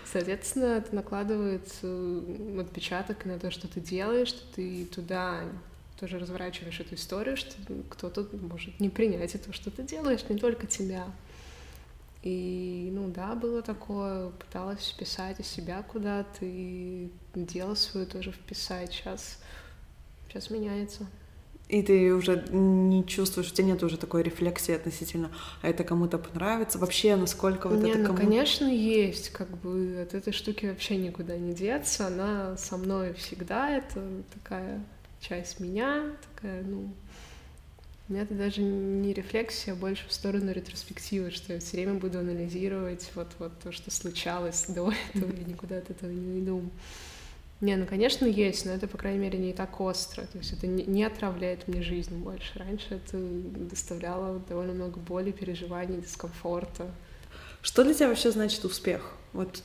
Соответственно, 0.05 0.77
это 0.77 0.95
накладывает 0.95 1.69
э, 1.83 2.59
отпечаток 2.61 3.25
на 3.25 3.41
то, 3.41 3.51
что 3.51 3.67
ты 3.67 3.81
делаешь, 3.81 4.29
что 4.29 4.55
ты 4.55 4.85
туда 4.85 5.41
тоже 5.99 6.21
разворачиваешь 6.21 6.79
эту 6.79 6.95
историю, 6.95 7.37
что 7.37 7.57
кто-то 7.91 8.29
может 8.37 8.79
не 8.79 8.91
принять 8.91 9.33
то, 9.45 9.53
что 9.53 9.73
ты 9.73 9.83
делаешь, 9.83 10.21
не 10.29 10.39
только 10.39 10.69
тебя. 10.69 11.07
И, 12.25 12.89
ну 12.91 13.09
да, 13.09 13.35
было 13.35 13.61
такое, 13.61 14.31
пыталась 14.31 14.89
вписать 14.89 15.41
из 15.41 15.47
себя 15.47 15.83
куда-то, 15.83 16.39
и 16.41 17.11
дело 17.35 17.75
свое 17.75 18.07
тоже 18.07 18.33
вписать. 18.33 18.93
Сейчас, 18.93 19.39
сейчас 20.27 20.49
меняется. 20.49 21.07
И 21.69 21.83
ты 21.83 22.15
уже 22.15 22.47
не 22.51 23.07
чувствуешь, 23.07 23.51
у 23.51 23.55
тебя 23.55 23.67
нет 23.67 23.83
уже 23.83 23.99
такой 23.99 24.23
рефлексии 24.23 24.75
относительно, 24.75 25.31
а 25.61 25.69
это 25.69 25.85
кому-то 25.85 26.17
понравится? 26.17 26.79
Вообще, 26.79 27.15
насколько 27.17 27.69
вот 27.69 27.83
не, 27.83 27.91
это 27.91 27.99
ну, 27.99 28.07
кому... 28.07 28.19
конечно, 28.19 28.67
есть, 28.67 29.29
как 29.29 29.51
бы 29.59 30.01
от 30.01 30.15
этой 30.15 30.33
штуки 30.33 30.65
вообще 30.65 30.97
никуда 30.97 31.37
не 31.37 31.53
деться, 31.53 32.07
она 32.07 32.57
со 32.57 32.79
мной 32.79 33.13
всегда, 33.15 33.71
это 33.71 34.03
такая 34.33 34.83
часть 35.21 35.61
меня, 35.61 36.13
такая, 36.35 36.63
ну, 36.63 36.89
у 38.09 38.13
меня 38.13 38.23
это 38.23 38.35
даже 38.35 38.61
не 38.61 39.15
рефлексия, 39.15 39.73
а 39.73 39.77
больше 39.77 40.07
в 40.07 40.13
сторону 40.13 40.53
ретроспективы, 40.53 41.31
что 41.31 41.55
я 41.55 41.61
все 41.61 41.79
время 41.79 41.95
буду 41.95 42.19
анализировать 42.19 43.11
вот, 43.15 43.29
вот 43.39 43.53
то, 43.63 43.73
что 43.73 43.91
случалось 43.91 44.67
до 44.69 44.93
этого, 45.15 45.33
я 45.33 45.45
никуда 45.45 45.79
от 45.79 45.91
этого 45.91 46.11
не 46.11 46.41
уйду. 46.41 46.63
Не, 47.61 47.77
ну, 47.77 47.87
конечно, 47.87 48.27
есть, 48.27 48.67
но 48.67 48.73
это, 48.73 48.87
по 48.87 48.99
крайней 48.99 49.21
мере, 49.21 49.39
не 49.39 49.55
так 49.55 49.81
остро. 49.81 50.23
То 50.27 50.37
есть 50.37 50.53
это 50.53 50.67
не, 50.67 50.85
не 50.85 51.03
отравляет 51.03 51.67
мне 51.67 51.81
жизнь 51.81 52.15
больше. 52.17 52.59
Раньше 52.59 52.97
это 52.97 53.17
доставляло 53.17 54.39
довольно 54.49 54.75
много 54.75 54.99
боли, 54.99 55.31
переживаний, 55.31 56.03
дискомфорта. 56.03 56.91
Что 57.63 57.85
для 57.85 57.95
тебя 57.95 58.09
вообще 58.09 58.31
значит 58.31 58.63
успех? 58.67 59.15
Вот 59.33 59.63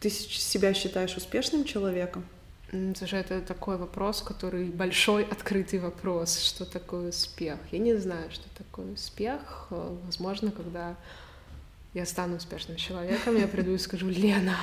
ты 0.00 0.10
себя 0.10 0.74
считаешь 0.74 1.16
успешным 1.16 1.64
человеком? 1.64 2.26
Слушай, 2.70 3.20
это 3.20 3.40
такой 3.40 3.76
вопрос, 3.76 4.22
который 4.22 4.66
большой 4.66 5.24
открытый 5.24 5.80
вопрос. 5.80 6.38
Что 6.38 6.64
такое 6.64 7.08
успех? 7.08 7.58
Я 7.72 7.78
не 7.80 7.96
знаю, 7.96 8.30
что 8.30 8.44
такое 8.56 8.92
успех. 8.92 9.66
Э, 9.70 9.96
возможно, 10.04 10.52
когда 10.52 10.94
я 11.94 12.06
стану 12.06 12.36
успешным 12.36 12.76
человеком, 12.76 13.36
я 13.36 13.48
приду 13.48 13.72
и 13.72 13.78
скажу, 13.78 14.08
Лена, 14.08 14.56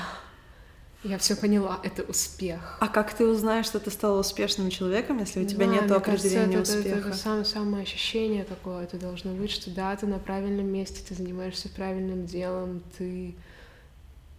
я 1.03 1.17
все 1.17 1.35
поняла, 1.35 1.81
это 1.83 2.03
успех. 2.03 2.77
А 2.79 2.87
как 2.87 3.13
ты 3.13 3.25
узнаешь, 3.27 3.65
что 3.65 3.79
ты 3.81 3.91
стала 3.91 4.21
успешным 4.21 4.69
человеком, 4.69 5.19
если 5.19 5.43
у 5.43 5.45
тебя 5.45 5.67
да, 5.67 5.73
нет 5.73 5.91
определения 5.91 6.53
кажется, 6.53 6.77
это, 6.77 6.79
успеха? 6.79 6.99
Это, 6.99 7.07
это 7.09 7.17
самое, 7.17 7.45
самое 7.45 7.83
ощущение 7.83 8.45
такое, 8.45 8.85
это 8.85 8.97
должно 8.97 9.33
быть, 9.33 9.51
что 9.51 9.69
да, 9.69 9.93
ты 9.97 10.07
на 10.07 10.19
правильном 10.19 10.67
месте, 10.67 11.01
ты 11.05 11.13
занимаешься 11.13 11.67
правильным 11.67 12.25
делом, 12.25 12.81
ты 12.97 13.35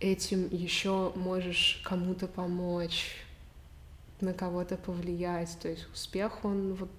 этим 0.01 0.49
еще 0.51 1.13
можешь 1.15 1.83
кому-то 1.85 2.27
помочь 2.27 3.17
на 4.21 4.33
кого-то 4.33 4.77
повлиять. 4.77 5.57
То 5.61 5.69
есть 5.69 5.87
успех, 5.93 6.45
он 6.45 6.75
вот 6.75 6.91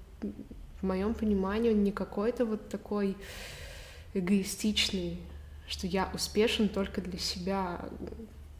в 0.81 0.85
моем 0.85 1.13
понимании, 1.13 1.71
он 1.71 1.83
не 1.83 1.91
какой-то 1.91 2.45
вот 2.45 2.69
такой 2.69 3.17
эгоистичный, 4.13 5.19
что 5.67 5.87
я 5.87 6.09
успешен 6.13 6.69
только 6.69 7.01
для 7.01 7.19
себя. 7.19 7.89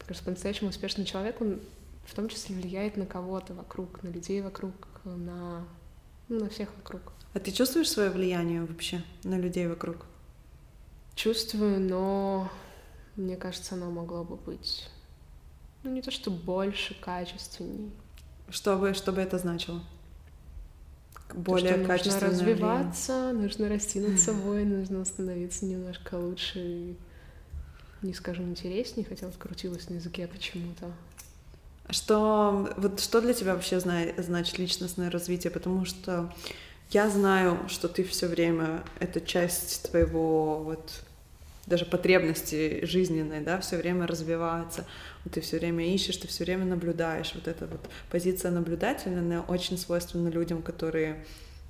Просто 0.06 0.24
по-настоящему 0.24 0.70
успешный 0.70 1.04
человек, 1.04 1.40
он 1.40 1.60
в 2.04 2.14
том 2.14 2.28
числе 2.28 2.56
влияет 2.56 2.96
на 2.96 3.06
кого-то 3.06 3.54
вокруг, 3.54 4.02
на 4.02 4.08
людей 4.08 4.40
вокруг, 4.42 4.74
на, 5.04 5.64
ну, 6.28 6.40
на 6.40 6.48
всех 6.48 6.74
вокруг. 6.76 7.02
А 7.32 7.38
ты 7.38 7.52
чувствуешь 7.52 7.90
свое 7.90 8.10
влияние 8.10 8.64
вообще 8.64 9.02
на 9.22 9.38
людей 9.38 9.68
вокруг? 9.68 10.06
Чувствую, 11.14 11.80
но 11.80 12.50
мне 13.16 13.36
кажется, 13.36 13.74
оно 13.74 13.90
могло 13.90 14.24
бы 14.24 14.36
быть, 14.36 14.88
ну, 15.82 15.90
не 15.90 16.02
то 16.02 16.10
что 16.10 16.30
больше, 16.30 16.94
качественней. 17.00 17.92
Чтобы, 18.50 18.94
чтобы 18.94 19.20
это 19.20 19.38
значило? 19.38 19.82
Более 21.34 21.74
то, 21.74 21.98
что 21.98 22.10
нужно 22.10 22.28
развиваться, 22.28 23.12
влияние. 23.12 23.42
нужно 23.42 23.68
расти 23.68 24.00
над 24.00 24.18
собой, 24.18 24.64
нужно 24.64 25.04
становиться 25.04 25.64
немножко 25.64 26.16
лучше, 26.16 26.96
не 28.02 28.14
скажу 28.14 28.42
интереснее, 28.42 29.06
хотя 29.08 29.26
вот 29.26 29.36
крутилась 29.36 29.88
на 29.88 29.94
языке 29.94 30.26
почему-то. 30.26 30.90
Что, 31.88 32.72
вот 32.76 33.00
что 33.00 33.20
для 33.20 33.32
тебя 33.32 33.54
вообще 33.54 33.78
значит 33.78 34.58
личностное 34.58 35.10
развитие? 35.10 35.52
Потому 35.52 35.84
что 35.84 36.32
я 36.90 37.08
знаю, 37.08 37.68
что 37.68 37.88
ты 37.88 38.02
все 38.02 38.26
время, 38.26 38.82
это 38.98 39.20
часть 39.20 39.88
твоего 39.90 40.58
вот 40.58 41.02
даже 41.70 41.86
потребности 41.86 42.84
жизненной, 42.84 43.40
да, 43.40 43.60
все 43.60 43.76
время 43.76 44.06
развиваться. 44.06 44.84
Вот 45.24 45.34
ты 45.34 45.40
все 45.40 45.58
время 45.58 45.94
ищешь, 45.94 46.16
ты 46.16 46.28
все 46.28 46.44
время 46.44 46.66
наблюдаешь. 46.66 47.32
Вот 47.34 47.48
эта 47.48 47.66
вот 47.66 47.80
позиция 48.10 48.50
наблюдателя, 48.50 49.18
она 49.18 49.40
очень 49.42 49.78
свойственна 49.78 50.28
людям, 50.28 50.62
которые 50.62 51.24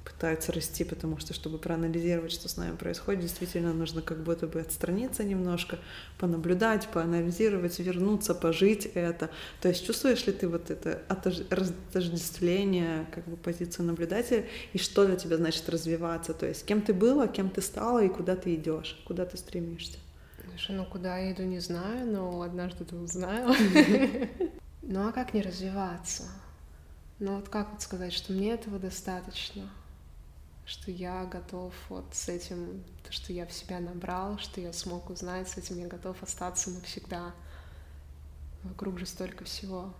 пытаются 0.04 0.52
расти, 0.52 0.84
потому 0.84 1.18
что, 1.18 1.34
чтобы 1.34 1.58
проанализировать, 1.58 2.32
что 2.32 2.48
с 2.48 2.56
нами 2.56 2.76
происходит, 2.76 3.22
действительно 3.22 3.72
нужно 3.72 4.02
как 4.02 4.22
будто 4.22 4.46
бы 4.46 4.60
отстраниться 4.60 5.24
немножко, 5.24 5.78
понаблюдать, 6.18 6.88
поанализировать, 6.88 7.78
вернуться, 7.78 8.34
пожить 8.34 8.86
это. 8.94 9.30
То 9.60 9.68
есть 9.68 9.86
чувствуешь 9.86 10.26
ли 10.26 10.32
ты 10.32 10.48
вот 10.48 10.70
это 10.70 11.02
отождествление, 11.08 13.06
как 13.14 13.26
бы 13.26 13.36
позицию 13.36 13.86
наблюдателя, 13.86 14.46
и 14.72 14.78
что 14.78 15.06
для 15.06 15.16
тебя 15.16 15.36
значит 15.36 15.68
развиваться, 15.68 16.34
то 16.34 16.46
есть 16.46 16.64
кем 16.64 16.82
ты 16.82 16.92
была, 16.94 17.26
кем 17.26 17.50
ты 17.50 17.62
стала 17.62 18.04
и 18.04 18.08
куда 18.08 18.36
ты 18.36 18.54
идешь, 18.54 19.00
куда 19.06 19.26
ты 19.26 19.36
стремишься? 19.36 19.98
Слушай, 20.48 20.76
ну 20.76 20.84
куда 20.84 21.18
я 21.18 21.32
иду, 21.32 21.42
не 21.42 21.60
знаю, 21.60 22.06
но 22.06 22.42
однажды 22.42 22.84
ты 22.84 22.96
узнаю. 22.96 23.54
Ну 24.82 25.06
а 25.06 25.12
как 25.12 25.34
не 25.34 25.42
развиваться? 25.42 26.24
Ну 27.20 27.36
вот 27.36 27.48
как 27.48 27.70
вот 27.70 27.82
сказать, 27.82 28.12
что 28.12 28.32
мне 28.32 28.54
этого 28.54 28.78
достаточно? 28.78 29.70
Что 30.70 30.92
я 30.92 31.24
готов 31.24 31.74
вот 31.88 32.04
с 32.12 32.28
этим, 32.28 32.84
то, 33.02 33.10
что 33.10 33.32
я 33.32 33.44
в 33.44 33.52
себя 33.52 33.80
набрал, 33.80 34.38
что 34.38 34.60
я 34.60 34.72
смог 34.72 35.10
узнать, 35.10 35.48
с 35.48 35.56
этим 35.56 35.80
я 35.80 35.88
готов 35.88 36.22
остаться 36.22 36.70
навсегда. 36.70 37.34
Вокруг 38.62 39.00
же 39.00 39.06
столько 39.06 39.44
всего. 39.44 39.92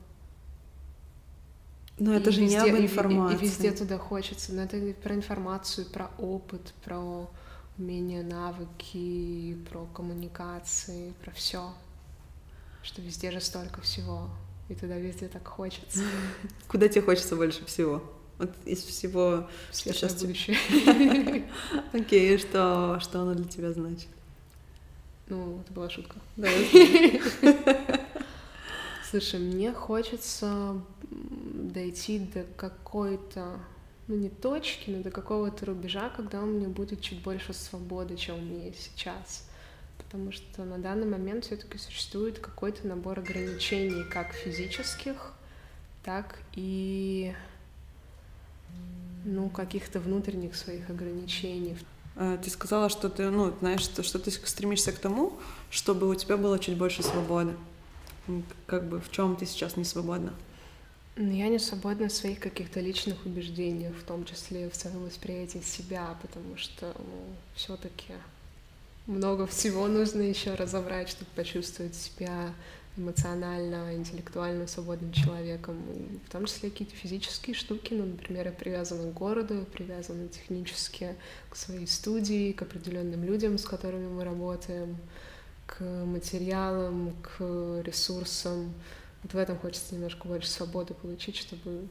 Но 1.99 2.15
это 2.15 2.31
и 2.31 2.33
же 2.33 2.43
везде, 2.43 2.63
не 2.63 2.71
об 2.71 2.77
информации. 2.77 3.35
И, 3.35 3.39
и, 3.39 3.41
и 3.41 3.49
везде 3.49 3.73
туда 3.73 3.99
хочется. 3.99 4.53
Но 4.53 4.63
это 4.63 4.95
про 5.03 5.13
информацию, 5.17 5.87
про 5.87 6.09
опыт, 6.19 6.73
про 6.85 7.29
умения, 7.77 8.23
навыки, 8.23 9.59
про 9.69 9.87
коммуникации, 9.87 11.15
про 11.25 11.33
все. 11.33 11.75
Что 12.85 13.03
везде 13.03 13.33
же 13.33 13.41
столько 13.41 13.81
всего. 13.81 14.31
И 14.69 14.77
туда 14.77 14.99
везде 14.99 15.27
так 15.27 15.49
хочется. 15.49 16.05
Куда 16.69 16.89
тебе 16.89 17.03
хочется 17.03 17.35
больше 17.35 17.65
всего? 17.65 18.05
Вот 18.41 18.51
из 18.65 18.83
всего, 18.83 19.47
что 19.71 19.93
сейчас 19.93 20.15
будущее. 20.15 20.57
Окей, 21.93 22.39
что, 22.39 22.99
что 22.99 23.21
оно 23.21 23.35
для 23.35 23.45
тебя 23.45 23.71
значит? 23.71 24.09
Ну, 25.29 25.61
это 25.61 25.71
была 25.75 25.91
шутка. 25.91 26.17
Да. 26.39 26.49
Слушай, 29.11 29.41
мне 29.41 29.75
хочется 29.75 30.81
дойти 31.11 32.19
до 32.19 32.45
какой-то, 32.57 33.61
ну 34.09 34.17
не 34.17 34.31
точки, 34.31 34.89
но 34.89 35.03
до 35.03 35.11
какого-то 35.11 35.67
рубежа, 35.67 36.09
когда 36.09 36.41
у 36.41 36.47
меня 36.47 36.69
будет 36.69 37.03
чуть 37.03 37.21
больше 37.23 37.53
свободы, 37.53 38.17
чем 38.17 38.37
у 38.37 38.41
меня 38.41 38.69
есть 38.69 38.91
сейчас. 38.95 39.47
Потому 39.99 40.33
что 40.33 40.65
на 40.65 40.79
данный 40.79 41.07
момент 41.07 41.45
все-таки 41.45 41.77
существует 41.77 42.39
какой-то 42.39 42.89
набор 42.89 43.19
ограничений, 43.19 44.03
как 44.11 44.33
физических, 44.33 45.35
так 46.03 46.39
и 46.55 47.35
ну, 49.25 49.49
каких-то 49.49 50.01
внутренних 50.01 50.57
своих 50.57 50.89
ограничений. 50.91 51.77
А, 52.17 52.39
ты 52.39 52.51
сказала, 52.51 52.89
что 52.89 53.09
ты, 53.09 53.31
ну, 53.31 53.53
знаешь, 53.61 53.83
что, 53.83 54.03
что 54.03 54.19
ты 54.19 54.31
стремишься 54.31 54.93
к 54.93 54.99
тому, 54.99 55.33
чтобы 55.71 56.09
у 56.09 56.15
тебя 56.15 56.37
было 56.37 56.59
чуть 56.59 56.77
больше 56.77 57.03
свободы. 57.03 57.55
Как 58.67 58.89
бы 58.89 59.01
в 59.01 59.11
чем 59.11 59.37
ты 59.37 59.47
сейчас 59.47 59.77
не 59.77 59.85
свободна? 59.85 60.33
Ну, 61.17 61.33
я 61.33 61.49
не 61.49 61.59
свободна 61.59 62.09
в 62.09 62.13
своих 62.13 62.39
каких-то 62.39 62.81
личных 62.81 63.27
убеждениях, 63.27 63.95
в 63.95 64.05
том 64.05 64.25
числе 64.25 64.71
в 64.71 64.77
своем 64.77 65.05
восприятии 65.05 65.61
себя, 65.65 66.17
потому 66.23 66.57
что 66.57 66.95
ну, 66.99 67.35
все-таки 67.55 68.15
много 69.07 69.47
всего 69.47 69.89
нужно 69.89 70.23
еще 70.23 70.55
разобрать, 70.55 71.09
чтобы 71.09 71.31
почувствовать 71.35 71.95
себя 71.95 72.55
эмоционально, 72.97 73.95
интеллектуально 73.95 74.67
свободным 74.67 75.13
человеком, 75.13 75.77
в 76.27 76.31
том 76.31 76.47
числе 76.47 76.71
какие-то 76.71 76.95
физические 76.95 77.55
штуки, 77.55 77.95
ну, 77.95 78.05
например, 78.05 78.47
я 78.47 78.53
привязана 78.53 79.11
к 79.11 79.15
городу, 79.15 79.55
я 79.55 79.65
привязана 79.65 80.29
технически 80.29 81.15
к 81.49 81.57
своей 81.57 81.87
студии, 81.87 82.53
к 82.53 82.63
определенным 82.63 83.25
людям, 83.25 83.59
с 83.59 83.65
которыми 83.65 84.09
мы 84.09 84.25
работаем, 84.25 84.97
к 85.67 85.81
материалам, 85.83 87.15
к 87.23 87.83
ресурсам. 87.85 88.75
Вот 89.23 89.35
в 89.35 89.37
этом 89.37 89.59
хочется 89.59 89.95
немножко 89.95 90.27
больше 90.27 90.49
свободы 90.49 90.95
получить, 90.95 91.37
чтобы 91.37 91.89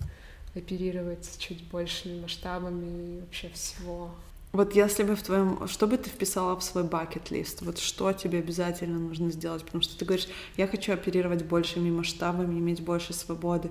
оперировать 0.56 1.38
чуть 1.38 1.64
большими 1.70 2.22
масштабами 2.22 3.22
вообще 3.22 3.50
всего. 3.50 4.12
Вот 4.52 4.74
если 4.74 5.04
бы 5.04 5.16
в 5.16 5.22
твоем... 5.22 5.68
Что 5.68 5.86
бы 5.86 5.98
ты 5.98 6.10
вписала 6.10 6.56
в 6.60 6.64
свой 6.64 6.84
бакет-лист? 6.84 7.62
Вот 7.62 7.78
что 7.78 8.12
тебе 8.14 8.40
обязательно 8.40 8.98
нужно 8.98 9.32
сделать? 9.32 9.64
Потому 9.64 9.84
что 9.84 9.98
ты 9.98 10.06
говоришь, 10.06 10.28
я 10.58 10.68
хочу 10.68 10.92
оперировать 10.92 11.46
большими 11.46 11.92
масштабами, 11.92 12.58
иметь 12.58 12.82
больше 12.82 13.14
свободы. 13.14 13.70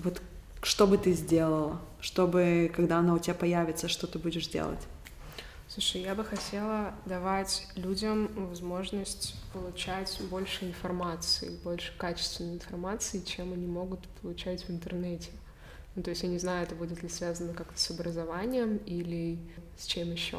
Вот 0.00 0.20
что 0.62 0.88
бы 0.88 0.98
ты 0.98 1.12
сделала? 1.12 1.80
Чтобы, 2.00 2.72
когда 2.74 2.98
она 2.98 3.14
у 3.14 3.18
тебя 3.20 3.34
появится, 3.34 3.88
что 3.88 4.08
ты 4.08 4.18
будешь 4.18 4.48
делать? 4.48 4.80
Слушай, 5.68 6.02
я 6.02 6.14
бы 6.14 6.24
хотела 6.24 6.94
давать 7.06 7.68
людям 7.76 8.28
возможность 8.48 9.34
получать 9.52 10.20
больше 10.30 10.64
информации, 10.64 11.50
больше 11.62 11.92
качественной 11.98 12.54
информации, 12.54 13.20
чем 13.20 13.52
они 13.52 13.66
могут 13.66 14.00
получать 14.20 14.64
в 14.64 14.70
интернете. 14.70 15.30
Ну, 15.96 16.02
то 16.02 16.10
есть 16.10 16.22
я 16.22 16.28
не 16.28 16.38
знаю, 16.38 16.64
это 16.64 16.74
будет 16.74 17.02
ли 17.02 17.08
связано 17.08 17.54
как-то 17.54 17.78
с 17.80 17.90
образованием 17.90 18.76
или 18.86 19.38
с 19.78 19.86
чем 19.86 20.12
еще. 20.12 20.38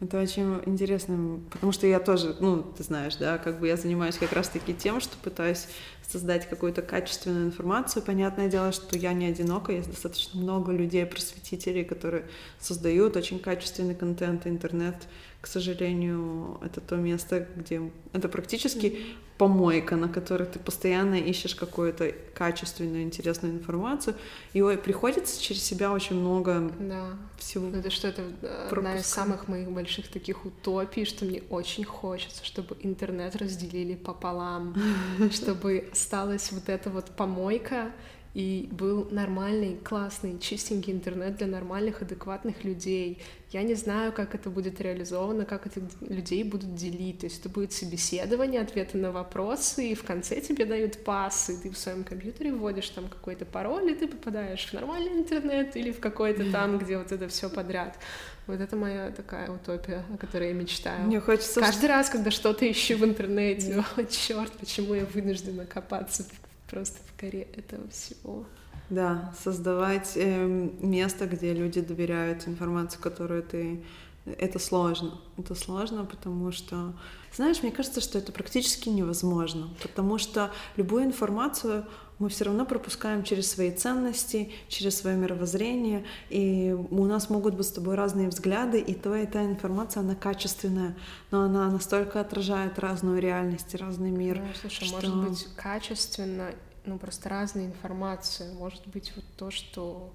Это 0.00 0.20
очень 0.20 0.60
интересно, 0.66 1.38
потому 1.48 1.70
что 1.70 1.86
я 1.86 2.00
тоже, 2.00 2.36
ну, 2.40 2.62
ты 2.62 2.82
знаешь, 2.82 3.14
да, 3.16 3.38
как 3.38 3.60
бы 3.60 3.68
я 3.68 3.76
занимаюсь 3.76 4.16
как 4.16 4.32
раз-таки 4.32 4.74
тем, 4.74 5.00
что 5.00 5.16
пытаюсь 5.16 5.68
создать 6.02 6.48
какую-то 6.48 6.82
качественную 6.82 7.46
информацию. 7.46 8.02
Понятное 8.02 8.48
дело, 8.48 8.72
что 8.72 8.98
я 8.98 9.12
не 9.12 9.26
одинока, 9.26 9.70
есть 9.70 9.88
достаточно 9.88 10.40
много 10.40 10.72
людей, 10.72 11.06
просветителей, 11.06 11.84
которые 11.84 12.24
создают 12.58 13.16
очень 13.16 13.38
качественный 13.38 13.94
контент, 13.94 14.44
интернет 14.44 14.96
к 15.42 15.48
сожалению, 15.48 16.60
это 16.62 16.80
то 16.80 16.94
место, 16.94 17.48
где 17.56 17.90
это 18.12 18.28
практически 18.28 18.86
mm-hmm. 18.86 19.16
помойка, 19.38 19.96
на 19.96 20.08
которой 20.08 20.46
ты 20.46 20.60
постоянно 20.60 21.16
ищешь 21.16 21.56
какую-то 21.56 22.12
качественную, 22.32 23.02
интересную 23.02 23.52
информацию, 23.52 24.14
и 24.52 24.62
ой, 24.62 24.78
приходится 24.78 25.42
через 25.42 25.64
себя 25.64 25.90
очень 25.90 26.14
много 26.14 26.70
да. 26.78 27.18
всего. 27.38 27.66
Ну, 27.66 27.78
это 27.80 27.90
что 27.90 28.06
это 28.06 28.22
пропускать. 28.22 28.78
одна 28.78 28.96
из 28.96 29.06
самых 29.06 29.48
моих 29.48 29.68
больших 29.68 30.06
таких 30.06 30.44
утопий, 30.44 31.04
что 31.04 31.24
мне 31.24 31.42
очень 31.50 31.82
хочется, 31.82 32.44
чтобы 32.44 32.76
интернет 32.80 33.34
разделили 33.34 33.96
пополам, 33.96 34.76
чтобы 35.32 35.88
осталась 35.90 36.52
вот 36.52 36.68
эта 36.68 36.88
вот 36.88 37.06
помойка, 37.16 37.90
и 38.34 38.68
был 38.72 39.08
нормальный, 39.10 39.76
классный, 39.76 40.38
чистенький 40.38 40.92
интернет 40.92 41.36
для 41.36 41.46
нормальных, 41.46 42.00
адекватных 42.00 42.64
людей. 42.64 43.20
Я 43.50 43.62
не 43.62 43.74
знаю, 43.74 44.12
как 44.12 44.34
это 44.34 44.48
будет 44.48 44.80
реализовано, 44.80 45.44
как 45.44 45.66
этих 45.66 45.82
людей 46.00 46.42
будут 46.42 46.74
делить. 46.74 47.18
То 47.18 47.26
есть 47.26 47.40
это 47.40 47.50
будет 47.50 47.72
собеседование, 47.72 48.62
ответы 48.62 48.96
на 48.96 49.12
вопросы, 49.12 49.90
и 49.90 49.94
в 49.94 50.02
конце 50.04 50.40
тебе 50.40 50.64
дают 50.64 51.04
пасы. 51.04 51.58
Ты 51.62 51.70
в 51.70 51.76
своем 51.76 52.04
компьютере 52.04 52.52
вводишь 52.52 52.88
там 52.88 53.08
какой-то 53.08 53.44
пароль, 53.44 53.90
и 53.90 53.94
ты 53.94 54.08
попадаешь 54.08 54.64
в 54.64 54.72
нормальный 54.72 55.12
интернет 55.12 55.76
или 55.76 55.92
в 55.92 56.00
какой-то 56.00 56.50
там, 56.50 56.78
где 56.82 56.96
вот 56.96 57.12
это 57.12 57.28
все 57.28 57.50
подряд. 57.50 57.98
Вот 58.46 58.60
это 58.60 58.74
моя 58.76 59.10
такая 59.10 59.50
утопия, 59.50 60.04
о 60.12 60.16
которой 60.16 60.48
я 60.48 60.54
мечтаю. 60.54 61.04
Мне 61.04 61.20
хочется... 61.20 61.60
Каждый 61.60 61.86
раз, 61.86 62.08
когда 62.08 62.30
что-то 62.30 62.68
ищу 62.68 62.96
в 62.96 63.04
интернете, 63.04 63.84
о, 63.96 64.04
черт, 64.04 64.52
почему 64.52 64.94
я 64.94 65.04
вынуждена 65.04 65.66
копаться 65.66 66.24
просто 66.72 66.98
в 67.06 67.20
коре 67.20 67.42
этого 67.54 67.86
всего. 67.88 68.44
Да, 68.88 69.32
создавать 69.44 70.12
э, 70.16 70.46
место, 70.80 71.26
где 71.26 71.52
люди 71.52 71.80
доверяют 71.80 72.48
информацию, 72.48 73.00
которую 73.00 73.42
ты... 73.42 73.84
Это 74.24 74.58
сложно. 74.58 75.20
Это 75.36 75.54
сложно, 75.54 76.04
потому 76.04 76.50
что... 76.50 76.94
Знаешь, 77.34 77.62
мне 77.62 77.72
кажется, 77.72 78.00
что 78.00 78.18
это 78.18 78.32
практически 78.32 78.88
невозможно, 78.88 79.68
потому 79.82 80.18
что 80.18 80.50
любую 80.76 81.04
информацию 81.04 81.84
мы 82.22 82.28
все 82.28 82.44
равно 82.44 82.64
пропускаем 82.64 83.24
через 83.24 83.50
свои 83.50 83.72
ценности, 83.72 84.52
через 84.68 84.96
свое 84.96 85.16
мировоззрение, 85.16 86.04
и 86.30 86.72
у 86.72 87.04
нас 87.04 87.28
могут 87.28 87.56
быть 87.56 87.66
с 87.66 87.72
тобой 87.72 87.96
разные 87.96 88.28
взгляды, 88.28 88.80
и 88.80 88.94
то 88.94 89.12
эта 89.12 89.44
информация, 89.44 90.02
она 90.02 90.14
качественная, 90.14 90.94
но 91.32 91.42
она 91.42 91.68
настолько 91.68 92.20
отражает 92.20 92.78
разную 92.78 93.20
реальность 93.20 93.74
и 93.74 93.76
разный 93.76 94.12
мир. 94.12 94.38
Ну, 94.38 94.46
слушай, 94.60 94.84
что... 94.84 94.94
может 94.94 95.30
быть 95.30 95.48
качественно, 95.56 96.52
ну 96.84 96.96
просто 96.96 97.28
разная 97.28 97.66
информация, 97.66 98.52
может 98.52 98.86
быть 98.86 99.12
вот 99.16 99.24
то, 99.36 99.50
что 99.50 100.14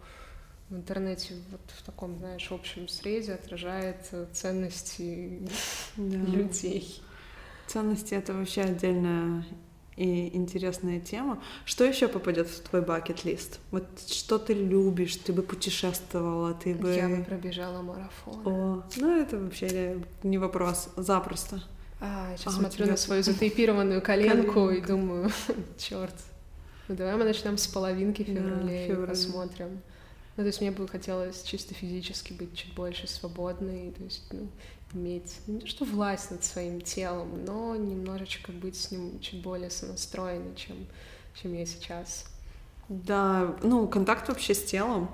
в 0.69 0.75
интернете 0.77 1.33
вот 1.51 1.61
в 1.77 1.83
таком, 1.83 2.17
знаешь, 2.19 2.47
общем 2.51 2.87
среде 2.87 3.33
отражает 3.33 4.09
ценности 4.31 5.41
да. 5.97 6.17
людей. 6.17 7.01
Ценности— 7.67 8.13
это 8.15 8.33
вообще 8.33 8.61
отдельная 8.61 9.43
и 9.97 10.35
интересная 10.35 10.99
тема. 10.99 11.41
Что 11.65 11.83
еще 11.83 12.07
попадет 12.07 12.47
в 12.47 12.61
твой 12.61 12.81
бакет-лист? 12.81 13.59
Вот 13.71 13.85
что 14.07 14.37
ты 14.37 14.53
любишь? 14.53 15.15
Ты 15.17 15.33
бы 15.33 15.41
путешествовала, 15.41 16.53
ты 16.53 16.75
бы... 16.75 16.93
Я 16.93 17.09
бы 17.09 17.23
пробежала 17.23 17.81
марафон. 17.81 18.41
О, 18.45 18.83
ну 18.95 19.19
это 19.19 19.37
вообще 19.39 19.99
не 20.23 20.37
вопрос, 20.37 20.89
запросто. 20.95 21.61
А, 21.99 22.35
сейчас 22.37 22.53
а 22.53 22.57
смотрю 22.59 22.83
тебя... 22.83 22.91
на 22.91 22.97
свою 22.97 23.23
затейпированную 23.23 24.01
коленку 24.03 24.69
и 24.69 24.81
думаю, 24.81 25.31
черт, 25.77 26.15
ну 26.87 26.95
давай 26.95 27.15
мы 27.15 27.23
начнем 27.23 27.57
с 27.57 27.67
половинки 27.67 28.21
февраля 28.21 28.63
да, 28.63 29.03
и 29.03 29.05
посмотрим. 29.07 29.81
Ну, 30.37 30.43
то 30.43 30.47
есть 30.47 30.61
мне 30.61 30.69
бы 30.69 30.87
хотелось 30.87 31.41
чисто 31.41 31.73
физически 31.73 32.31
быть 32.31 32.55
чуть 32.55 32.75
больше 32.75 33.07
свободной, 33.07 33.91
то 33.97 34.03
есть 34.03 34.23
ну, 34.31 34.47
иметь 34.93 35.39
не 35.47 35.59
то 35.59 35.67
что 35.67 35.85
власть 35.85 36.31
над 36.31 36.43
своим 36.43 36.81
телом, 36.81 37.43
но 37.45 37.75
немножечко 37.75 38.51
быть 38.51 38.75
с 38.75 38.91
ним 38.91 39.19
чуть 39.19 39.41
более 39.41 39.69
сонастроенной, 39.69 40.55
чем, 40.55 40.75
чем 41.41 41.53
я 41.53 41.65
сейчас. 41.65 42.25
Да, 42.89 43.55
ну, 43.63 43.87
контакт 43.87 44.29
вообще 44.29 44.53
с 44.53 44.63
телом 44.63 45.09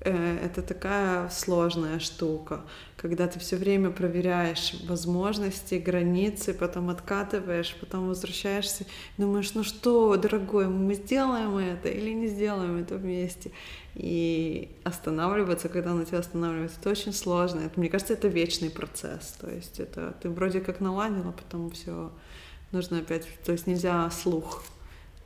это 0.00 0.62
такая 0.62 1.28
сложная 1.28 1.98
штука, 1.98 2.62
когда 2.96 3.26
ты 3.26 3.38
все 3.38 3.56
время 3.56 3.90
проверяешь 3.90 4.74
возможности, 4.84 5.74
границы, 5.74 6.54
потом 6.54 6.88
откатываешь, 6.88 7.76
потом 7.78 8.08
возвращаешься, 8.08 8.86
думаешь, 9.18 9.52
ну 9.54 9.62
что, 9.62 10.16
дорогой, 10.16 10.68
мы 10.68 10.94
сделаем 10.94 11.56
это 11.58 11.88
или 11.88 12.12
не 12.12 12.28
сделаем 12.28 12.78
это 12.78 12.96
вместе. 12.96 13.50
И 13.94 14.70
останавливаться, 14.84 15.68
когда 15.68 15.92
на 15.92 16.06
тебя 16.06 16.20
останавливается, 16.20 16.78
это 16.80 16.90
очень 16.90 17.12
сложно. 17.12 17.60
Это, 17.60 17.78
мне 17.78 17.90
кажется, 17.90 18.14
это 18.14 18.28
вечный 18.28 18.70
процесс. 18.70 19.36
То 19.38 19.50
есть 19.50 19.80
это 19.80 20.16
ты 20.22 20.30
вроде 20.30 20.60
как 20.60 20.80
наладила, 20.80 21.32
потом 21.32 21.70
все 21.70 22.10
нужно 22.72 22.98
опять, 23.00 23.26
то 23.44 23.52
есть 23.52 23.66
нельзя 23.66 24.10
слух 24.10 24.62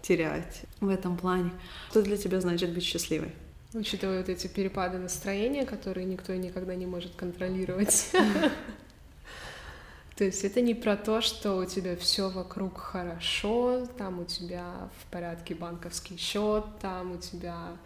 терять 0.03 0.63
в 0.81 0.89
этом 0.89 1.17
плане. 1.17 1.53
Что 1.91 2.03
для 2.03 2.17
тебя 2.17 2.41
значит 2.41 2.73
быть 2.75 2.83
счастливой? 2.83 3.33
Учитывая 3.75 4.19
вот 4.19 4.29
эти 4.29 4.47
перепады 4.47 4.99
настроения, 4.99 5.67
которые 5.67 6.07
никто 6.07 6.33
никогда 6.35 6.77
не 6.77 6.87
может 6.87 7.17
контролировать. 7.17 8.13
То 10.17 10.23
есть 10.23 10.45
это 10.45 10.61
не 10.61 10.75
про 10.75 10.97
то, 10.97 11.21
что 11.21 11.57
у 11.57 11.65
тебя 11.65 11.97
все 11.97 12.31
вокруг 12.31 12.79
хорошо, 12.79 13.85
там 13.99 14.21
у 14.21 14.25
тебя 14.25 14.89
в 15.01 15.11
порядке 15.11 15.57
банковский 15.57 16.17
счет, 16.17 16.65
там 16.81 17.13
у 17.13 17.17
тебя 17.17 17.77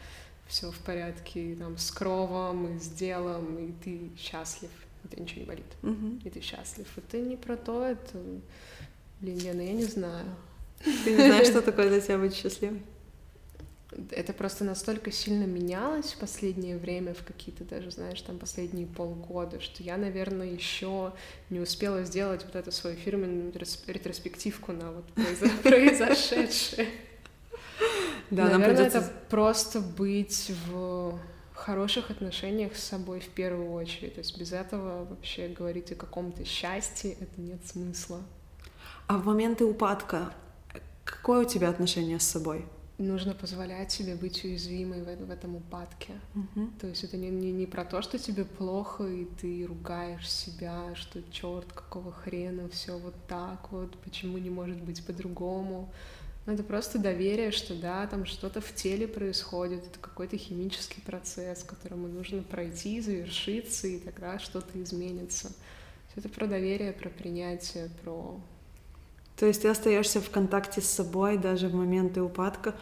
все 0.46 0.70
в 0.70 0.78
порядке 0.80 1.56
там, 1.58 1.78
с 1.78 1.90
кровом 1.90 2.76
и 2.76 2.78
с 2.78 2.88
делом, 2.88 3.56
и 3.58 3.72
ты 3.82 4.10
счастлив, 4.18 4.70
и 5.04 5.08
тебя 5.08 5.22
ничего 5.22 5.40
не 5.40 5.46
болит, 5.46 5.66
и 6.24 6.28
ты 6.28 6.42
счастлив. 6.42 6.86
Это 6.98 7.18
не 7.18 7.36
про 7.36 7.56
то, 7.56 7.82
это, 7.82 8.18
блин, 9.20 9.38
Лена, 9.38 9.62
я 9.62 9.72
не 9.72 9.84
знаю. 9.84 10.26
Ты 10.84 11.10
не 11.10 11.16
знаешь, 11.16 11.48
что 11.48 11.62
такое 11.62 11.88
для 11.88 12.00
тебя 12.00 12.18
быть 12.18 12.34
счастливой? 12.34 12.82
Это 14.10 14.32
просто 14.32 14.64
настолько 14.64 15.10
сильно 15.10 15.44
менялось 15.44 16.12
в 16.12 16.18
последнее 16.18 16.76
время, 16.76 17.14
в 17.14 17.24
какие-то 17.24 17.64
даже, 17.64 17.90
знаешь, 17.90 18.20
там 18.20 18.38
последние 18.38 18.86
полгода, 18.86 19.60
что 19.60 19.82
я, 19.82 19.96
наверное, 19.96 20.46
еще 20.46 21.12
не 21.48 21.60
успела 21.60 22.04
сделать 22.04 22.44
вот 22.44 22.54
эту 22.54 22.70
свою 22.70 22.96
фирменную 22.96 23.52
ретроспективку 23.86 24.72
на 24.72 24.92
вот 24.92 25.04
произошедшее. 25.62 26.88
Да, 28.30 28.44
Наверное, 28.50 28.86
это 28.86 29.10
просто 29.30 29.80
быть 29.80 30.52
в 30.66 31.18
хороших 31.54 32.10
отношениях 32.10 32.76
с 32.76 32.84
собой 32.84 33.20
в 33.20 33.28
первую 33.28 33.72
очередь. 33.72 34.14
То 34.14 34.18
есть 34.18 34.38
без 34.38 34.52
этого 34.52 35.06
вообще 35.06 35.48
говорить 35.48 35.90
о 35.92 35.94
каком-то 35.94 36.44
счастье, 36.44 37.16
это 37.18 37.40
нет 37.40 37.66
смысла. 37.66 38.20
А 39.06 39.16
в 39.16 39.24
моменты 39.24 39.64
упадка 39.64 40.34
какое 41.04 41.40
у 41.40 41.44
тебя 41.44 41.70
отношение 41.70 42.20
с 42.20 42.24
собой? 42.24 42.66
Нужно 42.98 43.34
позволять 43.34 43.92
себе 43.92 44.16
быть 44.16 44.44
уязвимой 44.44 45.02
в, 45.02 45.26
в 45.26 45.30
этом 45.30 45.56
упадке. 45.56 46.14
Uh-huh. 46.34 46.70
То 46.80 46.88
есть 46.88 47.04
это 47.04 47.16
не, 47.16 47.30
не, 47.30 47.52
не 47.52 47.66
про 47.66 47.84
то, 47.84 48.02
что 48.02 48.18
тебе 48.18 48.44
плохо, 48.44 49.04
и 49.04 49.24
ты 49.24 49.64
ругаешь 49.66 50.30
себя, 50.30 50.94
что 50.94 51.22
черт, 51.30 51.72
какого 51.72 52.12
хрена, 52.12 52.68
все 52.68 52.98
вот 52.98 53.14
так 53.28 53.70
вот, 53.70 53.96
почему 53.98 54.38
не 54.38 54.50
может 54.50 54.82
быть 54.82 55.04
по-другому. 55.06 55.92
Но 56.46 56.54
это 56.54 56.62
просто 56.62 56.98
доверие, 56.98 57.50
что 57.50 57.74
да, 57.74 58.06
там 58.06 58.24
что-то 58.24 58.60
в 58.60 58.74
теле 58.74 59.06
происходит, 59.06 59.84
это 59.86 59.98
какой-то 60.00 60.36
химический 60.38 61.02
процесс, 61.02 61.62
которому 61.62 62.08
нужно 62.08 62.42
пройти, 62.42 63.00
завершиться, 63.00 63.86
и 63.86 63.98
тогда 63.98 64.38
что-то 64.38 64.82
изменится. 64.82 65.52
Это 66.16 66.28
про 66.28 66.46
доверие, 66.46 66.92
про 66.92 67.10
принятие, 67.10 67.90
про 68.02 68.40
то 69.38 69.46
есть 69.46 69.62
ты 69.62 69.68
остаешься 69.68 70.20
в 70.20 70.30
контакте 70.30 70.80
с 70.80 70.86
собой 70.86 71.38
даже 71.38 71.68
в 71.68 71.74
моменты 71.74 72.20
упадка 72.20 72.74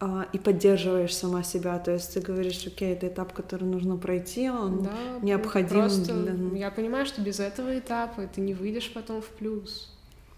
э, 0.00 0.24
и 0.32 0.38
поддерживаешь 0.38 1.14
сама 1.14 1.44
себя. 1.44 1.78
То 1.78 1.92
есть 1.92 2.14
ты 2.14 2.20
говоришь, 2.20 2.66
окей, 2.66 2.94
это 2.94 3.06
этап, 3.06 3.32
который 3.32 3.64
нужно 3.64 3.96
пройти, 3.96 4.50
он 4.50 4.82
да, 4.82 4.90
необходим. 5.22 5.68
Просто 5.68 6.14
для... 6.14 6.58
Я 6.58 6.70
понимаю, 6.72 7.06
что 7.06 7.22
без 7.22 7.38
этого 7.38 7.78
этапа 7.78 8.26
ты 8.26 8.40
не 8.40 8.54
выйдешь 8.54 8.92
потом 8.92 9.22
в 9.22 9.26
плюс. 9.26 9.92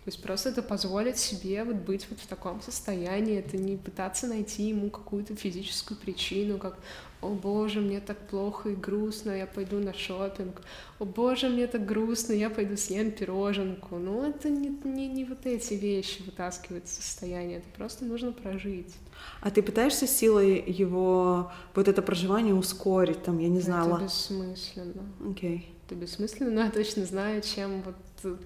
То 0.05 0.09
есть 0.09 0.23
просто 0.23 0.51
это 0.51 0.63
позволит 0.63 1.17
себе 1.17 1.65
вот 1.65 1.77
быть 1.77 2.07
вот 2.11 2.19
в 2.19 2.27
таком 2.27 2.61
состоянии, 2.61 3.39
это 3.39 3.57
не 3.57 3.77
пытаться 3.77 4.27
найти 4.27 4.65
ему 4.65 4.91
какую-то 4.91 5.37
физическую 5.37 5.97
причину, 5.97 6.59
как 6.59 6.77
«О 7.23 7.29
боже, 7.29 7.81
мне 7.81 8.01
так 8.01 8.19
плохо 8.29 8.71
и 8.71 8.75
грустно, 8.75 9.31
я 9.31 9.47
пойду 9.47 9.79
на 9.79 9.95
шопинг. 9.95 10.61
О 10.99 11.05
боже, 11.05 11.49
мне 11.49 11.67
так 11.67 11.87
грустно, 11.87 12.33
я 12.33 12.51
пойду 12.51 12.77
съем 12.77 13.13
пироженку». 13.13 13.97
Ну, 13.97 14.29
это 14.29 14.51
не, 14.51 14.69
не, 14.85 15.09
не 15.09 15.25
вот 15.25 15.47
эти 15.47 15.75
вещи 15.75 16.23
вытаскивают 16.23 16.89
состояние, 16.89 17.59
это 17.59 17.69
просто 17.77 18.05
нужно 18.05 18.33
прожить. 18.33 18.95
А 19.41 19.51
ты 19.51 19.63
пытаешься 19.63 20.07
силой 20.07 20.63
его, 20.67 21.53
вот 21.75 21.89
это 21.89 22.03
проживание 22.03 22.55
ускорить, 22.55 23.23
там, 23.23 23.39
я 23.39 23.49
не 23.49 23.61
знаю... 23.61 23.95
Это 23.95 24.05
бессмысленно. 24.05 25.03
Окей. 25.31 25.57
Okay. 25.57 25.63
Это 25.87 25.95
бессмысленно, 25.95 26.51
но 26.51 26.61
я 26.65 26.71
точно 26.71 27.05
знаю, 27.05 27.43
чем 27.43 27.83
вот 27.83 28.39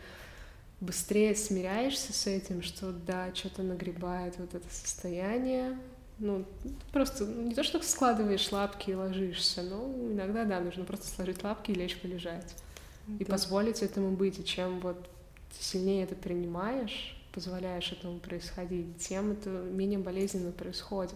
быстрее 0.80 1.34
смиряешься 1.34 2.12
с 2.12 2.26
этим, 2.26 2.62
что 2.62 2.92
да, 2.92 3.34
что-то 3.34 3.62
нагребает 3.62 4.34
вот 4.38 4.54
это 4.54 4.66
состояние. 4.70 5.78
Ну, 6.18 6.44
просто 6.92 7.26
не 7.26 7.54
то, 7.54 7.62
что 7.62 7.82
складываешь 7.82 8.50
лапки 8.50 8.90
и 8.90 8.94
ложишься, 8.94 9.62
но 9.62 9.92
иногда, 10.12 10.44
да, 10.44 10.60
нужно 10.60 10.84
просто 10.84 11.08
сложить 11.08 11.44
лапки 11.44 11.72
и 11.72 11.74
лечь 11.74 11.98
полежать. 11.98 12.54
И 13.18 13.24
да. 13.24 13.32
позволить 13.32 13.82
этому 13.82 14.12
быть. 14.12 14.38
И 14.38 14.44
чем 14.44 14.80
вот 14.80 14.96
сильнее 15.60 16.04
это 16.04 16.14
принимаешь, 16.14 17.16
позволяешь 17.32 17.92
этому 17.92 18.18
происходить, 18.18 18.98
тем 18.98 19.32
это 19.32 19.50
менее 19.50 19.98
болезненно 19.98 20.52
происходит. 20.52 21.14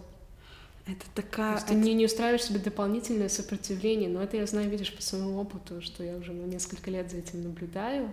Это 0.85 1.05
такая... 1.15 1.53
То 1.53 1.57
есть 1.57 1.67
ты 1.67 1.73
не, 1.75 1.93
не 1.93 2.05
устраиваешь 2.05 2.43
себе 2.43 2.59
дополнительное 2.59 3.29
сопротивление, 3.29 4.09
но 4.09 4.21
это 4.21 4.37
я 4.37 4.45
знаю, 4.45 4.69
видишь, 4.69 4.93
по 4.93 5.01
своему 5.01 5.39
опыту, 5.39 5.81
что 5.81 6.03
я 6.03 6.15
уже 6.15 6.31
ну, 6.31 6.45
несколько 6.45 6.89
лет 6.89 7.09
за 7.11 7.17
этим 7.17 7.43
наблюдаю. 7.43 8.11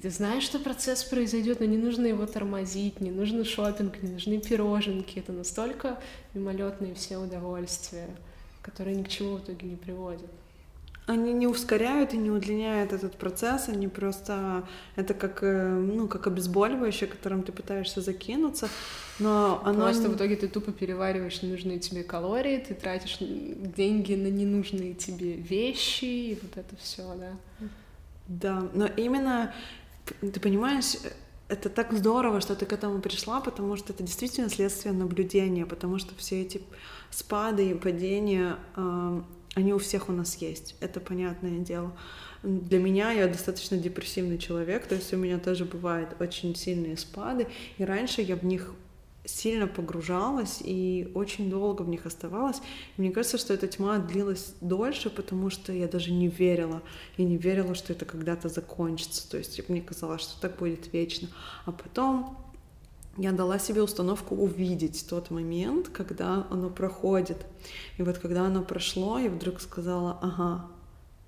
И 0.00 0.02
ты 0.02 0.08
знаешь, 0.08 0.44
что 0.44 0.58
процесс 0.58 1.04
произойдет, 1.04 1.60
но 1.60 1.66
не 1.66 1.76
нужно 1.76 2.06
его 2.06 2.24
тормозить, 2.24 3.02
не 3.02 3.10
нужно 3.10 3.44
шопинг, 3.44 4.02
не 4.02 4.12
нужны 4.12 4.40
пироженки. 4.40 5.18
Это 5.18 5.30
настолько 5.30 5.98
мимолетные 6.32 6.94
все 6.94 7.18
удовольствия, 7.18 8.08
которые 8.62 8.96
ни 8.96 9.02
к 9.02 9.08
чему 9.08 9.36
в 9.36 9.44
итоге 9.44 9.66
не 9.66 9.76
приводят. 9.76 10.30
Они 11.04 11.34
не 11.34 11.46
ускоряют 11.46 12.14
и 12.14 12.16
не 12.16 12.30
удлиняют 12.30 12.94
этот 12.94 13.16
процесс, 13.16 13.68
они 13.68 13.88
просто 13.88 14.66
это 14.96 15.12
как 15.12 15.42
э, 15.42 15.68
ну 15.68 16.08
как 16.08 16.26
обезболивающее, 16.26 17.06
которым 17.06 17.42
ты 17.42 17.52
пытаешься 17.52 18.00
закинуться, 18.00 18.70
но 19.18 19.60
оно 19.66 19.82
просто 19.82 20.08
в 20.08 20.16
итоге 20.16 20.36
ты 20.36 20.48
тупо 20.48 20.72
перевариваешь 20.72 21.42
ненужные 21.42 21.78
тебе 21.78 22.04
калории, 22.04 22.64
ты 22.66 22.72
тратишь 22.72 23.18
деньги 23.20 24.14
на 24.14 24.28
ненужные 24.28 24.94
тебе 24.94 25.34
вещи 25.34 26.04
и 26.04 26.38
вот 26.40 26.56
это 26.56 26.74
все, 26.76 27.02
да. 27.16 27.68
Да, 28.30 28.68
но 28.74 28.86
именно 28.86 29.52
ты 30.20 30.40
понимаешь, 30.40 30.96
это 31.48 31.68
так 31.68 31.92
здорово, 31.92 32.40
что 32.40 32.54
ты 32.54 32.64
к 32.64 32.72
этому 32.72 33.00
пришла, 33.00 33.40
потому 33.40 33.76
что 33.76 33.92
это 33.92 34.02
действительно 34.02 34.48
следствие 34.48 34.94
наблюдения, 34.94 35.66
потому 35.66 35.98
что 35.98 36.14
все 36.14 36.42
эти 36.42 36.62
спады 37.10 37.70
и 37.70 37.74
падения, 37.74 38.56
э, 38.76 39.22
они 39.54 39.74
у 39.74 39.78
всех 39.78 40.08
у 40.08 40.12
нас 40.12 40.36
есть, 40.36 40.76
это 40.80 41.00
понятное 41.00 41.58
дело. 41.58 41.92
Для 42.42 42.78
меня 42.78 43.10
я 43.10 43.26
достаточно 43.26 43.76
депрессивный 43.76 44.38
человек, 44.38 44.86
то 44.86 44.94
есть 44.94 45.12
у 45.12 45.16
меня 45.16 45.38
тоже 45.38 45.64
бывают 45.64 46.16
очень 46.20 46.54
сильные 46.54 46.96
спады, 46.96 47.48
и 47.78 47.84
раньше 47.84 48.22
я 48.22 48.36
в 48.36 48.44
них 48.44 48.72
сильно 49.24 49.66
погружалась 49.66 50.60
и 50.62 51.10
очень 51.14 51.50
долго 51.50 51.82
в 51.82 51.88
них 51.88 52.06
оставалась. 52.06 52.58
И 52.96 53.00
мне 53.00 53.10
кажется, 53.10 53.38
что 53.38 53.54
эта 53.54 53.66
тьма 53.68 53.98
длилась 53.98 54.54
дольше, 54.60 55.10
потому 55.10 55.50
что 55.50 55.72
я 55.72 55.88
даже 55.88 56.12
не 56.12 56.28
верила. 56.28 56.82
Я 57.16 57.24
не 57.24 57.36
верила, 57.36 57.74
что 57.74 57.92
это 57.92 58.04
когда-то 58.04 58.48
закончится. 58.48 59.28
То 59.30 59.38
есть 59.38 59.68
мне 59.68 59.80
казалось, 59.80 60.22
что 60.22 60.40
так 60.40 60.58
будет 60.58 60.92
вечно. 60.92 61.28
А 61.66 61.72
потом 61.72 62.36
я 63.16 63.32
дала 63.32 63.58
себе 63.58 63.82
установку 63.82 64.34
увидеть 64.34 65.06
тот 65.08 65.30
момент, 65.30 65.88
когда 65.88 66.46
оно 66.50 66.70
проходит. 66.70 67.44
И 67.98 68.02
вот 68.02 68.18
когда 68.18 68.46
оно 68.46 68.62
прошло, 68.62 69.18
я 69.18 69.28
вдруг 69.28 69.60
сказала, 69.60 70.18
ага, 70.22 70.66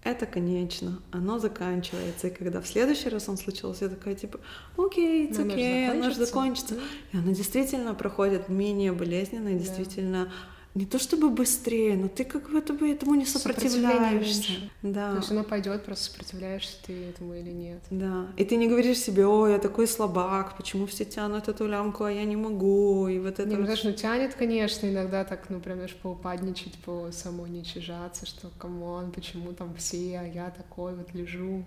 это 0.05 0.27
конечно, 0.27 1.01
оно 1.13 1.39
заканчивается. 1.39 2.29
И 2.29 2.31
когда 2.31 2.61
в 2.61 2.67
следующий 2.67 3.09
раз 3.09 3.29
он 3.29 3.37
случился, 3.37 3.85
я 3.85 3.91
такая 3.91 4.15
типа, 4.15 4.41
окей, 4.77 5.29
it's 5.29 5.39
okay, 5.39 5.91
оно 5.91 6.11
же 6.11 6.17
закончится. 6.17 6.75
Да. 6.75 6.81
И 7.13 7.23
оно 7.23 7.33
действительно 7.33 7.95
проходит 7.95 8.49
менее 8.49 8.93
болезненно, 8.93 9.51
и 9.51 9.59
действительно 9.59 10.33
не 10.75 10.87
то 10.87 10.99
чтобы 10.99 11.29
быстрее, 11.29 11.97
но 11.97 12.09
ты 12.09 12.25
как 12.25 12.51
будто 12.51 12.73
бы 12.73 12.91
этому 12.91 13.15
не 13.15 13.27
сопротивляешься. 13.27 14.53
Да. 14.83 15.11
То 15.13 15.17
есть 15.19 15.31
оно 15.31 15.45
пойдет, 15.45 15.85
просто 15.85 16.07
сопротивляешься 16.07 16.77
ты 16.87 17.11
этому 17.11 17.35
или 17.35 17.51
нет. 17.51 17.83
Да. 17.91 18.29
И 18.39 18.45
ты 18.45 18.57
не 18.57 18.69
говоришь 18.69 18.99
себе, 18.99 19.27
о, 19.27 19.47
я 19.47 19.59
такой 19.59 19.87
слабак, 19.87 20.57
почему 20.57 20.87
все 20.87 21.05
тянут 21.05 21.49
эту 21.49 21.67
лямку, 21.67 22.05
а 22.05 22.13
я 22.13 22.25
не 22.25 22.37
могу, 22.37 23.07
и 23.09 23.19
вот 23.19 23.39
это. 23.39 23.45
Не, 23.45 23.57
ну, 23.57 23.65
знаешь, 23.65 23.85
ну 23.85 23.93
тянет, 23.93 24.35
конечно, 24.35 24.87
иногда 24.87 25.25
так, 25.25 25.51
ну 25.51 25.61
прям, 25.61 25.77
знаешь, 25.77 25.95
поупадничать, 25.95 26.75
по 26.85 27.11
самоуничижаться, 27.13 28.25
что, 28.25 28.49
come 28.59 28.89
on, 28.89 29.13
почему 29.13 29.53
там 29.53 29.75
все, 29.77 30.21
а 30.21 30.25
я 30.27 30.51
такой 30.51 30.95
вот 30.95 31.13
лежу. 31.13 31.67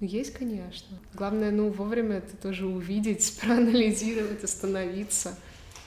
Ну, 0.00 0.06
есть, 0.06 0.32
конечно. 0.32 0.98
Главное, 1.14 1.50
ну, 1.50 1.70
вовремя 1.70 2.16
это 2.16 2.36
тоже 2.36 2.66
увидеть, 2.66 3.38
проанализировать, 3.42 4.44
остановиться. 4.44 5.36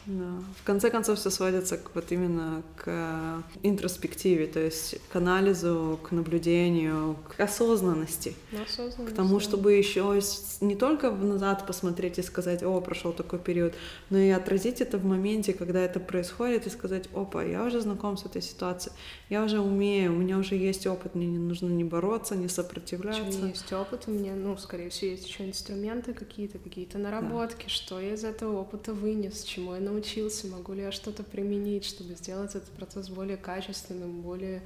Да. 0.10 0.43
В 0.57 0.64
конце 0.64 0.89
концов, 0.89 1.20
все 1.20 1.30
сводится 1.30 1.78
к, 1.78 1.91
вот 1.93 2.12
именно 2.12 2.64
к 2.76 3.43
интроспективе, 3.62 4.47
то 4.47 4.60
есть 4.60 4.99
к 5.12 5.16
анализу, 5.16 5.99
к 6.01 6.12
наблюдению, 6.12 7.16
к 7.28 7.39
осознанности. 7.39 8.34
Осознанность, 8.51 9.14
к 9.14 9.16
тому, 9.16 9.39
чтобы 9.39 9.74
еще 9.74 10.20
не 10.62 10.76
только 10.76 11.12
назад 11.12 11.68
посмотреть 11.68 12.18
и 12.18 12.24
сказать, 12.24 12.64
о, 12.64 12.82
прошел 12.82 13.14
такой 13.14 13.38
период, 13.38 13.76
но 14.10 14.18
и 14.18 14.30
отразить 14.30 14.82
это 14.82 14.97
в 14.97 15.05
моменте, 15.05 15.53
когда 15.53 15.80
это 15.80 15.99
происходит, 15.99 16.66
и 16.66 16.72
сказать, 16.72 17.07
опа, 17.14 17.43
я 17.43 17.64
уже 17.64 17.80
знаком 17.80 18.18
с 18.18 18.26
этой 18.26 18.41
ситуацией, 18.41 18.95
я 19.30 19.43
уже 19.43 19.60
умею, 19.60 20.14
у 20.14 20.18
меня 20.18 20.39
уже 20.39 20.55
есть 20.55 20.88
опыт, 20.88 21.14
мне 21.14 21.28
не 21.28 21.38
нужно 21.38 21.68
не 21.68 21.84
бороться, 21.84 22.36
не 22.36 22.47
сопротивляться. 22.47 23.22
У 23.22 23.26
меня 23.28 23.49
есть 23.49 23.72
опыт, 23.72 24.05
у 24.07 24.12
меня, 24.12 24.34
ну, 24.34 24.57
скорее 24.57 24.89
всего, 24.89 25.12
есть 25.12 25.28
еще 25.28 25.45
инструменты 25.45 26.14
какие-то, 26.14 26.57
какие-то 26.57 26.97
наработки, 26.97 27.66
да. 27.66 27.70
что 27.70 27.99
я 27.99 28.16
из 28.16 28.24
этого 28.24 28.62
опыта 28.62 28.91
вынес, 28.91 29.43
чему 29.43 29.76
я 29.76 29.80
научился 29.80 29.99
научился, 30.00 30.47
могу 30.47 30.74
ли 30.74 30.82
я 30.82 30.91
что-то 30.91 31.24
применить, 31.24 31.86
чтобы 31.86 32.16
сделать 32.16 32.56
этот 32.56 32.70
процесс 32.70 33.10
более 33.10 33.38
качественным, 33.38 34.22
более, 34.22 34.62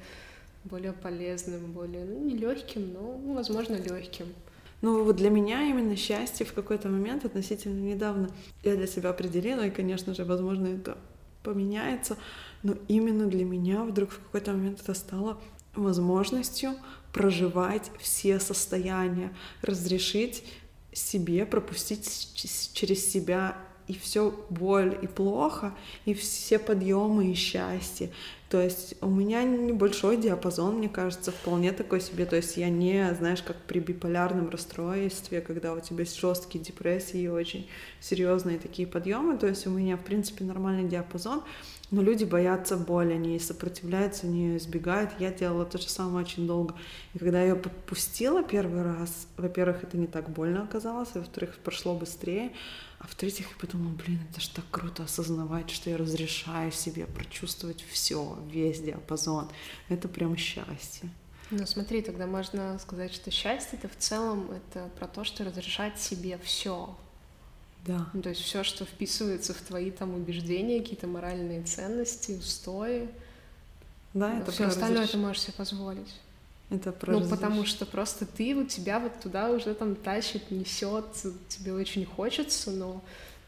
более 0.64 0.92
полезным, 0.92 1.72
более, 1.72 2.04
ну, 2.04 2.24
не 2.24 2.36
легким, 2.36 2.92
но, 2.92 3.20
ну, 3.22 3.34
возможно, 3.34 3.74
легким. 3.74 4.26
Ну, 4.80 5.02
вот 5.02 5.16
для 5.16 5.30
меня 5.30 5.68
именно 5.68 5.96
счастье 5.96 6.46
в 6.46 6.52
какой-то 6.52 6.88
момент 6.88 7.24
относительно 7.24 7.80
недавно 7.80 8.30
я 8.62 8.76
для 8.76 8.86
себя 8.86 9.10
определила, 9.10 9.66
и, 9.66 9.70
конечно 9.70 10.14
же, 10.14 10.24
возможно, 10.24 10.68
это 10.68 10.98
поменяется, 11.42 12.16
но 12.62 12.76
именно 12.88 13.26
для 13.26 13.44
меня 13.44 13.84
вдруг 13.84 14.10
в 14.10 14.18
какой-то 14.18 14.52
момент 14.52 14.80
это 14.82 14.94
стало 14.94 15.40
возможностью 15.74 16.74
проживать 17.12 17.90
все 17.98 18.38
состояния, 18.38 19.34
разрешить 19.62 20.44
себе 20.92 21.44
пропустить 21.44 22.30
через 22.72 23.10
себя 23.10 23.56
и 23.86 23.98
все 23.98 24.34
боль 24.50 24.98
и 25.02 25.06
плохо, 25.06 25.74
и 26.04 26.14
все 26.14 26.58
подъемы 26.58 27.30
и 27.30 27.34
счастье. 27.34 28.10
То 28.54 28.60
есть 28.60 28.94
у 29.00 29.08
меня 29.08 29.42
небольшой 29.42 30.16
диапазон, 30.16 30.76
мне 30.76 30.88
кажется, 30.88 31.32
вполне 31.32 31.72
такой 31.72 32.00
себе. 32.00 32.24
То 32.24 32.36
есть 32.36 32.56
я 32.56 32.68
не, 32.68 33.12
знаешь, 33.14 33.42
как 33.42 33.56
при 33.56 33.80
биполярном 33.80 34.48
расстройстве, 34.48 35.40
когда 35.40 35.72
у 35.72 35.80
тебя 35.80 36.04
жесткие 36.04 36.62
депрессии 36.62 37.22
и 37.22 37.28
очень 37.28 37.68
серьезные 38.00 38.58
такие 38.58 38.86
подъемы. 38.86 39.38
То 39.38 39.48
есть 39.48 39.66
у 39.66 39.70
меня, 39.70 39.96
в 39.96 40.04
принципе, 40.04 40.44
нормальный 40.44 40.88
диапазон. 40.88 41.42
Но 41.90 42.00
люди 42.00 42.24
боятся 42.24 42.76
боли, 42.76 43.12
они 43.12 43.38
сопротивляются, 43.40 44.26
они 44.26 44.56
избегают. 44.56 45.10
Я 45.18 45.32
делала 45.32 45.64
то 45.64 45.78
же 45.78 45.88
самое 45.88 46.24
очень 46.24 46.46
долго. 46.46 46.74
И 47.14 47.18
когда 47.18 47.42
я 47.42 47.56
попустила 47.56 48.44
первый 48.44 48.82
раз, 48.82 49.26
во-первых, 49.36 49.82
это 49.82 49.96
не 49.96 50.06
так 50.06 50.30
больно 50.30 50.62
оказалось, 50.62 51.10
во-вторых, 51.14 51.58
прошло 51.64 51.94
быстрее. 51.94 52.52
А 53.04 53.06
в-третьих, 53.06 53.50
я 53.50 53.56
подумала, 53.58 53.92
блин, 53.92 54.18
это 54.30 54.40
же 54.40 54.48
так 54.48 54.64
круто 54.70 55.02
осознавать, 55.02 55.68
что 55.68 55.90
я 55.90 55.98
разрешаю 55.98 56.72
себе 56.72 57.04
прочувствовать 57.04 57.84
все, 57.90 58.38
весь 58.50 58.80
диапазон. 58.80 59.50
Это 59.90 60.08
прям 60.08 60.38
счастье. 60.38 61.10
Ну 61.50 61.66
смотри, 61.66 62.00
тогда 62.00 62.26
можно 62.26 62.78
сказать, 62.78 63.12
что 63.12 63.30
счастье 63.30 63.78
это 63.78 63.88
в 63.88 63.96
целом 63.98 64.50
это 64.50 64.88
про 64.98 65.06
то, 65.06 65.22
что 65.22 65.44
разрешать 65.44 66.00
себе 66.00 66.38
все. 66.42 66.96
Да. 67.86 68.08
Ну, 68.14 68.22
то 68.22 68.30
есть 68.30 68.40
все, 68.40 68.64
что 68.64 68.86
вписывается 68.86 69.52
в 69.52 69.60
твои 69.60 69.90
там 69.90 70.14
убеждения, 70.14 70.80
какие-то 70.80 71.06
моральные 71.06 71.62
ценности, 71.64 72.32
устои. 72.32 73.10
Да, 74.14 74.38
это 74.38 74.50
все 74.50 74.64
остальное 74.64 75.02
разреш... 75.02 75.10
ты 75.10 75.18
можешь 75.18 75.42
себе 75.42 75.52
позволить. 75.52 76.14
Это 76.70 76.92
про 76.92 77.12
Ну, 77.12 77.28
потому 77.28 77.64
что 77.66 77.86
просто 77.86 78.26
ты, 78.26 78.54
вот 78.54 78.68
тебя 78.68 78.98
вот 78.98 79.20
туда 79.20 79.50
уже 79.50 79.74
там 79.74 79.94
тащит, 79.94 80.50
несет, 80.50 81.04
тебе 81.48 81.72
очень 81.72 82.04
хочется, 82.04 82.70
но 82.70 83.02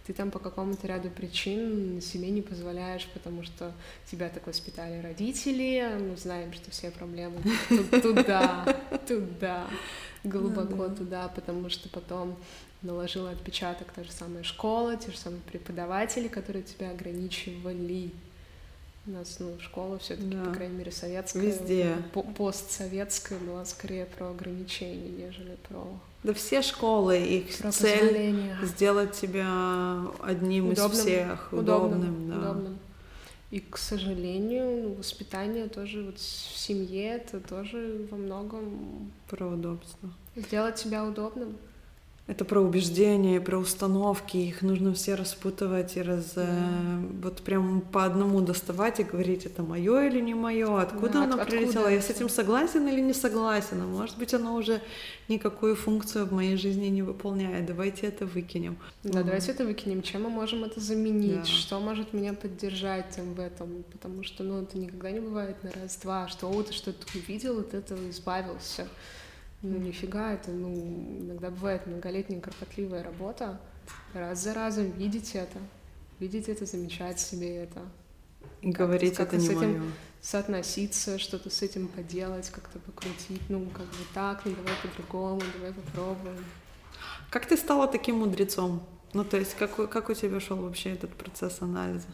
ты 0.06 0.12
там 0.12 0.30
по 0.30 0.38
какому-то 0.38 0.86
ряду 0.86 1.10
причин 1.10 2.00
себе 2.00 2.30
не 2.30 2.42
позволяешь, 2.42 3.08
потому 3.12 3.42
что 3.42 3.72
тебя 4.10 4.28
так 4.28 4.46
воспитали 4.46 5.02
родители, 5.02 5.98
мы 5.98 6.16
знаем, 6.16 6.52
что 6.52 6.70
все 6.70 6.90
проблемы 6.90 7.40
туда, 8.02 8.64
туда, 9.08 9.66
глубоко 10.22 10.88
туда, 10.88 11.28
потому 11.28 11.68
что 11.70 11.88
потом 11.88 12.36
наложила 12.82 13.30
отпечаток 13.30 13.90
та 13.92 14.04
же 14.04 14.12
самая 14.12 14.44
школа, 14.44 14.96
те 14.96 15.10
же 15.10 15.18
самые 15.18 15.40
преподаватели, 15.42 16.28
которые 16.28 16.62
тебя 16.62 16.90
ограничивали, 16.90 18.12
у 19.06 19.10
нас, 19.12 19.36
ну, 19.38 19.56
школа 19.60 19.98
все 19.98 20.16
таки 20.16 20.28
да. 20.28 20.44
по 20.44 20.52
крайней 20.52 20.76
мере, 20.76 20.90
советская. 20.90 21.42
Везде. 21.42 21.96
Постсоветская 22.36 23.38
была 23.38 23.64
скорее 23.64 24.06
про 24.06 24.30
ограничения, 24.30 25.08
нежели 25.08 25.56
про... 25.68 25.86
Да 26.24 26.34
все 26.34 26.60
школы, 26.60 27.18
их 27.18 27.56
про 27.58 27.70
цель 27.70 28.00
позволение. 28.00 28.58
сделать 28.64 29.12
тебя 29.12 29.46
одним 30.22 30.70
удобным, 30.70 30.92
из 30.92 30.98
всех, 30.98 31.52
удобным, 31.52 32.00
удобным, 32.00 32.30
да. 32.30 32.36
удобным. 32.38 32.78
И, 33.52 33.60
к 33.60 33.78
сожалению, 33.78 34.82
ну, 34.82 34.94
воспитание 34.94 35.68
тоже 35.68 36.02
вот 36.02 36.18
в 36.18 36.58
семье 36.58 37.14
это 37.14 37.38
тоже 37.38 38.08
во 38.10 38.16
многом 38.16 39.12
про 39.28 39.46
удобство. 39.46 40.10
Сделать 40.34 40.78
себя 40.78 41.04
удобным. 41.04 41.56
Это 42.26 42.44
про 42.44 42.60
убеждения, 42.60 43.40
про 43.40 43.56
установки, 43.56 44.36
их 44.36 44.62
нужно 44.62 44.92
все 44.94 45.14
распутывать 45.14 45.96
и 45.96 46.02
раз 46.02 46.34
mm. 46.34 47.22
вот 47.22 47.40
прям 47.42 47.80
по 47.80 48.04
одному 48.04 48.40
доставать 48.40 48.98
и 48.98 49.04
говорить, 49.04 49.46
это 49.46 49.62
мое 49.62 50.08
или 50.08 50.20
не 50.20 50.34
мое, 50.34 50.82
откуда 50.82 51.12
да, 51.12 51.24
оно 51.24 51.40
от, 51.40 51.48
прилетело, 51.48 51.86
я 51.86 52.02
с 52.02 52.10
этим 52.10 52.28
согласен 52.28 52.88
или 52.88 53.00
не 53.00 53.12
согласен, 53.12 53.80
а 53.80 53.86
может 53.86 54.18
быть 54.18 54.34
оно 54.34 54.56
уже 54.56 54.82
никакую 55.28 55.76
функцию 55.76 56.26
в 56.26 56.32
моей 56.32 56.56
жизни 56.56 56.86
не 56.86 57.02
выполняет, 57.02 57.64
давайте 57.64 58.08
это 58.08 58.26
выкинем. 58.26 58.76
Да, 59.04 59.20
mm. 59.20 59.24
давайте 59.24 59.52
это 59.52 59.64
выкинем, 59.64 60.02
чем 60.02 60.24
мы 60.24 60.30
можем 60.30 60.64
это 60.64 60.80
заменить, 60.80 61.42
да. 61.42 61.44
что 61.44 61.78
может 61.78 62.12
меня 62.12 62.34
поддержать 62.34 63.16
в 63.18 63.38
этом, 63.38 63.84
потому 63.92 64.24
что, 64.24 64.42
ну, 64.42 64.62
это 64.62 64.76
никогда 64.76 65.12
не 65.12 65.20
бывает 65.20 65.62
на 65.62 65.70
раз-два, 65.70 66.26
что, 66.26 66.50
о, 66.50 66.62
ты 66.64 66.72
что-то 66.72 67.06
увидел, 67.14 67.60
от 67.60 67.72
этого 67.72 68.10
избавился. 68.10 68.88
Ну, 69.62 69.78
нифига, 69.78 70.32
это, 70.32 70.50
ну, 70.50 70.68
иногда 71.20 71.50
бывает 71.50 71.86
многолетняя 71.86 72.40
кропотливая 72.40 73.02
работа. 73.02 73.60
Раз 74.14 74.42
за 74.42 74.54
разом 74.54 74.90
видеть 74.92 75.34
это, 75.34 75.58
видеть 76.18 76.48
это, 76.48 76.66
замечать 76.66 77.20
себе 77.20 77.56
это. 77.56 77.80
И 78.60 78.70
говорить 78.70 79.18
это 79.18 79.36
не 79.36 79.48
мое. 79.50 79.82
Соотноситься, 80.20 81.18
что-то 81.18 81.50
с 81.50 81.62
этим 81.62 81.88
поделать, 81.88 82.50
как-то 82.50 82.78
покрутить, 82.80 83.42
ну, 83.48 83.66
как 83.70 83.86
бы 83.86 84.04
так, 84.12 84.44
ну, 84.44 84.54
давай 84.54 84.74
по-другому, 84.82 85.40
давай 85.54 85.72
попробуем. 85.72 86.44
Как 87.30 87.46
ты 87.46 87.56
стала 87.56 87.86
таким 87.86 88.16
мудрецом? 88.16 88.82
Ну, 89.12 89.24
то 89.24 89.36
есть, 89.36 89.54
как, 89.54 89.74
как 89.88 90.10
у 90.10 90.14
тебя 90.14 90.40
шел 90.40 90.56
вообще 90.56 90.90
этот 90.90 91.14
процесс 91.14 91.62
анализа? 91.62 92.08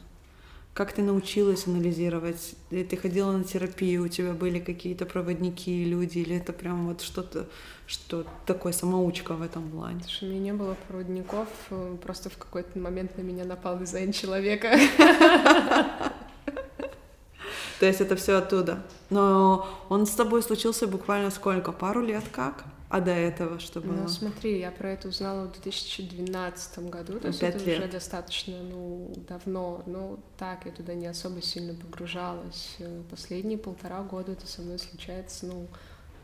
Как 0.75 0.93
ты 0.93 1.03
научилась 1.03 1.67
анализировать? 1.67 2.55
Ты 2.71 2.97
ходила 2.97 3.33
на 3.33 3.45
терапию, 3.45 4.05
у 4.05 4.09
тебя 4.09 4.33
были 4.33 4.59
какие-то 4.59 5.05
проводники, 5.05 5.85
люди, 5.85 6.21
или 6.21 6.37
это 6.37 6.55
прям 6.55 6.87
вот 6.89 7.03
что-то, 7.03 7.47
что 7.87 8.25
такое 8.47 8.73
самоучка 8.73 9.35
в 9.35 9.43
этом 9.43 9.71
плане? 9.71 10.01
Слушай, 10.03 10.31
у 10.31 10.33
меня 10.33 10.41
не 10.41 10.53
было 10.55 10.75
проводников, 10.89 11.49
э, 11.69 11.97
просто 12.03 12.31
в 12.31 12.39
какой-то 12.39 12.79
момент 12.79 13.19
на 13.19 13.23
меня 13.23 13.45
напал 13.45 13.79
дизайн 13.79 14.13
человека. 14.13 14.71
То 17.79 17.87
есть 17.87 18.01
это 18.01 18.17
все 18.17 18.39
оттуда. 18.39 18.83
Но 19.11 19.69
он 19.91 20.07
с 20.07 20.11
тобой 20.13 20.43
случился 20.43 20.87
буквально 20.87 21.31
сколько? 21.31 21.73
Пару 21.73 22.01
лет 22.01 22.25
как? 22.33 22.65
А 22.93 23.01
до 23.01 23.13
этого 23.13 23.59
что 23.59 23.81
было? 23.81 24.03
Ну, 24.03 24.09
смотри, 24.09 24.59
я 24.59 24.71
про 24.71 24.91
это 24.91 25.09
узнала 25.09 25.47
в 25.47 25.53
2012 25.53 26.91
году, 26.91 27.19
то 27.19 27.29
есть 27.29 27.43
это 27.43 27.57
лет. 27.65 27.79
уже 27.79 27.89
достаточно, 27.91 28.63
ну, 28.63 29.15
давно, 29.27 29.83
но 29.87 30.19
так, 30.37 30.67
я 30.67 30.73
туда 30.73 30.93
не 30.93 31.07
особо 31.07 31.41
сильно 31.41 31.73
погружалась. 31.73 32.77
Последние 33.09 33.57
полтора 33.57 34.03
года 34.03 34.33
это 34.33 34.47
со 34.47 34.61
мной 34.61 34.79
случается, 34.79 35.47
ну, 35.47 35.69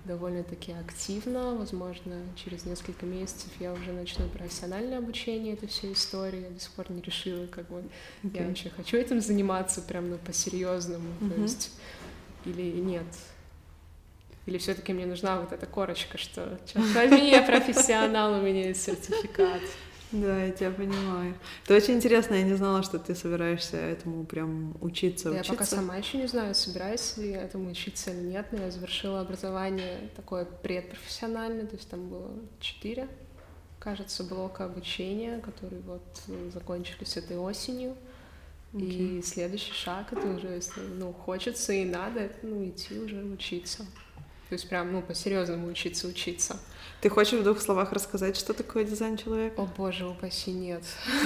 довольно-таки 0.05 0.73
активно, 0.73 1.55
возможно, 1.55 2.21
через 2.37 2.67
несколько 2.67 3.07
месяцев 3.07 3.51
я 3.61 3.73
уже 3.73 3.93
начну 3.93 4.29
профессиональное 4.29 4.99
обучение 4.99 5.55
этой 5.55 5.71
всей 5.71 5.95
истории, 5.95 6.43
я 6.43 6.51
до 6.51 6.61
сих 6.61 6.73
пор 6.73 6.91
не 6.91 7.01
решила, 7.01 7.47
как 7.47 7.67
бы, 7.69 7.83
okay. 8.23 8.43
я 8.43 8.47
вообще 8.47 8.69
хочу 8.69 8.99
этим 8.99 9.23
заниматься 9.23 9.81
прям, 9.81 10.11
ну, 10.11 10.19
по-серьезному, 10.19 11.09
mm-hmm. 11.19 11.35
то 11.35 11.41
есть, 11.41 11.73
или 12.45 12.79
нет. 12.79 13.07
Или 14.49 14.57
все-таки 14.57 14.95
мне 14.95 15.05
нужна 15.05 15.39
вот 15.39 15.53
эта 15.53 15.67
корочка, 15.67 16.17
что 16.17 16.59
черт 16.65 16.87
возьми, 16.95 17.31
я 17.31 17.43
профессионал, 17.43 18.33
у 18.33 18.41
меня 18.41 18.69
есть 18.69 18.83
сертификат. 18.83 19.61
Да, 20.11 20.43
я 20.43 20.53
тебя 20.53 20.71
понимаю. 20.71 21.35
Это 21.65 21.77
очень 21.77 21.97
интересно, 21.97 22.33
я 22.33 22.45
не 22.45 22.55
знала, 22.55 22.83
что 22.83 22.99
ты 22.99 23.15
собираешься 23.15 23.77
этому 23.77 24.25
прям 24.25 24.75
учиться, 24.81 25.25
да, 25.25 25.41
учиться. 25.41 25.53
Я 25.53 25.59
пока 25.59 25.67
сама 25.67 25.97
еще 25.97 26.17
не 26.17 26.27
знаю, 26.27 26.55
собираюсь 26.55 27.19
ли 27.19 27.33
этому 27.33 27.71
учиться 27.71 28.11
или 28.11 28.21
нет, 28.21 28.47
но 28.53 28.63
я 28.63 28.71
завершила 28.71 29.21
образование 29.21 30.09
такое 30.17 30.47
предпрофессиональное, 30.47 31.67
то 31.67 31.77
есть 31.77 31.91
там 31.91 32.09
было 32.09 32.31
четыре, 32.59 33.07
кажется, 33.79 34.25
блока 34.25 34.65
обучения, 34.65 35.41
которые 35.41 35.83
вот 35.83 36.23
закончились 36.55 37.19
этой 37.19 37.37
осенью. 37.37 37.95
Okay. 38.73 39.19
И 39.19 39.23
следующий 39.23 39.75
шаг 39.75 40.11
это 40.13 40.27
уже, 40.27 40.49
если 40.49 40.81
ну, 40.81 41.13
хочется 41.13 41.75
и 41.75 41.85
надо, 41.85 42.31
ну, 42.43 42.67
идти 42.67 42.99
уже 42.99 43.23
учиться. 43.25 43.85
То 44.49 44.55
есть 44.55 44.69
прям, 44.69 44.93
ну, 44.93 45.03
по-серьезному 45.03 45.69
учиться, 45.69 46.09
учиться. 46.09 46.57
Ты 47.03 47.11
хочешь 47.11 47.39
в 47.39 47.43
двух 47.43 47.61
словах 47.61 47.93
рассказать, 47.93 48.37
что 48.37 48.55
такое 48.55 48.85
дизайн 48.85 49.19
человека? 49.19 49.61
О 49.61 49.67
боже, 49.67 50.07
упаси, 50.07 50.53
нет. 50.53 50.83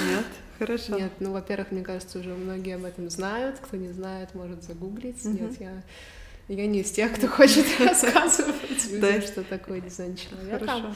Нет? 0.09 0.25
Хорошо. 0.59 0.97
Нет, 0.97 1.13
ну, 1.19 1.31
во-первых, 1.31 1.71
мне 1.71 1.83
кажется, 1.83 2.19
уже 2.19 2.29
многие 2.33 2.75
об 2.75 2.83
этом 2.83 3.09
знают. 3.09 3.59
Кто 3.59 3.77
не 3.77 3.91
знает, 3.93 4.35
может 4.35 4.63
загуглить. 4.63 5.25
Угу. 5.25 5.33
Нет, 5.33 5.59
я, 5.61 5.83
я 6.49 6.67
не 6.67 6.81
из 6.81 6.91
тех, 6.91 7.15
кто 7.15 7.27
хочет 7.27 7.65
рассказывать 7.79 8.85
людям, 8.91 9.21
что 9.21 9.43
такое 9.43 9.79
дизайн 9.79 10.17
человека. 10.17 10.59
Хорошо. 10.59 10.95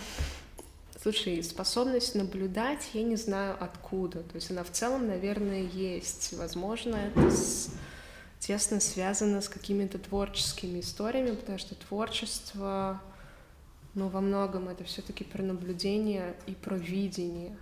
Слушай, 1.02 1.42
способность 1.44 2.16
наблюдать, 2.16 2.90
я 2.94 3.04
не 3.04 3.16
знаю 3.16 3.56
откуда. 3.60 4.20
То 4.24 4.36
есть 4.36 4.52
она 4.52 4.64
в 4.64 4.72
целом, 4.72 5.08
наверное, 5.08 5.64
есть. 5.64 6.34
Возможно, 6.34 6.96
это 6.96 7.32
с 7.32 7.70
тесно 8.48 8.80
связано 8.80 9.42
с 9.42 9.50
какими-то 9.50 10.00
творческими 10.00 10.80
историями, 10.80 11.36
потому 11.36 11.58
что 11.58 11.76
творчество, 11.76 13.02
ну, 13.94 14.08
во 14.08 14.22
многом 14.22 14.70
это 14.70 14.86
все-таки 14.86 15.26
про 15.26 15.44
наблюдение 15.44 16.34
и 16.46 16.54
про 16.54 16.78
видение. 16.78 17.58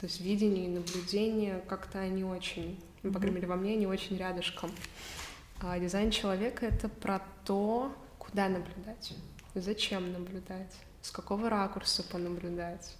То 0.00 0.06
есть 0.06 0.20
видение 0.20 0.66
и 0.66 0.68
наблюдение 0.68 1.64
как-то 1.66 2.00
они 2.00 2.24
очень, 2.24 2.78
ну, 3.02 3.10
по 3.10 3.18
крайней 3.18 3.36
мере, 3.36 3.48
во 3.48 3.56
мне 3.56 3.72
они 3.72 3.86
очень 3.86 4.18
рядышком. 4.18 4.70
А 5.62 5.78
дизайн 5.78 6.10
человека— 6.10 6.66
это 6.66 6.90
про 6.90 7.22
то, 7.46 7.90
куда 8.18 8.50
наблюдать, 8.50 9.14
зачем 9.54 10.12
наблюдать, 10.12 10.74
с 11.00 11.10
какого 11.10 11.48
ракурса 11.48 12.02
понаблюдать. 12.02 12.96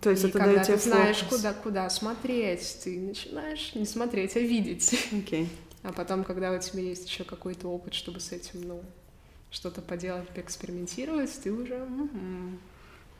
То 0.00 0.10
есть 0.10 0.24
и 0.24 0.28
это 0.28 0.40
когда 0.40 0.64
ты 0.64 0.76
знаешь, 0.76 1.22
куда, 1.22 1.52
куда 1.52 1.88
смотреть, 1.88 2.80
ты 2.82 2.98
начинаешь 2.98 3.76
не 3.76 3.84
смотреть, 3.84 4.34
а 4.36 4.40
видеть. 4.40 4.92
Okay. 5.12 5.46
А 5.82 5.92
потом, 5.92 6.24
когда 6.24 6.52
у 6.52 6.58
тебя 6.58 6.82
есть 6.82 7.08
еще 7.08 7.24
какой-то 7.24 7.68
опыт, 7.68 7.94
чтобы 7.94 8.20
с 8.20 8.32
этим, 8.32 8.62
ну, 8.62 8.82
что-то 9.50 9.82
поделать, 9.82 10.28
поэкспериментировать, 10.28 11.30
ты 11.42 11.52
уже... 11.52 11.86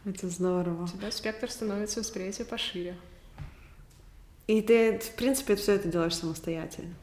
Это 0.04 0.28
здорово. 0.28 0.84
У 0.84 0.88
тебя 0.88 1.10
спектр 1.12 1.50
становится 1.50 2.00
восприятия 2.00 2.44
пошире. 2.44 2.96
И 4.48 4.60
ты, 4.60 4.98
в 4.98 5.14
принципе, 5.14 5.54
все 5.54 5.74
это 5.74 5.88
делаешь 5.88 6.16
самостоятельно. 6.16 6.94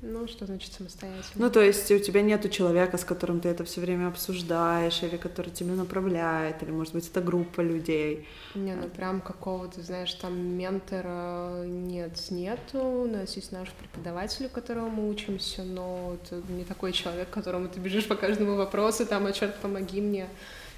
Ну, 0.00 0.28
что 0.28 0.46
значит 0.46 0.72
самостоятельно? 0.72 1.24
Ну, 1.34 1.50
то 1.50 1.60
есть 1.60 1.90
у 1.90 1.98
тебя 1.98 2.22
нету 2.22 2.48
человека, 2.48 2.96
с 2.98 3.04
которым 3.04 3.40
ты 3.40 3.48
это 3.48 3.64
все 3.64 3.80
время 3.80 4.06
обсуждаешь, 4.08 5.02
или 5.02 5.16
который 5.16 5.50
тебя 5.50 5.72
направляет, 5.72 6.62
или, 6.62 6.70
может 6.70 6.94
быть, 6.94 7.08
это 7.08 7.20
группа 7.20 7.60
людей. 7.62 8.28
Не, 8.54 8.76
ну 8.76 8.88
прям 8.88 9.20
какого-то, 9.20 9.82
знаешь, 9.82 10.14
там 10.14 10.38
ментора 10.38 11.64
нет, 11.64 12.16
нету. 12.30 12.78
У 12.78 13.08
нас 13.08 13.34
есть 13.34 13.50
наш 13.50 13.70
преподаватель, 13.72 14.46
у 14.46 14.48
которого 14.50 14.88
мы 14.88 15.08
учимся, 15.08 15.64
но 15.64 16.16
это 16.22 16.42
не 16.48 16.64
такой 16.64 16.92
человек, 16.92 17.28
к 17.30 17.32
которому 17.32 17.68
ты 17.68 17.80
бежишь 17.80 18.06
по 18.06 18.14
каждому 18.14 18.54
вопросу, 18.54 19.04
там, 19.04 19.26
а 19.26 19.32
черт, 19.32 19.56
помоги 19.60 20.00
мне. 20.00 20.28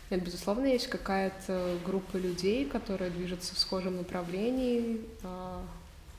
Нет, 0.08 0.24
безусловно, 0.24 0.66
есть 0.66 0.88
какая-то 0.88 1.76
группа 1.84 2.16
людей, 2.16 2.64
которые 2.64 3.10
движутся 3.10 3.54
в 3.54 3.58
схожем 3.58 3.98
направлении, 3.98 5.02
а, 5.22 5.62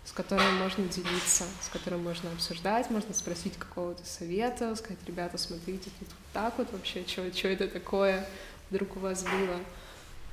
с 0.05 0.11
которым 0.11 0.55
можно 0.55 0.83
делиться, 0.85 1.45
с 1.61 1.69
которым 1.69 2.03
можно 2.03 2.31
обсуждать, 2.31 2.89
можно 2.89 3.13
спросить 3.13 3.57
какого-то 3.57 4.05
совета, 4.05 4.75
сказать, 4.75 4.99
ребята, 5.05 5.37
смотрите, 5.37 5.89
тут 5.99 6.09
вот 6.09 6.17
так 6.33 6.57
вот 6.57 6.71
вообще, 6.71 7.05
что 7.07 7.47
это 7.47 7.67
такое 7.67 8.27
вдруг 8.69 8.95
у 8.97 8.99
вас 8.99 9.23
было. 9.23 9.59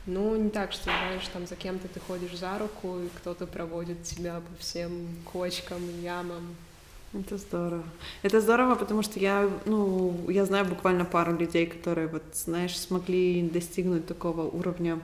Ну, 0.06 0.36
не 0.36 0.48
так, 0.48 0.72
что, 0.72 0.84
знаешь, 0.84 1.28
там 1.32 1.46
за 1.46 1.54
кем-то 1.54 1.86
ты 1.86 2.00
ходишь 2.00 2.38
за 2.38 2.58
руку, 2.58 2.98
и 2.98 3.08
кто-то 3.18 3.46
проводит 3.46 4.04
тебя 4.04 4.40
по 4.40 4.62
всем 4.62 5.06
кочкам, 5.30 5.82
ямам. 6.00 6.56
Это 7.12 7.36
здорово. 7.36 7.84
Это 8.22 8.40
здорово, 8.40 8.74
потому 8.74 9.02
что 9.02 9.18
я, 9.18 9.50
ну, 9.66 10.30
я 10.30 10.46
знаю 10.46 10.64
буквально 10.64 11.04
пару 11.04 11.36
людей, 11.36 11.66
которые, 11.66 12.06
вот, 12.06 12.22
знаешь, 12.32 12.78
смогли 12.78 13.42
достигнуть 13.42 14.06
такого 14.06 14.42
уровня 14.42 14.98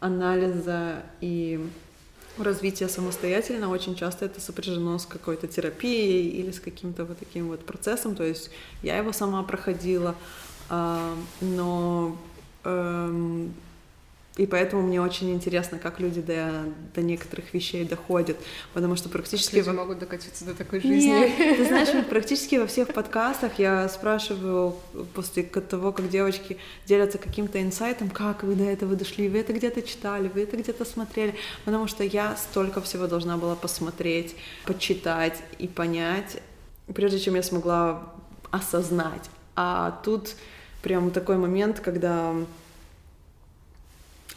анализа 0.00 1.02
и 1.20 1.68
развитие 2.42 2.88
самостоятельно 2.88 3.68
очень 3.68 3.94
часто 3.94 4.24
это 4.24 4.40
сопряжено 4.40 4.98
с 4.98 5.06
какой-то 5.06 5.46
терапией 5.46 6.28
или 6.28 6.50
с 6.50 6.60
каким-то 6.60 7.04
вот 7.04 7.18
таким 7.18 7.48
вот 7.48 7.64
процессом. 7.64 8.14
То 8.14 8.24
есть 8.24 8.50
я 8.82 8.96
его 8.96 9.12
сама 9.12 9.42
проходила, 9.42 10.14
а, 10.68 11.14
но 11.40 12.16
эм, 12.64 13.54
и 14.38 14.46
поэтому 14.46 14.82
мне 14.82 15.02
очень 15.02 15.32
интересно, 15.32 15.78
как 15.78 15.98
люди 15.98 16.22
до, 16.22 16.64
до 16.94 17.02
некоторых 17.02 17.52
вещей 17.52 17.84
доходят, 17.84 18.36
потому 18.72 18.94
что 18.94 19.08
практически... 19.08 19.56
Как 19.56 19.66
люди 19.66 19.76
во... 19.76 19.82
могут 19.82 19.98
докатиться 19.98 20.44
до 20.44 20.54
такой 20.54 20.80
жизни. 20.80 21.08
Нет, 21.08 21.56
ты 21.56 21.66
знаешь, 21.66 22.06
практически 22.08 22.54
во 22.54 22.68
всех 22.68 22.94
подкастах 22.94 23.58
я 23.58 23.88
спрашиваю 23.88 24.76
после 25.12 25.42
того, 25.42 25.90
как 25.90 26.08
девочки 26.08 26.56
делятся 26.86 27.18
каким-то 27.18 27.60
инсайтом, 27.60 28.10
как 28.10 28.44
вы 28.44 28.54
до 28.54 28.62
этого 28.62 28.94
дошли, 28.94 29.28
вы 29.28 29.38
это 29.38 29.52
где-то 29.52 29.82
читали, 29.82 30.30
вы 30.32 30.44
это 30.44 30.56
где-то 30.56 30.84
смотрели, 30.84 31.34
потому 31.64 31.88
что 31.88 32.04
я 32.04 32.36
столько 32.36 32.80
всего 32.80 33.08
должна 33.08 33.38
была 33.38 33.56
посмотреть, 33.56 34.36
почитать 34.64 35.42
и 35.58 35.66
понять, 35.66 36.40
прежде 36.94 37.18
чем 37.18 37.34
я 37.34 37.42
смогла 37.42 38.14
осознать. 38.52 39.28
А 39.56 40.00
тут 40.04 40.36
прям 40.82 41.10
такой 41.10 41.38
момент, 41.38 41.80
когда 41.80 42.34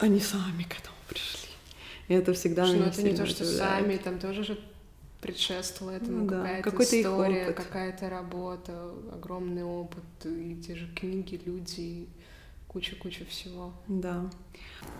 они 0.02 0.20
сами 0.20 0.64
к 0.64 0.78
этому 0.78 0.96
пришли. 1.08 1.50
И 2.08 2.14
это 2.14 2.32
всегда 2.32 2.66
что, 2.66 2.76
меня 2.76 2.86
это 2.86 3.02
не 3.02 3.16
то, 3.16 3.26
что 3.26 3.44
сами, 3.44 3.96
там 3.96 4.18
тоже 4.18 4.44
же 4.44 4.58
предшествовало 5.20 5.94
этому 5.94 6.24
ну, 6.24 6.26
да. 6.26 6.38
какая-то 6.38 6.70
Какой 6.70 6.84
история, 6.84 7.52
какая-то 7.52 8.10
работа, 8.10 8.90
огромный 9.12 9.64
опыт, 9.64 10.02
и 10.24 10.56
те 10.56 10.74
же 10.74 10.88
книги, 10.94 11.40
люди, 11.46 12.08
куча-куча 12.66 13.24
всего. 13.24 13.72
Да. 13.86 14.28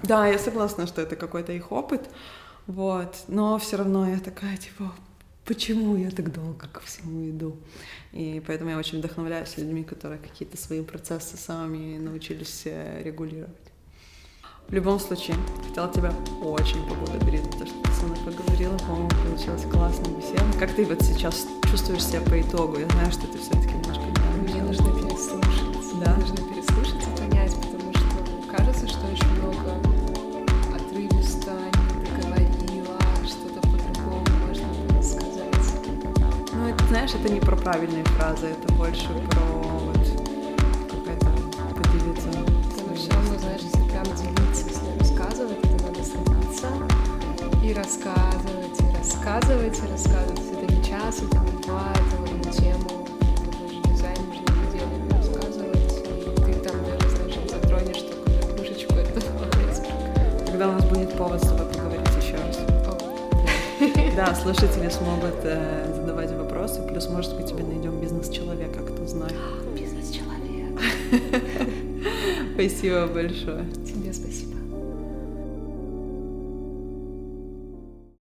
Да, 0.05 0.29
я 0.29 0.39
согласна, 0.39 0.87
что 0.87 1.03
это 1.03 1.17
какой-то 1.17 1.53
их 1.53 1.73
опыт, 1.73 2.09
вот, 2.67 3.17
но 3.27 3.59
все 3.59 3.77
равно 3.79 4.09
я 4.09 4.21
такая, 4.21 4.57
типа, 4.57 4.93
почему 5.45 5.97
я 5.97 6.11
так 6.11 6.33
долго 6.33 6.69
ко 6.69 6.81
всему 6.81 7.29
иду? 7.29 7.57
И 8.13 8.41
поэтому 8.47 8.71
я 8.71 8.79
очень 8.79 8.99
вдохновляюсь 8.99 9.57
людьми, 9.57 9.83
которые 9.83 10.21
какие-то 10.21 10.57
свои 10.57 10.83
процессы 10.83 11.37
сами 11.37 11.99
научились 11.99 12.63
э, 12.67 13.03
регулировать. 13.03 13.62
В 14.73 14.75
любом 14.75 14.99
случае, 14.99 15.37
хотела 15.69 15.93
тебя 15.93 16.15
очень 16.41 16.83
поблагодарить 16.89 17.45
за 17.45 17.59
то, 17.59 17.67
что 17.67 17.83
ты 17.83 17.91
со 17.91 18.07
мной 18.07 18.17
поговорила. 18.25 18.75
По-моему, 18.79 19.11
получилась 19.23 19.67
классная 19.71 20.11
беседа. 20.17 20.45
Как 20.59 20.73
ты 20.73 20.87
вот 20.87 21.03
сейчас 21.03 21.47
чувствуешь 21.71 22.03
себя 22.03 22.23
по 22.23 22.41
итогу? 22.41 22.79
Я 22.79 22.89
знаю, 22.89 23.13
что 23.13 23.27
ты 23.27 23.39
все-таки 23.39 23.75
немножко 23.75 24.03
не 24.03 24.51
Мне 24.51 24.63
нужно 24.63 24.87
переслушать. 24.93 26.01
Да? 26.03 26.17
Нужно 26.17 26.37
переслушать 26.37 27.03
и 27.07 27.21
понять, 27.21 27.55
потому 27.55 27.93
что 27.93 28.57
кажется, 28.57 28.89
что 28.89 29.01
очень 29.13 29.29
много 29.43 29.77
отрывисто 30.75 31.53
не 31.53 32.07
договорила, 32.07 32.99
что-то 33.27 33.61
по-другому 33.69 34.25
можно 34.49 34.69
было 34.89 35.03
сказать. 35.03 35.53
Ну, 36.55 36.69
это, 36.69 36.85
знаешь, 36.87 37.11
это 37.13 37.31
не 37.31 37.41
про 37.41 37.57
правильные 37.57 38.05
фразы, 38.05 38.47
это 38.47 38.73
больше 38.73 39.09
про 39.29 39.72
рассказывать, 47.83 48.81
и 48.81 48.97
рассказывать, 48.97 49.79
и 49.79 49.91
рассказывать. 49.91 50.41
Это 50.53 50.73
не 50.73 50.85
час, 50.85 51.19
это 51.19 51.39
не 51.39 51.63
два, 51.63 51.93
это 51.93 52.17
одну 52.23 52.53
тему. 52.53 53.09
Это 53.41 53.89
дизайн 53.89 54.19
нужно 54.29 54.47
неделями 54.61 55.11
рассказывать, 55.11 55.93
и 55.99 56.41
ты 56.41 56.53
там 56.61 56.77
даже, 56.85 57.09
знаешь, 57.11 57.51
затронешь 57.51 58.03
только 58.03 58.31
верхушечку 58.31 58.95
этого 58.95 59.47
айсберга. 59.69 60.47
Когда 60.47 60.69
у 60.69 60.73
нас 60.73 60.85
будет 60.85 61.17
повод 61.17 61.43
с 61.43 61.49
тобой 61.49 61.67
поговорить 61.67 62.09
еще 62.23 62.37
раз. 62.37 62.59
Да, 64.15 64.35
слушатели 64.43 64.89
смогут 64.89 65.41
э, 65.43 65.93
задавать 65.93 66.31
вопросы, 66.33 66.87
плюс, 66.87 67.09
может 67.09 67.37
быть, 67.37 67.47
тебе 67.47 67.65
найдем 67.65 68.01
бизнес-человека, 68.01 68.81
кто 68.81 69.07
знает. 69.07 69.35
Бизнес-человек. 69.77 70.81
Спасибо 72.55 73.07
большое. 73.09 73.65